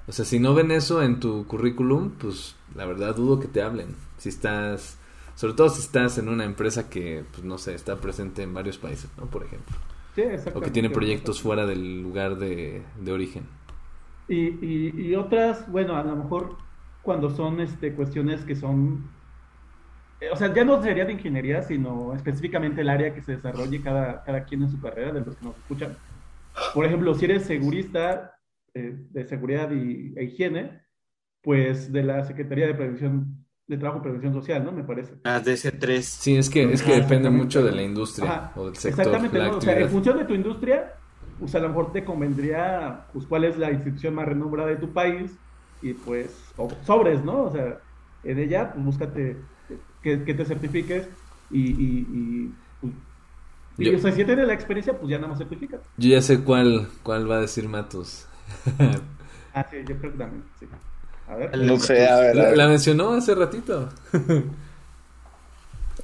O 0.07 0.11
sea, 0.11 0.25
si 0.25 0.39
no 0.39 0.53
ven 0.53 0.71
eso 0.71 1.01
en 1.01 1.19
tu 1.19 1.47
currículum, 1.47 2.11
pues 2.11 2.55
la 2.75 2.85
verdad 2.85 3.15
dudo 3.15 3.39
que 3.39 3.47
te 3.47 3.61
hablen. 3.61 3.95
Si 4.17 4.29
estás 4.29 4.98
sobre 5.39 5.53
todo 5.53 5.69
si 5.69 5.79
estás 5.79 6.17
en 6.17 6.27
una 6.27 6.43
empresa 6.43 6.89
que, 6.89 7.23
pues 7.31 7.45
no 7.45 7.57
sé, 7.57 7.73
está 7.73 7.95
presente 7.95 8.43
en 8.43 8.53
varios 8.53 8.77
países, 8.77 9.09
¿no? 9.17 9.27
Por 9.27 9.45
ejemplo. 9.45 9.73
Sí, 10.13 10.23
o 10.53 10.59
que 10.59 10.69
tiene 10.69 10.89
proyectos 10.89 11.41
fuera 11.41 11.65
del 11.65 12.01
lugar 12.01 12.35
de, 12.35 12.83
origen. 13.09 13.45
Y, 14.27 14.89
y, 15.01 15.15
otras, 15.15 15.71
bueno, 15.71 15.95
a 15.95 16.03
lo 16.03 16.17
mejor 16.17 16.57
cuando 17.01 17.29
son 17.29 17.61
este, 17.61 17.93
cuestiones 17.93 18.43
que 18.43 18.53
son, 18.53 19.09
eh, 20.19 20.27
o 20.29 20.35
sea, 20.35 20.53
ya 20.53 20.65
no 20.65 20.83
sería 20.83 21.05
de 21.05 21.13
ingeniería, 21.13 21.61
sino 21.61 22.13
específicamente 22.13 22.81
el 22.81 22.89
área 22.89 23.13
que 23.13 23.21
se 23.21 23.37
desarrolle 23.37 23.81
cada, 23.81 24.25
cada 24.25 24.43
quien 24.43 24.63
en 24.63 24.69
su 24.69 24.81
carrera, 24.81 25.13
de 25.13 25.21
los 25.21 25.37
que 25.37 25.45
nos 25.45 25.55
escuchan. 25.55 25.95
Por 26.73 26.83
ejemplo, 26.83 27.13
si 27.15 27.23
eres 27.23 27.45
segurista 27.45 28.35
eh, 28.73 28.93
de 29.09 29.23
seguridad 29.23 29.71
y, 29.71 30.13
e 30.17 30.25
higiene, 30.25 30.81
pues 31.41 31.93
de 31.93 32.03
la 32.03 32.25
Secretaría 32.25 32.67
de 32.67 32.73
Prevención 32.73 33.45
de 33.69 33.77
trabajo 33.77 33.99
y 33.99 34.01
prevención 34.01 34.33
social, 34.33 34.65
¿no? 34.65 34.71
Me 34.71 34.83
parece. 34.83 35.13
Ah, 35.23 35.39
de 35.39 35.53
ese 35.53 35.71
tres. 35.71 36.05
Sí, 36.05 36.35
es 36.35 36.49
que, 36.49 36.73
es 36.73 36.81
que 36.81 36.95
depende 36.95 37.29
mucho 37.29 37.63
de 37.63 37.71
la 37.71 37.83
industria 37.83 38.51
o 38.55 38.65
del 38.65 38.75
sector. 38.75 39.05
Exactamente, 39.05 39.37
¿no? 39.37 39.57
o 39.57 39.61
sea, 39.61 39.79
en 39.79 39.89
función 39.89 40.17
de 40.17 40.25
tu 40.25 40.33
industria, 40.33 40.95
pues 41.39 41.53
a 41.53 41.59
lo 41.59 41.69
mejor 41.69 41.91
te 41.93 42.03
convendría, 42.03 43.05
pues 43.13 43.27
cuál 43.27 43.43
es 43.43 43.57
la 43.57 43.71
institución 43.71 44.15
más 44.15 44.27
renombrada 44.27 44.69
de 44.69 44.77
tu 44.77 44.91
país 44.91 45.31
y 45.83 45.93
pues, 45.93 46.35
sobres, 46.83 47.23
¿no? 47.23 47.43
O 47.43 47.51
sea, 47.51 47.77
en 48.23 48.39
ella, 48.39 48.73
pues 48.73 48.83
búscate 48.83 49.37
que, 50.01 50.17
te 50.17 50.45
certifiques 50.45 51.07
y, 51.51 51.59
y, 51.59 52.53
y, 53.77 53.95
o 53.95 53.99
sea, 53.99 54.11
si 54.11 54.25
tienes 54.25 54.47
la 54.47 54.53
experiencia, 54.53 54.97
pues 54.97 55.11
ya 55.11 55.17
nada 55.17 55.29
más 55.29 55.37
certificas. 55.37 55.79
Yo 55.97 56.09
ya 56.09 56.23
sé 56.23 56.43
cuál, 56.43 56.87
cuál 57.03 57.29
va 57.29 57.35
a 57.35 57.41
decir 57.41 57.69
Matos. 57.69 58.27
ah, 59.53 59.63
sí, 59.69 59.77
yo 59.87 59.95
creo 59.99 60.11
que 60.11 60.17
también, 60.17 60.43
sí. 60.59 60.65
A 61.29 61.35
ver. 61.35 61.57
No 61.57 61.79
sé, 61.79 62.07
a 62.07 62.19
ver. 62.19 62.57
La, 62.57 62.67
mencionó 62.67 63.13
hace 63.13 63.35
ratito. 63.35 63.89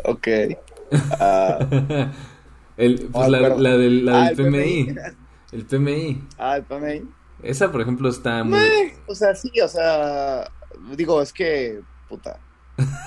ok. 0.03 0.27
Uh... 0.91 2.07
el, 2.77 3.09
pues 3.11 3.29
la, 3.29 3.49
la, 3.49 3.77
del, 3.77 4.05
la 4.05 4.29
del 4.29 4.35
PMI. 4.35 4.85
PMI. 4.85 4.95
El 5.51 5.65
PMI. 5.65 6.23
Ah, 6.37 6.57
el 6.57 6.63
PMI. 6.63 7.09
Esa, 7.43 7.71
por 7.71 7.81
ejemplo, 7.81 8.09
está 8.09 8.43
muy... 8.43 8.59
O 9.07 9.15
sea, 9.15 9.35
sí, 9.35 9.51
o 9.61 9.67
sea, 9.67 10.49
digo, 10.95 11.21
es 11.21 11.31
que, 11.33 11.81
puta, 12.09 12.39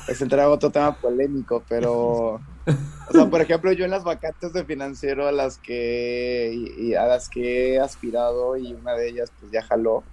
es 0.07 0.21
entrar 0.23 0.47
a 0.47 0.51
otro 0.51 0.71
tema 0.71 0.95
polémico, 0.97 1.63
pero, 1.69 2.35
o 2.35 3.13
sea, 3.13 3.27
por 3.27 3.41
ejemplo, 3.41 3.73
yo 3.73 3.85
en 3.85 3.91
las 3.91 4.05
vacantes 4.05 4.53
de 4.53 4.65
financiero 4.65 5.27
a 5.27 5.33
las 5.33 5.59
que, 5.59 6.53
y 6.79 6.95
a 6.95 7.07
las 7.07 7.29
que 7.29 7.75
he 7.75 7.81
aspirado 7.81 8.57
y 8.57 8.75
una 8.75 8.93
de 8.93 9.09
ellas 9.09 9.33
pues 9.39 9.51
ya 9.51 9.63
jaló, 9.63 10.05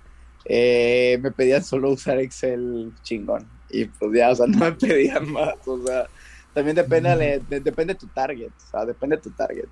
eh, 0.46 1.20
me 1.22 1.32
pedían 1.32 1.64
solo 1.64 1.91
usar 1.91 2.20
Excel 2.20 2.93
chingón. 3.04 3.48
Y 3.70 3.86
pues 3.86 4.12
ya, 4.14 4.30
o 4.32 4.36
sea, 4.36 4.48
no 4.48 4.58
me 4.58 4.72
pedían 4.72 5.32
más. 5.32 5.56
O 5.66 5.86
sea, 5.86 6.08
también 6.54 6.76
depende, 6.76 7.41
de, 7.50 7.60
depende 7.60 7.96
tu 7.96 8.08
target. 8.08 8.52
O 8.68 8.72
sea, 8.72 8.86
depende 8.86 9.18
de 9.18 9.22
tu 9.22 9.32
target. 9.32 9.68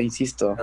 insisto. 0.00 0.56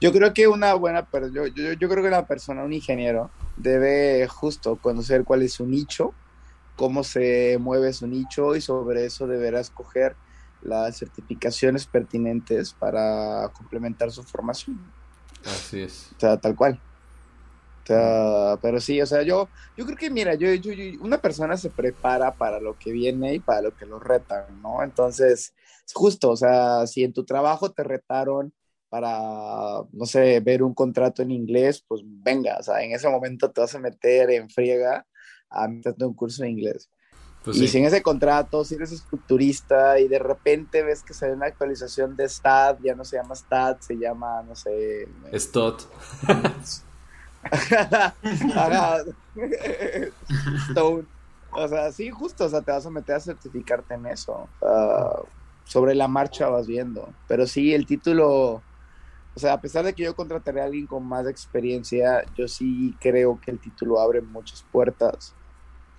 Yo 0.00 0.12
creo 0.12 0.32
que 0.32 0.48
una 0.48 0.74
buena, 0.74 1.06
yo, 1.32 1.46
yo, 1.46 1.72
yo 1.72 1.88
creo 1.88 2.02
que 2.02 2.08
una 2.08 2.26
persona, 2.26 2.64
un 2.64 2.72
ingeniero, 2.72 3.30
debe 3.56 4.26
justo 4.28 4.76
conocer 4.76 5.24
cuál 5.24 5.42
es 5.42 5.54
su 5.54 5.66
nicho 5.66 6.14
cómo 6.80 7.04
se 7.04 7.58
mueve 7.60 7.92
su 7.92 8.06
nicho 8.06 8.56
y 8.56 8.62
sobre 8.62 9.04
eso 9.04 9.26
deberá 9.26 9.60
escoger 9.60 10.16
las 10.62 10.96
certificaciones 10.96 11.84
pertinentes 11.84 12.72
para 12.72 13.50
complementar 13.52 14.10
su 14.10 14.22
formación. 14.22 14.80
Así 15.44 15.82
es. 15.82 16.08
O 16.16 16.20
sea, 16.20 16.38
tal 16.38 16.56
cual. 16.56 16.80
O 17.84 17.86
sea, 17.86 18.58
pero 18.62 18.80
sí, 18.80 19.00
o 19.00 19.06
sea, 19.06 19.22
yo, 19.22 19.48
yo 19.76 19.84
creo 19.84 19.96
que, 19.96 20.10
mira, 20.10 20.34
yo, 20.34 20.52
yo, 20.54 20.72
yo- 20.72 21.00
una 21.02 21.18
persona 21.20 21.56
se 21.56 21.70
prepara 21.70 22.36
para 22.36 22.60
lo 22.60 22.76
que 22.78 22.92
viene 22.92 23.34
y 23.34 23.40
para 23.40 23.62
lo 23.62 23.74
que 23.74 23.86
lo 23.86 23.98
retan, 23.98 24.60
¿no? 24.62 24.82
Entonces, 24.82 25.54
es 25.86 25.92
justo, 25.94 26.30
o 26.30 26.36
sea, 26.36 26.86
si 26.86 27.02
en 27.04 27.12
tu 27.12 27.24
trabajo 27.24 27.72
te 27.72 27.82
retaron 27.82 28.52
para, 28.88 29.82
no 29.92 30.04
sé, 30.06 30.40
ver 30.40 30.62
un 30.62 30.74
contrato 30.74 31.22
en 31.22 31.30
inglés, 31.30 31.84
pues 31.86 32.02
venga, 32.04 32.56
o 32.58 32.62
sea, 32.62 32.82
en 32.82 32.92
ese 32.92 33.08
momento 33.08 33.50
te 33.50 33.60
vas 33.60 33.74
a 33.74 33.78
meter 33.78 34.30
en 34.30 34.50
friega 34.50 35.06
a 35.48 35.68
meterte 35.68 36.04
un 36.04 36.14
curso 36.14 36.42
de 36.42 36.50
inglés. 36.50 36.88
Pues 37.44 37.56
y 37.56 37.60
sí. 37.60 37.68
si 37.68 37.78
en 37.78 37.86
ese 37.86 38.02
contrato, 38.02 38.64
si 38.64 38.74
eres 38.74 38.92
estructurista 38.92 39.98
y 39.98 40.08
de 40.08 40.18
repente 40.18 40.82
ves 40.82 41.02
que 41.02 41.14
sale 41.14 41.32
una 41.32 41.46
actualización 41.46 42.14
de 42.16 42.28
STAT, 42.28 42.80
ya 42.82 42.94
no 42.94 43.04
se 43.04 43.16
llama 43.16 43.34
STAT, 43.34 43.80
se 43.80 43.94
llama, 43.96 44.42
no 44.42 44.54
sé, 44.54 45.08
Stot. 45.32 45.88
Stone. 50.70 51.06
O 51.52 51.68
sea, 51.68 51.90
sí, 51.92 52.10
justo, 52.10 52.44
o 52.44 52.48
sea, 52.48 52.62
te 52.62 52.70
vas 52.70 52.86
a 52.86 52.90
meter 52.90 53.16
a 53.16 53.20
certificarte 53.20 53.94
en 53.94 54.06
eso. 54.06 54.48
Sea, 54.60 55.10
sobre 55.64 55.94
la 55.94 56.08
marcha 56.08 56.48
vas 56.48 56.66
viendo. 56.66 57.08
Pero 57.28 57.46
sí, 57.46 57.74
el 57.74 57.86
título, 57.86 58.62
o 59.34 59.38
sea, 59.38 59.54
a 59.54 59.60
pesar 59.60 59.84
de 59.84 59.92
que 59.94 60.04
yo 60.04 60.14
contrataré 60.14 60.60
a 60.60 60.64
alguien 60.64 60.86
con 60.86 61.04
más 61.06 61.26
experiencia, 61.26 62.24
yo 62.36 62.46
sí 62.48 62.96
creo 63.00 63.40
que 63.40 63.50
el 63.50 63.58
título 63.58 64.00
abre 64.00 64.20
muchas 64.20 64.64
puertas. 64.70 65.34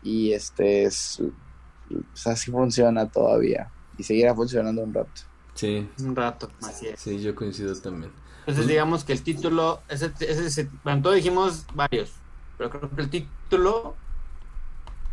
Y 0.04 0.34
este 0.34 0.84
es, 0.84 1.20
o 1.22 2.16
sea, 2.16 2.36
sí 2.36 2.52
funciona 2.52 3.08
todavía. 3.10 3.72
Y 3.98 4.04
seguirá 4.04 4.34
funcionando 4.34 4.82
un 4.84 4.94
rato. 4.94 5.22
Sí, 5.54 5.88
Un 6.00 6.16
rato, 6.16 6.50
así 6.62 6.88
es. 6.88 7.00
sí, 7.00 7.22
yo 7.22 7.36
coincido 7.36 7.74
también. 7.80 8.12
Entonces 8.42 8.68
digamos 8.68 9.06
que 9.06 9.14
el 9.14 9.24
título, 9.24 9.86
ese, 9.88 10.14
ese, 10.20 10.46
ese- 10.48 10.72
bueno, 10.84 11.02
todos 11.04 11.16
dijimos 11.18 11.70
varios, 11.74 12.24
pero 12.58 12.70
creo 12.70 12.90
que 12.96 13.02
el 13.04 13.10
título, 13.10 14.02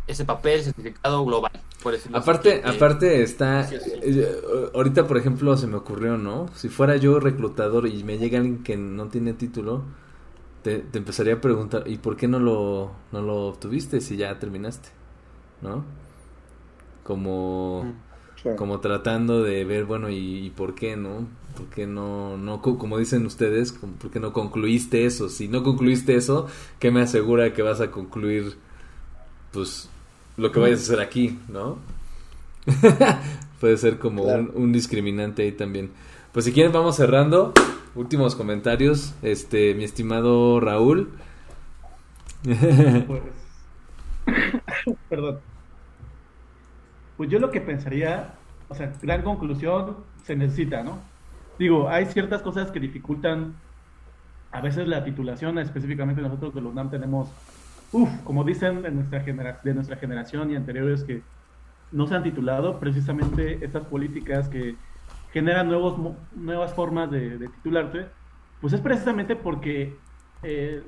ese 0.07 0.25
papel, 0.25 0.63
certificado 0.63 1.25
global, 1.25 1.51
por 1.81 1.93
así, 1.95 2.09
Aparte, 2.11 2.61
aparte 2.65 3.21
está, 3.21 3.61
Sí, 3.69 3.79
sí. 3.79 3.91
eh, 4.01 4.41
ahorita 4.73 5.05
por 5.07 5.17
ejemplo 5.17 5.55
se 5.57 5.67
me 5.67 5.75
ocurrió, 5.77 6.17
¿no? 6.17 6.47
Si 6.55 6.67
fuera 6.69 6.95
yo 6.97 7.19
reclutador 7.19 7.87
y 7.87 8.03
me 8.03 8.17
llega 8.17 8.39
alguien 8.39 8.63
que 8.63 8.77
no 8.77 9.09
tiene 9.09 9.33
título, 9.33 9.83
te, 10.63 10.79
te 10.79 10.99
empezaría 10.99 11.35
a 11.35 11.41
preguntar, 11.41 11.83
¿y 11.87 11.97
por 11.99 12.17
qué 12.17 12.27
no 12.27 12.39
lo, 12.39 12.91
no 13.11 13.21
lo 13.21 13.47
obtuviste 13.47 14.01
si 14.01 14.17
ya 14.17 14.39
terminaste? 14.39 14.89
¿No? 15.61 15.85
Como, 17.03 17.87
Mm. 17.87 18.03
Como 18.55 18.79
tratando 18.79 19.43
de 19.43 19.63
ver, 19.65 19.85
bueno, 19.85 20.09
¿y, 20.09 20.45
y 20.45 20.49
por 20.51 20.75
qué, 20.75 20.95
no? 20.97 21.27
¿Por 21.57 21.67
qué 21.67 21.87
no, 21.87 22.37
no, 22.37 22.61
co- 22.61 22.77
como 22.77 22.97
dicen 22.97 23.25
ustedes, 23.25 23.73
por 23.73 24.11
qué 24.11 24.19
no 24.19 24.33
concluiste 24.33 25.05
eso? 25.05 25.29
Si 25.29 25.47
no 25.47 25.63
concluiste 25.63 26.15
eso, 26.15 26.47
¿qué 26.79 26.91
me 26.91 27.01
asegura 27.01 27.53
que 27.53 27.61
vas 27.61 27.81
a 27.81 27.91
concluir, 27.91 28.55
pues, 29.51 29.89
lo 30.37 30.51
que 30.51 30.59
vayas 30.59 30.79
a 30.81 30.83
hacer 30.83 30.99
aquí, 31.01 31.39
¿no? 31.49 31.77
Puede 33.59 33.77
ser 33.77 33.99
como 33.99 34.23
Claro. 34.23 34.31
un, 34.31 34.51
un 34.55 34.71
discriminante 34.71 35.43
ahí 35.43 35.51
también. 35.51 35.91
Pues 36.31 36.45
si 36.45 36.51
quieren 36.53 36.71
vamos 36.71 36.95
cerrando. 36.95 37.53
Últimos 37.95 38.35
comentarios, 38.35 39.13
este, 39.23 39.73
mi 39.73 39.83
estimado 39.83 40.59
Raúl. 40.59 41.09
Pues, 43.05 43.23
perdón. 45.09 45.43
Pues 47.19 47.29
yo 47.29 47.37
lo 47.39 47.51
que 47.51 47.59
pensaría, 47.59 48.45
o 48.69 48.75
sea, 48.75 48.97
gran 49.01 49.23
conclusión, 49.23 50.05
se 50.23 50.37
necesita, 50.37 50.83
¿no? 50.83 51.13
Digo, 51.57 51.89
hay 51.89 52.05
ciertas 52.05 52.41
cosas 52.41 52.71
que 52.71 52.79
dificultan 52.79 53.61
a 54.51 54.61
veces 54.61 54.87
la 54.87 55.03
titulación, 55.03 55.57
específicamente 55.59 56.21
nosotros 56.21 56.53
de 56.55 56.61
la 56.61 56.69
UNAM 56.69 56.89
tenemos, 56.91 57.35
uff, 57.91 58.23
como 58.23 58.45
dicen 58.45 58.81
de 58.83 58.91
nuestra, 58.91 59.21
genera- 59.21 59.59
de 59.63 59.73
nuestra 59.73 59.97
generación 59.97 60.51
y 60.51 60.55
anteriores 60.55 61.03
que 61.03 61.27
no 61.91 62.07
se 62.07 62.15
han 62.15 62.23
titulado, 62.23 62.79
precisamente 62.79 63.65
estas 63.65 63.85
políticas 63.87 64.49
que 64.49 64.79
generan 65.27 65.67
nuevos, 65.67 65.97
nuevas 66.31 66.73
formas 66.75 67.11
de, 67.11 67.49
titularte, 67.49 68.11
pues 68.61 68.73
es 68.73 68.81
precisamente 68.81 69.35
porque 69.35 70.05
eh, 70.43 70.83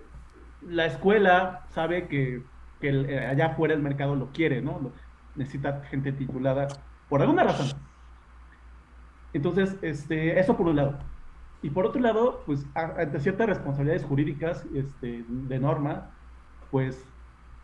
la 0.61 0.85
escuela 0.87 1.67
sabe 1.71 2.07
que, 2.07 2.49
eh, 2.81 3.27
allá 3.27 3.47
afuera 3.47 3.73
el 3.73 3.81
mercado 3.81 4.15
lo 4.15 4.31
quiere, 4.31 4.61
¿no? 4.61 4.93
Lo- 5.35 5.43
necesita 5.43 5.83
gente 5.85 6.13
titulada 6.13 6.85
por 7.07 7.21
alguna 7.21 7.43
razón. 7.43 7.89
Entonces, 9.33 9.77
este, 9.81 10.39
eso 10.39 10.57
por 10.57 10.67
un 10.67 10.75
lado. 10.75 11.13
Y 11.61 11.69
por 11.71 11.85
otro 11.85 12.01
lado, 12.01 12.43
pues 12.45 12.69
ante 12.75 13.19
ciertas 13.19 13.47
responsabilidades 13.47 14.03
jurídicas 14.05 14.65
este, 14.73 15.25
de 15.27 15.59
norma, 15.59 16.17
pues 16.69 17.15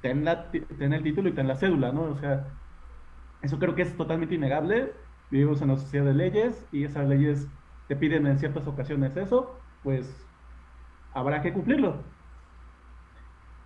ten, 0.02 0.24
la, 0.26 0.52
ten 0.52 0.94
el 0.94 1.04
título 1.04 1.30
y 1.30 1.36
ten 1.36 1.48
la 1.48 1.56
cédula, 1.56 1.92
¿no? 1.92 2.04
O 2.04 2.16
sea, 2.18 2.60
eso 3.42 3.60
creo 3.60 3.76
que 3.76 3.84
es 3.84 3.98
totalmente 3.98 4.36
innegable. 4.36 4.96
Vivimos 5.30 5.62
en 5.62 5.72
una 5.72 5.80
sociedad 5.80 6.06
de 6.06 6.14
leyes 6.16 6.68
y 6.72 6.86
esas 6.86 7.08
leyes 7.08 7.52
te 7.88 7.96
piden 7.98 8.28
en 8.28 8.40
ciertas 8.40 8.68
ocasiones 8.68 9.18
eso, 9.18 9.68
pues 9.82 10.32
habrá 11.12 11.42
que 11.42 11.54
cumplirlo. 11.54 12.16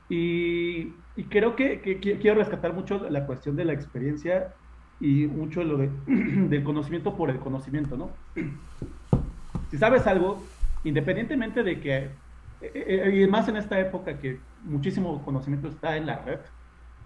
Y, 0.07 1.00
y 1.15 1.29
creo 1.29 1.55
que, 1.55 1.81
que 1.81 1.99
qui- 2.01 2.19
quiero 2.21 2.39
rescatar 2.39 2.73
mucho 2.73 3.09
la 3.09 3.25
cuestión 3.25 3.55
de 3.55 3.65
la 3.65 3.73
experiencia 3.73 4.55
y 4.99 5.27
mucho 5.27 5.63
lo 5.63 5.77
de, 5.77 5.89
del 6.07 6.63
conocimiento 6.63 7.15
por 7.17 7.29
el 7.29 7.39
conocimiento, 7.39 7.97
¿no? 7.97 8.21
Si 9.69 9.77
sabes 9.77 10.05
algo, 10.07 10.57
independientemente 10.83 11.63
de 11.63 11.79
que, 11.79 11.95
eh, 11.97 12.21
eh, 12.61 13.21
y 13.23 13.27
más 13.27 13.47
en 13.47 13.57
esta 13.57 13.79
época 13.79 14.19
que 14.19 14.47
muchísimo 14.57 15.23
conocimiento 15.23 15.67
está 15.69 15.97
en 15.97 16.05
la 16.07 16.23
red, 16.23 16.41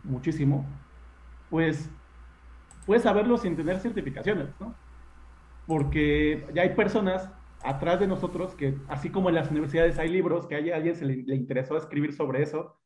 muchísimo, 0.03 0.85
pues 1.49 1.91
puedes 2.85 3.03
saberlo 3.03 3.37
sin 3.37 3.55
tener 3.57 3.79
certificaciones, 3.79 4.55
¿no? 4.59 4.81
Porque 5.65 6.47
ya 6.55 6.63
hay 6.63 6.75
personas 6.75 7.31
atrás 7.61 7.99
de 7.99 8.07
nosotros 8.07 8.55
que, 8.55 8.83
así 8.87 9.11
como 9.11 9.29
en 9.29 9.35
las 9.35 9.51
universidades 9.51 9.99
hay 9.99 10.09
libros 10.09 10.47
que 10.47 10.55
a 10.55 10.59
alguien 10.77 10.95
se 10.95 11.05
le, 11.05 11.17
le 11.23 11.35
interesó 11.35 11.77
escribir 11.77 12.13
sobre 12.13 12.43
eso, 12.43 12.77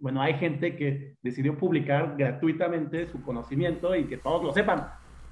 bueno, 0.00 0.20
hay 0.22 0.34
gente 0.34 0.76
que 0.76 1.14
decidió 1.22 1.56
publicar 1.56 2.14
gratuitamente 2.16 3.06
su 3.06 3.22
conocimiento 3.22 3.94
y 3.94 4.04
que 4.04 4.16
todos 4.16 4.42
lo 4.42 4.52
sepan. 4.52 4.86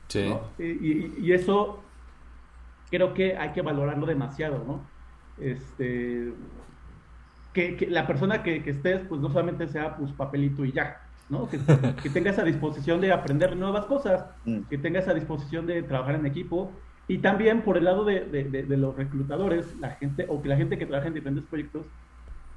Sí. 0.09 0.27
¿no? 0.28 0.40
Y, 0.59 0.65
y- 0.65 1.15
y 1.20 1.32
eso 1.32 1.82
creo 2.90 3.12
que 3.15 3.36
hay 3.36 3.51
que 3.51 3.62
valorarlo 3.62 4.07
demasiado, 4.07 4.65
¿no? 4.66 4.81
Este, 5.43 6.32
que, 7.53 7.77
que 7.77 7.86
la 7.86 8.07
persona 8.07 8.43
que, 8.43 8.62
que 8.62 8.70
estés, 8.70 9.03
pues 9.09 9.20
no 9.20 9.31
solamente 9.31 9.69
sea 9.69 9.97
pues 9.97 10.12
papelito 10.12 10.65
y 10.65 10.73
ya, 10.73 11.01
¿no? 11.28 11.49
Que, 11.49 11.59
que 12.03 12.11
tenga 12.11 12.31
esa 12.31 12.45
disposición 12.45 13.01
de 13.01 13.12
aprender 13.12 13.57
nuevas 13.57 13.86
cosas, 13.86 14.24
Mm. 14.45 14.61
que 14.70 14.78
tenga 14.78 15.01
esa 15.01 15.15
disposición 15.15 15.66
de 15.66 15.82
trabajar 15.82 16.15
en 16.16 16.27
equipo 16.27 16.73
y 17.07 17.19
también 17.19 17.62
por 17.62 17.77
el 17.78 17.85
lado 17.85 18.05
de, 18.05 18.20
de- 18.27 18.45
de- 18.45 18.62
de 18.65 18.77
los 18.77 18.97
reclutadores, 18.97 19.74
la 19.81 19.90
gente 19.90 20.27
o 20.28 20.43
que 20.43 20.49
la 20.49 20.57
gente 20.57 20.78
que 20.78 20.86
trabaja 20.86 21.09
en 21.09 21.15
diferentes 21.15 21.45
proyectos, 21.49 21.86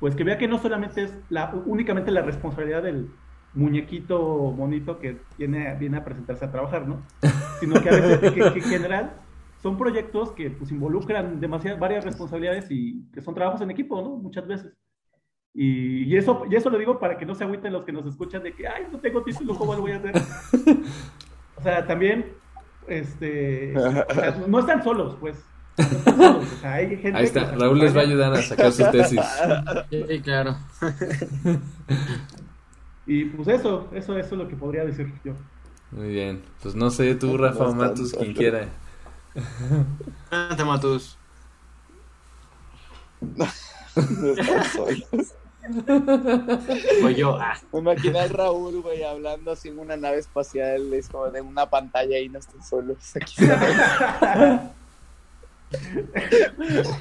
pues 0.02 0.16
que 0.16 0.24
vea 0.24 0.40
que 0.40 0.48
no 0.48 0.58
solamente 0.58 1.04
es 1.04 1.14
la, 1.30 1.54
únicamente 1.68 2.10
la 2.10 2.24
responsabilidad 2.24 2.82
del 2.82 3.12
muñequito 3.54 4.20
bonito 4.20 4.98
que 4.98 5.22
viene, 5.38 5.74
viene 5.76 5.98
a 5.98 6.04
presentarse 6.04 6.44
a 6.44 6.52
trabajar, 6.52 6.88
¿no? 6.88 7.04
Sino 7.60 7.80
que 7.80 7.90
a 7.90 7.92
veces, 7.94 8.32
que, 8.32 8.32
que 8.32 8.60
en 8.60 8.66
general 8.66 9.14
son 9.62 9.78
proyectos 9.78 10.32
que 10.32 10.50
pues 10.50 10.72
involucran 10.72 11.40
demasiadas, 11.40 11.80
varias 11.80 12.04
responsabilidades 12.04 12.66
y 12.72 13.08
que 13.14 13.22
son 13.22 13.36
trabajos 13.36 13.62
en 13.62 13.70
equipo, 13.70 14.02
¿no? 14.02 14.10
Muchas 14.18 14.48
veces. 14.48 14.74
Y, 15.54 16.06
y 16.06 16.18
eso, 16.18 16.46
y 16.50 16.56
eso 16.56 16.72
lo 16.72 16.80
digo 16.80 16.98
para 16.98 17.16
que 17.16 17.26
no 17.28 17.36
se 17.36 17.44
agüiten 17.44 17.72
los 17.72 17.84
que 17.84 17.92
nos 17.92 18.08
escuchan 18.08 18.42
de 18.42 18.56
que, 18.56 18.68
ay, 18.68 18.88
no 18.92 19.00
tengo 19.00 19.22
título, 19.22 19.56
¿cómo 19.56 19.76
lo 19.76 19.82
voy 19.82 19.92
a 19.92 19.98
hacer? 19.98 20.14
O 21.58 21.64
sea, 21.64 21.86
también, 21.86 22.34
este, 22.88 23.78
o 23.78 24.14
sea, 24.16 24.36
no 24.48 24.58
están 24.58 24.84
solos, 24.84 25.16
pues. 25.20 25.46
No 25.78 26.42
hay 26.64 26.90
gente 26.90 27.18
Ahí 27.18 27.26
está, 27.26 27.52
Raúl 27.52 27.80
les 27.80 27.96
va 27.96 28.02
a 28.02 28.04
ayudar 28.04 28.34
a 28.34 28.42
sacar 28.42 28.72
sus 28.72 28.90
tesis. 28.92 29.22
Sí, 29.90 30.22
claro. 30.22 30.58
Y 33.08 33.26
pues 33.26 33.48
eso, 33.48 33.88
eso, 33.94 34.18
eso 34.18 34.36
es 34.36 34.42
lo 34.42 34.48
que 34.48 34.56
podría 34.56 34.86
decir 34.86 35.12
yo. 35.24 35.34
Muy 35.92 36.10
bien. 36.10 36.44
Pues 36.62 36.76
no 36.76 36.92
sé, 36.92 37.16
tú, 37.16 37.38
Rafa 37.38 37.66
o 37.66 37.74
Matus, 37.74 38.14
quien 38.14 38.34
quiera. 38.34 38.68
Adelante, 40.30 40.64
Matus. 40.64 41.18
No 43.22 43.48
yo. 47.10 47.38
Ah. 47.40 47.58
Me 47.72 47.80
imaginé 47.80 48.20
al 48.20 48.30
Raúl, 48.30 48.82
güey, 48.82 49.04
hablando 49.04 49.52
así 49.52 49.70
en 49.70 49.80
una 49.80 49.98
nave 49.98 50.18
espacial, 50.18 50.94
es 50.94 51.10
como 51.10 51.30
de 51.30 51.42
una 51.42 51.70
pantalla 51.70 52.20
y 52.20 52.30
no 52.30 52.40
están 52.40 52.64
solos. 52.64 52.98
Aquí 53.16 53.36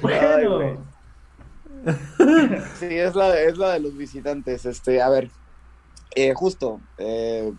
bueno. 0.01 0.91
Sí, 2.79 2.85
es 2.85 3.15
la, 3.15 3.39
es 3.39 3.57
la 3.57 3.73
de 3.73 3.79
los 3.79 3.97
visitantes. 3.97 4.65
Este, 4.65 5.01
a 5.01 5.09
ver, 5.09 5.31
eh, 6.15 6.33
justo, 6.33 6.79
eh, 6.97 7.51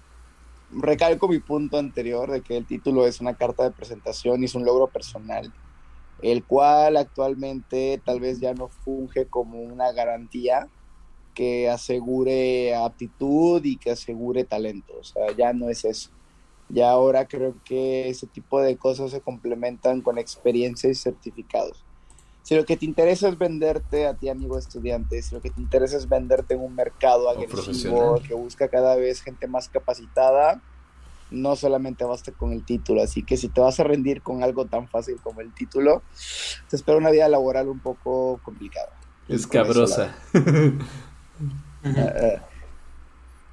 recalco 0.71 1.29
mi 1.29 1.39
punto 1.39 1.79
anterior 1.79 2.31
de 2.31 2.43
que 2.43 2.57
el 2.57 2.67
título 2.67 3.07
es 3.07 3.21
una 3.21 3.35
carta 3.35 3.65
de 3.65 3.71
presentación 3.71 4.43
y 4.43 4.47
es 4.47 4.55
un 4.55 4.65
logro 4.65 4.87
personal, 4.89 5.53
el 6.23 6.45
cual 6.45 6.97
actualmente 6.97 8.01
tal 8.05 8.21
vez 8.21 8.41
ya 8.41 8.55
no 8.55 8.69
funge 8.69 9.27
como 9.27 9.61
una 9.61 9.93
garantía 9.93 10.69
que 11.35 11.71
asegure 11.71 12.75
aptitud 12.75 13.63
y 13.65 13.77
que 13.77 13.93
asegure 13.93 14.45
talento. 14.45 14.95
O 15.01 15.05
sea, 15.05 15.33
ya 15.37 15.53
no 15.53 15.69
es 15.69 15.85
eso. 15.85 16.11
Ya 16.73 16.91
ahora 16.91 17.29
creo 17.29 17.55
que 17.67 18.09
ese 18.09 18.27
tipo 18.27 18.61
de 18.63 18.79
cosas 18.79 19.11
se 19.11 19.21
complementan 19.21 20.01
con 20.01 20.17
experiencias 20.17 20.91
y 20.91 20.95
certificados. 20.95 21.85
Si 22.43 22.57
lo 22.57 22.65
que 22.65 22.79
te 22.79 22.87
interesa 22.87 23.29
es 23.29 23.37
venderte 23.37 24.07
a 24.07 24.15
ti, 24.15 24.31
amigo 24.31 24.57
estudiante, 24.57 25.21
si 25.21 25.35
lo 25.35 25.43
que 25.43 25.51
te 25.51 25.61
interesa 25.61 25.99
es 25.99 26.09
venderte 26.09 26.55
en 26.55 26.61
un 26.61 26.75
mercado 26.75 27.29
agresivo 27.29 28.21
que 28.27 28.33
busca 28.35 28.69
cada 28.69 28.97
vez 28.97 29.21
gente 29.23 29.47
más 29.47 29.69
capacitada, 29.69 30.63
no 31.31 31.57
solamente 31.57 32.05
basta 32.05 32.33
con 32.33 32.53
el 32.53 32.65
título. 32.65 33.03
Así 33.03 33.23
que 33.23 33.37
si 33.37 33.49
te 33.49 33.61
vas 33.61 33.79
a 33.79 33.85
rendir 33.85 34.23
con 34.23 34.43
algo 34.43 34.65
tan 34.65 34.89
fácil 34.89 35.21
como 35.23 35.43
el 35.43 35.53
título, 35.53 36.03
te 36.71 36.77
espera 36.77 36.97
una 36.97 37.11
vida 37.11 37.29
laboral 37.29 37.69
un 37.69 37.81
poco 37.81 38.41
complicada. 38.43 38.89
Escabrosa. 39.29 40.17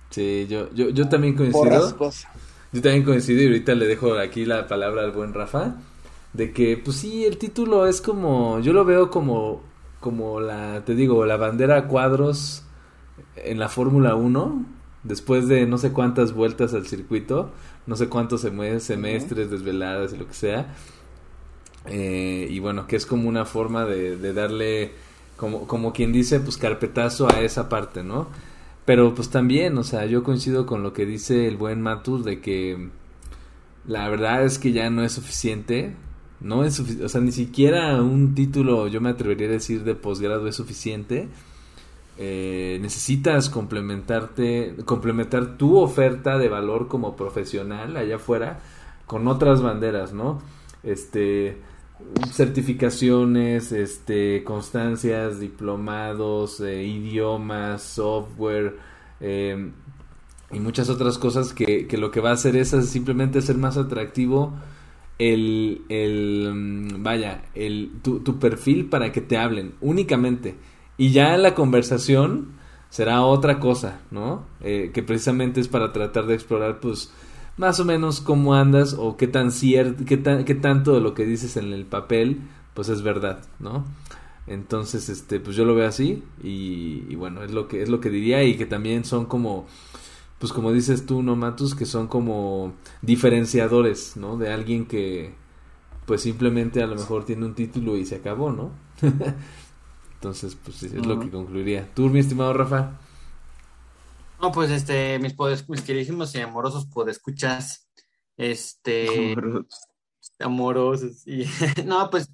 sí, 0.09 0.47
yo, 0.47 0.73
yo, 0.73 0.89
yo 0.89 1.09
también 1.09 1.35
coincido. 1.35 1.97
Yo 2.71 2.81
también 2.81 3.03
coincido 3.03 3.41
y 3.41 3.47
ahorita 3.47 3.73
le 3.75 3.87
dejo 3.87 4.13
aquí 4.13 4.45
la 4.45 4.67
palabra 4.67 5.03
al 5.03 5.11
buen 5.11 5.33
Rafa 5.33 5.75
de 6.33 6.51
que 6.51 6.77
pues 6.77 6.97
sí 6.97 7.25
el 7.25 7.37
título 7.37 7.87
es 7.87 8.01
como 8.01 8.59
yo 8.59 8.73
lo 8.73 8.85
veo 8.85 9.09
como 9.09 9.61
como 9.99 10.39
la 10.39 10.83
te 10.85 10.95
digo 10.95 11.25
la 11.25 11.37
bandera 11.37 11.77
a 11.77 11.87
cuadros 11.87 12.63
en 13.35 13.59
la 13.59 13.67
Fórmula 13.67 14.15
1 14.15 14.65
después 15.03 15.47
de 15.47 15.65
no 15.65 15.77
sé 15.77 15.91
cuántas 15.91 16.33
vueltas 16.33 16.73
al 16.73 16.85
circuito 16.85 17.51
no 17.87 17.95
sé 17.95 18.07
cuántos 18.09 18.41
semestres 18.41 19.49
desveladas 19.49 20.13
y 20.13 20.17
lo 20.17 20.27
que 20.27 20.33
sea 20.33 20.75
eh, 21.87 22.47
y 22.49 22.59
bueno 22.59 22.85
que 22.85 22.95
es 22.95 23.05
como 23.05 23.27
una 23.27 23.45
forma 23.45 23.85
de, 23.85 24.15
de 24.15 24.33
darle 24.33 24.91
como 25.35 25.65
como 25.67 25.93
quien 25.93 26.11
dice 26.11 26.39
pues 26.39 26.57
carpetazo 26.57 27.27
a 27.31 27.41
esa 27.41 27.69
parte 27.69 28.03
no 28.03 28.27
pero 28.89 29.13
pues 29.13 29.29
también 29.29 29.77
o 29.77 29.83
sea 29.83 30.07
yo 30.07 30.23
coincido 30.23 30.65
con 30.65 30.81
lo 30.81 30.93
que 30.93 31.05
dice 31.05 31.47
el 31.47 31.57
buen 31.57 31.79
Matus 31.79 32.25
de 32.25 32.41
que 32.41 32.89
la 33.85 34.09
verdad 34.09 34.43
es 34.43 34.57
que 34.57 34.71
ya 34.71 34.89
no 34.89 35.03
es 35.03 35.11
suficiente 35.11 35.93
no 36.39 36.63
es 36.63 36.73
suficiente, 36.73 37.05
o 37.05 37.09
sea, 37.09 37.21
ni 37.21 37.31
siquiera 37.31 38.01
un 38.01 38.33
título, 38.33 38.87
yo 38.87 38.99
me 38.99 39.09
atrevería 39.09 39.47
a 39.47 39.51
decir, 39.51 39.83
de 39.83 39.93
posgrado 39.93 40.47
es 40.47 40.55
suficiente. 40.55 41.27
Eh, 42.17 42.79
necesitas 42.81 43.49
complementarte, 43.49 44.75
complementar 44.85 45.57
tu 45.57 45.77
oferta 45.77 46.37
de 46.37 46.49
valor 46.49 46.87
como 46.87 47.15
profesional 47.15 47.95
allá 47.95 48.15
afuera 48.15 48.59
con 49.05 49.27
otras 49.27 49.61
banderas, 49.61 50.13
¿no? 50.13 50.41
Este, 50.81 51.57
certificaciones, 52.31 53.71
este, 53.71 54.43
constancias, 54.43 55.39
diplomados, 55.39 56.59
eh, 56.61 56.83
idiomas, 56.83 57.81
software 57.81 58.77
eh, 59.19 59.71
y 60.51 60.59
muchas 60.59 60.89
otras 60.89 61.17
cosas 61.17 61.53
que, 61.53 61.87
que, 61.87 61.97
lo 61.97 62.11
que 62.11 62.21
va 62.21 62.31
a 62.31 62.33
hacer 62.33 62.55
es 62.55 62.69
simplemente 62.69 63.41
ser 63.41 63.57
más 63.57 63.77
atractivo 63.77 64.53
el, 65.19 65.81
el 65.89 66.51
mm, 66.53 67.03
vaya, 67.03 67.43
el, 67.53 67.91
tu, 68.01 68.21
tu, 68.21 68.39
perfil 68.39 68.85
para 68.85 69.11
que 69.11 69.21
te 69.21 69.37
hablen 69.37 69.73
únicamente. 69.81 70.55
Y 70.97 71.11
ya 71.11 71.37
la 71.37 71.53
conversación 71.53 72.53
será 72.89 73.23
otra 73.23 73.59
cosa, 73.59 74.01
¿no? 74.11 74.45
Eh, 74.61 74.91
que 74.93 75.03
precisamente 75.03 75.59
es 75.61 75.67
para 75.67 75.93
tratar 75.93 76.25
de 76.25 76.33
explorar, 76.33 76.79
pues, 76.79 77.13
más 77.59 77.79
o 77.81 77.85
menos 77.85 78.21
cómo 78.21 78.55
andas 78.55 78.95
o 78.97 79.17
qué 79.17 79.27
tan 79.27 79.51
cierto, 79.51 80.05
qué, 80.05 80.23
qué 80.45 80.55
tanto 80.55 80.93
de 80.93 81.01
lo 81.01 81.13
que 81.13 81.25
dices 81.25 81.57
en 81.57 81.73
el 81.73 81.85
papel, 81.85 82.39
pues 82.73 82.87
es 82.87 83.01
verdad, 83.01 83.43
¿no? 83.59 83.83
Entonces, 84.47 85.09
este, 85.09 85.41
pues 85.41 85.57
yo 85.57 85.65
lo 85.65 85.75
veo 85.75 85.87
así 85.87 86.23
y, 86.41 87.03
y 87.09 87.15
bueno, 87.15 87.43
es 87.43 87.51
lo 87.51 87.67
que 87.67 87.83
es 87.83 87.89
lo 87.89 87.99
que 87.99 88.09
diría 88.09 88.45
y 88.45 88.55
que 88.55 88.65
también 88.65 89.03
son 89.03 89.25
como 89.25 89.67
pues 90.39 90.53
como 90.53 90.71
dices 90.71 91.05
tú, 91.05 91.21
¿no, 91.21 91.35
Matus? 91.35 91.75
Que 91.75 91.85
son 91.85 92.07
como 92.07 92.73
diferenciadores, 93.01 94.15
¿no? 94.15 94.37
De 94.37 94.53
alguien 94.53 94.85
que, 94.85 95.33
pues 96.05 96.21
simplemente 96.21 96.81
a 96.81 96.87
lo 96.87 96.95
mejor 96.95 97.25
tiene 97.25 97.45
un 97.45 97.55
título 97.55 97.97
y 97.97 98.05
se 98.05 98.15
acabó, 98.15 98.53
¿no? 98.53 98.71
Entonces, 100.13 100.57
pues 100.63 100.81
es 100.83 101.05
lo 101.05 101.19
que 101.19 101.29
concluiría. 101.29 101.93
¿Tú, 101.93 102.09
mi 102.09 102.19
estimado 102.19 102.53
Rafa? 102.53 102.93
No, 104.41 104.51
pues 104.51 104.71
este, 104.71 105.19
mis, 105.19 105.33
podes, 105.33 105.67
mis 105.67 105.81
queridísimos 105.81 106.33
y 106.33 106.39
amorosos 106.39 106.85
podescuchas, 106.85 107.89
este, 108.37 109.35
amorosos, 110.39 111.27
y, 111.27 111.45
no, 111.85 112.09
pues, 112.09 112.29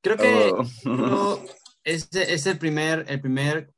creo 0.00 0.16
que 0.16 0.52
oh. 0.86 1.44
es, 1.82 2.08
es, 2.12 2.46
el 2.46 2.58
primer, 2.58 3.04
el 3.08 3.20
primer, 3.20 3.74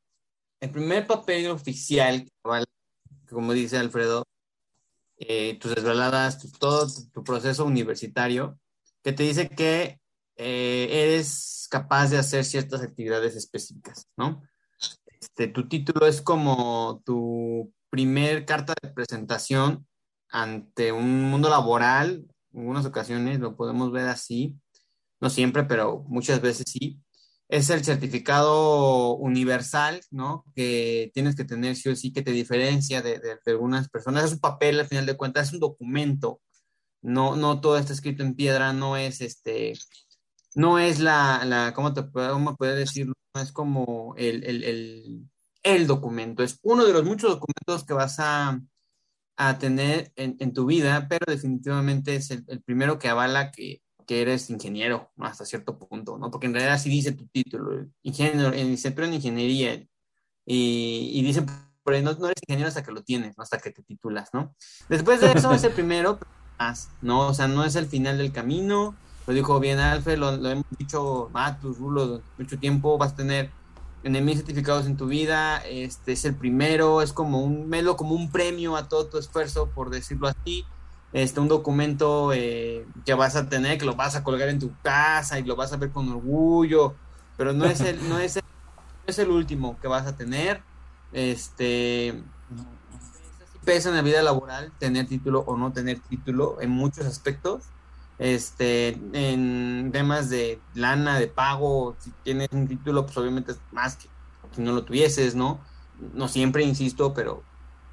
el 0.60 0.70
primer 0.70 1.06
papel 1.06 1.50
oficial 1.50 2.24
que 2.24 2.30
como 3.34 3.52
dice 3.52 3.78
Alfredo, 3.78 4.24
eh, 5.18 5.58
tus 5.58 5.74
desveladas, 5.74 6.38
todo 6.58 6.86
tu, 7.12 7.24
proceso 7.24 7.64
universitario, 7.64 8.58
que 9.02 9.12
te 9.12 9.22
dice 9.22 9.48
que 9.48 9.98
eh, 10.36 10.88
eres 10.90 11.66
capaz 11.70 12.10
de 12.10 12.18
hacer 12.18 12.44
ciertas 12.44 12.82
actividades 12.82 13.34
específicas, 13.34 14.06
¿no? 14.16 14.42
Este, 15.26 15.48
tu 15.48 15.68
título 15.68 16.06
es 16.06 16.22
como 16.22 17.02
tu 17.04 17.72
primer 17.90 18.46
carta 18.46 18.74
de 18.80 18.90
presentación 18.90 19.86
ante 20.30 20.92
un 20.92 21.24
mundo 21.24 21.48
laboral, 21.50 22.26
en 22.52 22.60
algunas 22.60 22.86
ocasiones 22.86 23.40
lo 23.40 23.56
podemos 23.56 23.90
ver 23.92 24.06
así, 24.08 24.56
no 25.20 25.28
siempre, 25.28 25.64
pero 25.64 26.04
muchas 26.08 26.40
veces 26.40 26.64
sí, 26.68 27.00
es 27.48 27.70
el 27.70 27.84
certificado 27.84 29.16
universal, 29.16 30.00
¿no? 30.10 30.44
Que 30.54 31.10
tienes 31.14 31.36
que 31.36 31.44
tener 31.44 31.76
sí 31.76 31.88
o 31.88 31.96
sí 31.96 32.12
que 32.12 32.22
te 32.22 32.32
diferencia 32.32 33.02
de, 33.02 33.20
algunas 33.46 33.88
personas. 33.88 34.24
Es 34.24 34.32
un 34.32 34.40
papel, 34.40 34.80
al 34.80 34.86
final 34.86 35.06
de 35.06 35.16
cuentas, 35.16 35.48
es 35.48 35.54
un 35.54 35.60
documento. 35.60 36.40
No, 37.02 37.36
no 37.36 37.60
todo 37.60 37.78
está 37.78 37.92
escrito 37.92 38.22
en 38.22 38.34
piedra, 38.34 38.72
no 38.72 38.96
es 38.96 39.20
este, 39.20 39.74
no 40.56 40.78
es 40.78 41.00
la, 41.00 41.44
la 41.44 41.74
¿cómo 41.74 41.92
te 41.92 42.02
puedo, 42.02 42.56
decirlo? 42.74 43.12
No 43.34 43.40
es 43.42 43.52
como 43.52 44.14
el, 44.16 44.42
el, 44.42 45.28
el, 45.62 45.86
documento, 45.86 46.42
es 46.42 46.58
uno 46.62 46.84
de 46.86 46.94
los 46.94 47.04
muchos 47.04 47.30
documentos 47.30 47.84
que 47.86 47.92
vas 47.92 48.16
a, 48.18 48.58
a 49.36 49.58
tener 49.58 50.12
en, 50.16 50.36
en, 50.40 50.54
tu 50.54 50.64
vida, 50.64 51.06
pero 51.08 51.26
definitivamente 51.28 52.16
es 52.16 52.30
el, 52.30 52.44
el 52.48 52.62
primero 52.62 52.98
que 52.98 53.08
avala 53.08 53.52
que, 53.52 53.82
que 54.06 54.22
eres 54.22 54.48
ingeniero 54.48 55.12
hasta 55.18 55.44
cierto 55.44 55.78
punto, 55.78 56.16
¿no? 56.16 56.30
Porque 56.30 56.46
en 56.46 56.54
realidad 56.54 56.80
sí 56.80 56.88
dice 56.88 57.12
tu 57.12 57.26
título, 57.26 57.86
ingeniero, 58.02 58.48
en 58.48 58.68
licenciatura 58.68 59.08
en 59.08 59.14
ingeniería, 59.14 59.74
y, 60.46 61.10
y 61.12 61.22
dice, 61.22 61.44
pero 61.84 62.00
no, 62.00 62.14
no, 62.14 62.26
eres 62.28 62.42
ingeniero 62.48 62.68
hasta 62.68 62.82
que 62.82 62.92
lo 62.92 63.02
tienes, 63.02 63.36
¿no? 63.36 63.42
hasta 63.42 63.58
que 63.58 63.72
te 63.72 63.82
titulas, 63.82 64.30
¿no? 64.32 64.54
Después 64.88 65.20
de 65.20 65.32
eso 65.32 65.52
es 65.52 65.64
el 65.64 65.72
primero, 65.72 66.18
más, 66.58 66.88
¿no? 67.02 67.28
O 67.28 67.34
sea, 67.34 67.46
no 67.46 67.64
es 67.64 67.76
el 67.76 67.86
final 67.86 68.16
del 68.16 68.32
camino, 68.32 68.96
lo 69.26 69.34
dijo 69.34 69.58
bien 69.60 69.78
Alfred, 69.78 70.18
lo, 70.18 70.30
hemos 70.30 70.64
dicho 70.78 71.30
Matus, 71.32 71.78
Rulo, 71.78 72.20
mucho 72.38 72.58
tiempo, 72.58 72.98
vas 72.98 73.12
a 73.12 73.16
tener 73.16 73.50
en 74.02 74.24
mil 74.24 74.36
certificados 74.36 74.86
en 74.86 74.96
tu 74.96 75.06
vida, 75.06 75.58
este 75.58 76.12
es 76.12 76.24
el 76.24 76.34
primero, 76.34 77.02
es 77.02 77.12
como 77.12 77.40
un, 77.40 77.68
melo 77.68 77.96
como 77.96 78.14
un 78.14 78.30
premio 78.30 78.76
a 78.76 78.88
todo 78.88 79.06
tu 79.06 79.18
esfuerzo, 79.18 79.68
por 79.70 79.90
decirlo 79.90 80.28
así, 80.28 80.64
este, 81.12 81.40
un 81.40 81.48
documento 81.48 82.32
eh, 82.32 82.86
que 83.04 83.14
vas 83.14 83.34
a 83.34 83.48
tener, 83.48 83.78
que 83.78 83.84
lo 83.84 83.96
vas 83.96 84.14
a 84.14 84.22
colgar 84.22 84.48
en 84.48 84.60
tu 84.60 84.72
casa 84.82 85.38
y 85.38 85.42
lo 85.42 85.56
vas 85.56 85.72
a 85.72 85.76
ver 85.76 85.90
con 85.90 86.08
orgullo, 86.08 86.94
pero 87.36 87.52
no 87.52 87.64
es 87.64 87.80
el, 87.80 88.08
no 88.08 88.18
es 88.18 88.36
el, 88.36 88.44
es 89.06 89.18
el 89.18 89.30
último 89.30 89.76
que 89.80 89.88
vas 89.88 90.06
a 90.06 90.16
tener. 90.16 90.62
Este 91.12 92.22
pesa 93.64 93.88
en 93.88 93.96
la 93.96 94.02
vida 94.02 94.22
laboral 94.22 94.72
tener 94.78 95.06
título 95.06 95.40
o 95.40 95.56
no 95.56 95.72
tener 95.72 95.98
título 95.98 96.58
en 96.60 96.70
muchos 96.70 97.04
aspectos. 97.06 97.64
Este, 98.18 98.98
en 99.12 99.90
temas 99.92 100.30
de 100.30 100.60
lana, 100.74 101.18
de 101.18 101.26
pago, 101.26 101.96
si 101.98 102.10
tienes 102.22 102.48
un 102.52 102.66
título, 102.66 103.04
pues 103.04 103.16
obviamente 103.18 103.52
es 103.52 103.58
más 103.72 103.96
que 103.96 104.08
si 104.54 104.62
no 104.62 104.72
lo 104.72 104.84
tuvieses, 104.84 105.34
¿no? 105.34 105.60
No 106.14 106.28
siempre, 106.28 106.64
insisto, 106.64 107.12
pero 107.14 107.42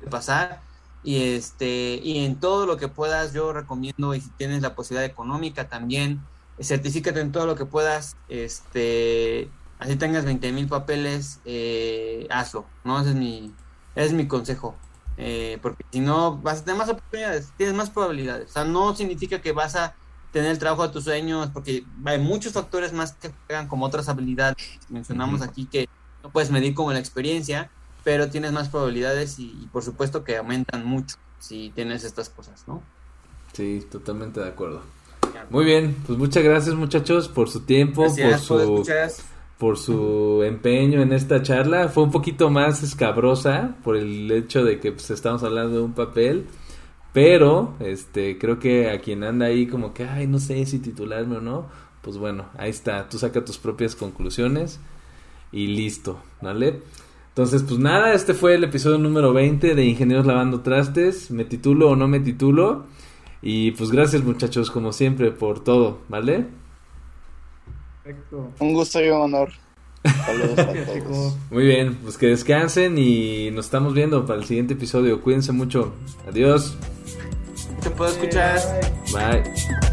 de 0.02 0.08
pasar. 0.08 0.62
Y 1.04 1.34
este 1.34 2.00
y 2.02 2.26
en 2.26 2.40
todo 2.40 2.66
lo 2.66 2.78
que 2.78 2.88
puedas 2.88 3.34
yo 3.34 3.52
recomiendo 3.52 4.16
y 4.16 4.22
si 4.22 4.30
tienes 4.32 4.62
la 4.62 4.74
posibilidad 4.74 5.06
económica 5.06 5.68
también 5.68 6.22
certifícate 6.62 7.20
en 7.20 7.34
todo 7.34 7.46
lo 7.46 7.56
que 7.56 7.66
puedas 7.66 8.16
este 8.30 9.50
así 9.80 9.98
tengas 9.98 10.24
20 10.24 10.54
mil 10.54 10.70
papeles 10.70 11.42
eh, 11.44 12.26
hazlo 12.30 12.66
no 12.86 13.02
ese 13.02 13.10
es 13.10 13.16
mi 13.18 13.54
es 13.96 14.14
mi 14.14 14.30
consejo 14.30 14.78
eh, 15.18 15.60
porque 15.62 15.86
si 15.92 16.00
no 16.00 16.38
vas 16.38 16.62
a 16.62 16.66
tener 16.66 16.80
más 16.80 16.90
oportunidades 16.90 17.54
tienes 17.58 17.76
más 17.76 17.90
probabilidades. 17.90 18.50
O 18.50 18.54
sea 18.54 18.64
no 18.66 18.96
significa 18.96 19.42
que 19.42 19.52
vas 19.52 19.76
a 19.76 19.96
tener 20.34 20.52
el 20.52 20.60
trabajo 20.60 20.86
de 20.86 20.92
tus 20.92 21.06
sueños 21.06 21.50
porque 21.54 21.86
hay 22.04 22.20
muchos 22.20 22.52
factores 22.52 22.92
más 22.92 23.14
que 23.14 23.32
juegan 23.48 23.70
como 23.70 23.86
otras 23.86 24.10
habilidades 24.10 24.58
mencionamos 24.90 25.42
aquí 25.42 25.66
que 25.66 25.88
no 26.22 26.32
puedes 26.32 26.52
medir 26.52 26.74
como 26.74 26.92
la 26.92 27.00
experiencia 27.00 27.70
pero 28.04 28.30
tienes 28.30 28.52
más 28.52 28.70
probabilidades 28.70 29.40
y, 29.40 29.70
por 29.72 29.84
supuesto 29.84 30.24
que 30.24 30.38
aumentan 30.38 30.86
mucho 30.86 31.16
si 31.40 31.72
tienes 31.74 32.04
estas 32.04 32.30
cosas, 32.30 32.64
¿no? 32.68 32.82
Sí, 33.54 33.86
totalmente 33.90 34.40
de 34.40 34.50
acuerdo. 34.50 34.82
Muy 35.50 35.66
bien, 35.66 35.96
pues 36.06 36.18
muchas 36.18 36.44
gracias 36.44 36.76
muchachos 36.76 37.28
por 37.28 37.50
su 37.50 37.62
tiempo, 37.62 38.04
Gracias 38.04 38.46
por 38.46 38.60
su 38.60 38.60
escuchar. 38.60 39.12
por 39.58 39.78
su 39.78 40.44
empeño 40.44 41.02
en 41.02 41.14
esta 41.14 41.42
charla. 41.42 41.88
Fue 41.90 42.04
un 42.04 42.12
poquito 42.12 42.50
más 42.50 42.84
escabrosa 42.84 43.76
por 43.84 43.96
el 43.96 44.30
hecho 44.32 44.64
de 44.64 44.80
que 44.80 44.92
pues, 44.92 45.10
estamos 45.12 45.44
hablando 45.44 45.78
de 45.78 45.82
un 45.82 45.94
papel. 45.94 46.48
Pero, 47.14 47.76
este, 47.80 48.38
creo 48.40 48.60
que 48.60 48.90
a 48.90 49.00
quien 49.00 49.24
anda 49.24 49.46
ahí 49.46 49.68
como 49.68 49.94
que, 49.94 50.06
ay, 50.06 50.26
no 50.28 50.40
sé 50.40 50.66
si 50.66 50.80
titularme 50.80 51.38
o 51.38 51.42
no, 51.42 51.68
pues 52.02 52.18
bueno, 52.18 52.46
ahí 52.58 52.72
está, 52.72 53.08
tú 53.08 53.18
saca 53.20 53.46
tus 53.46 53.58
propias 53.60 53.96
conclusiones 53.96 54.80
y 55.52 55.68
listo, 55.68 56.20
¿vale? 56.42 56.82
Entonces, 57.30 57.64
pues 57.64 57.80
nada, 57.80 58.14
este 58.14 58.34
fue 58.34 58.56
el 58.56 58.64
episodio 58.64 58.98
número 58.98 59.32
20 59.34 59.76
de 59.76 59.86
Ingenieros 59.86 60.26
Lavando 60.26 60.62
Trastes, 60.62 61.32
me 61.32 61.46
titulo 61.46 61.92
o 61.92 61.96
no 61.96 62.08
me 62.08 62.20
titulo, 62.20 62.86
y 63.42 63.72
pues 63.72 63.92
gracias 63.92 64.24
muchachos, 64.24 64.72
como 64.72 64.92
siempre, 64.92 65.32
por 65.32 65.64
todo, 65.64 66.00
¿vale? 66.10 66.48
Perfecto. 68.04 68.52
Un 68.60 68.74
gusto 68.74 69.04
y 69.04 69.10
un 69.10 69.22
honor. 69.22 69.50
Saludos 70.26 70.66
a 70.66 70.74
Gracias, 70.74 70.86
todos. 71.06 71.34
chicos. 71.34 71.38
Muy 71.50 71.66
bien, 71.66 71.96
pues 72.04 72.18
que 72.18 72.28
descansen 72.28 72.98
y 72.98 73.52
nos 73.52 73.66
estamos 73.66 73.94
viendo 73.94 74.26
para 74.26 74.40
el 74.40 74.46
siguiente 74.46 74.74
episodio. 74.74 75.22
Cuídense 75.22 75.52
mucho. 75.54 75.94
Adiós. 76.28 76.78
Te 77.84 77.90
puedo 77.90 78.12
escuchar. 78.12 78.62
Bye. 79.12 79.44
Bye. 79.44 79.93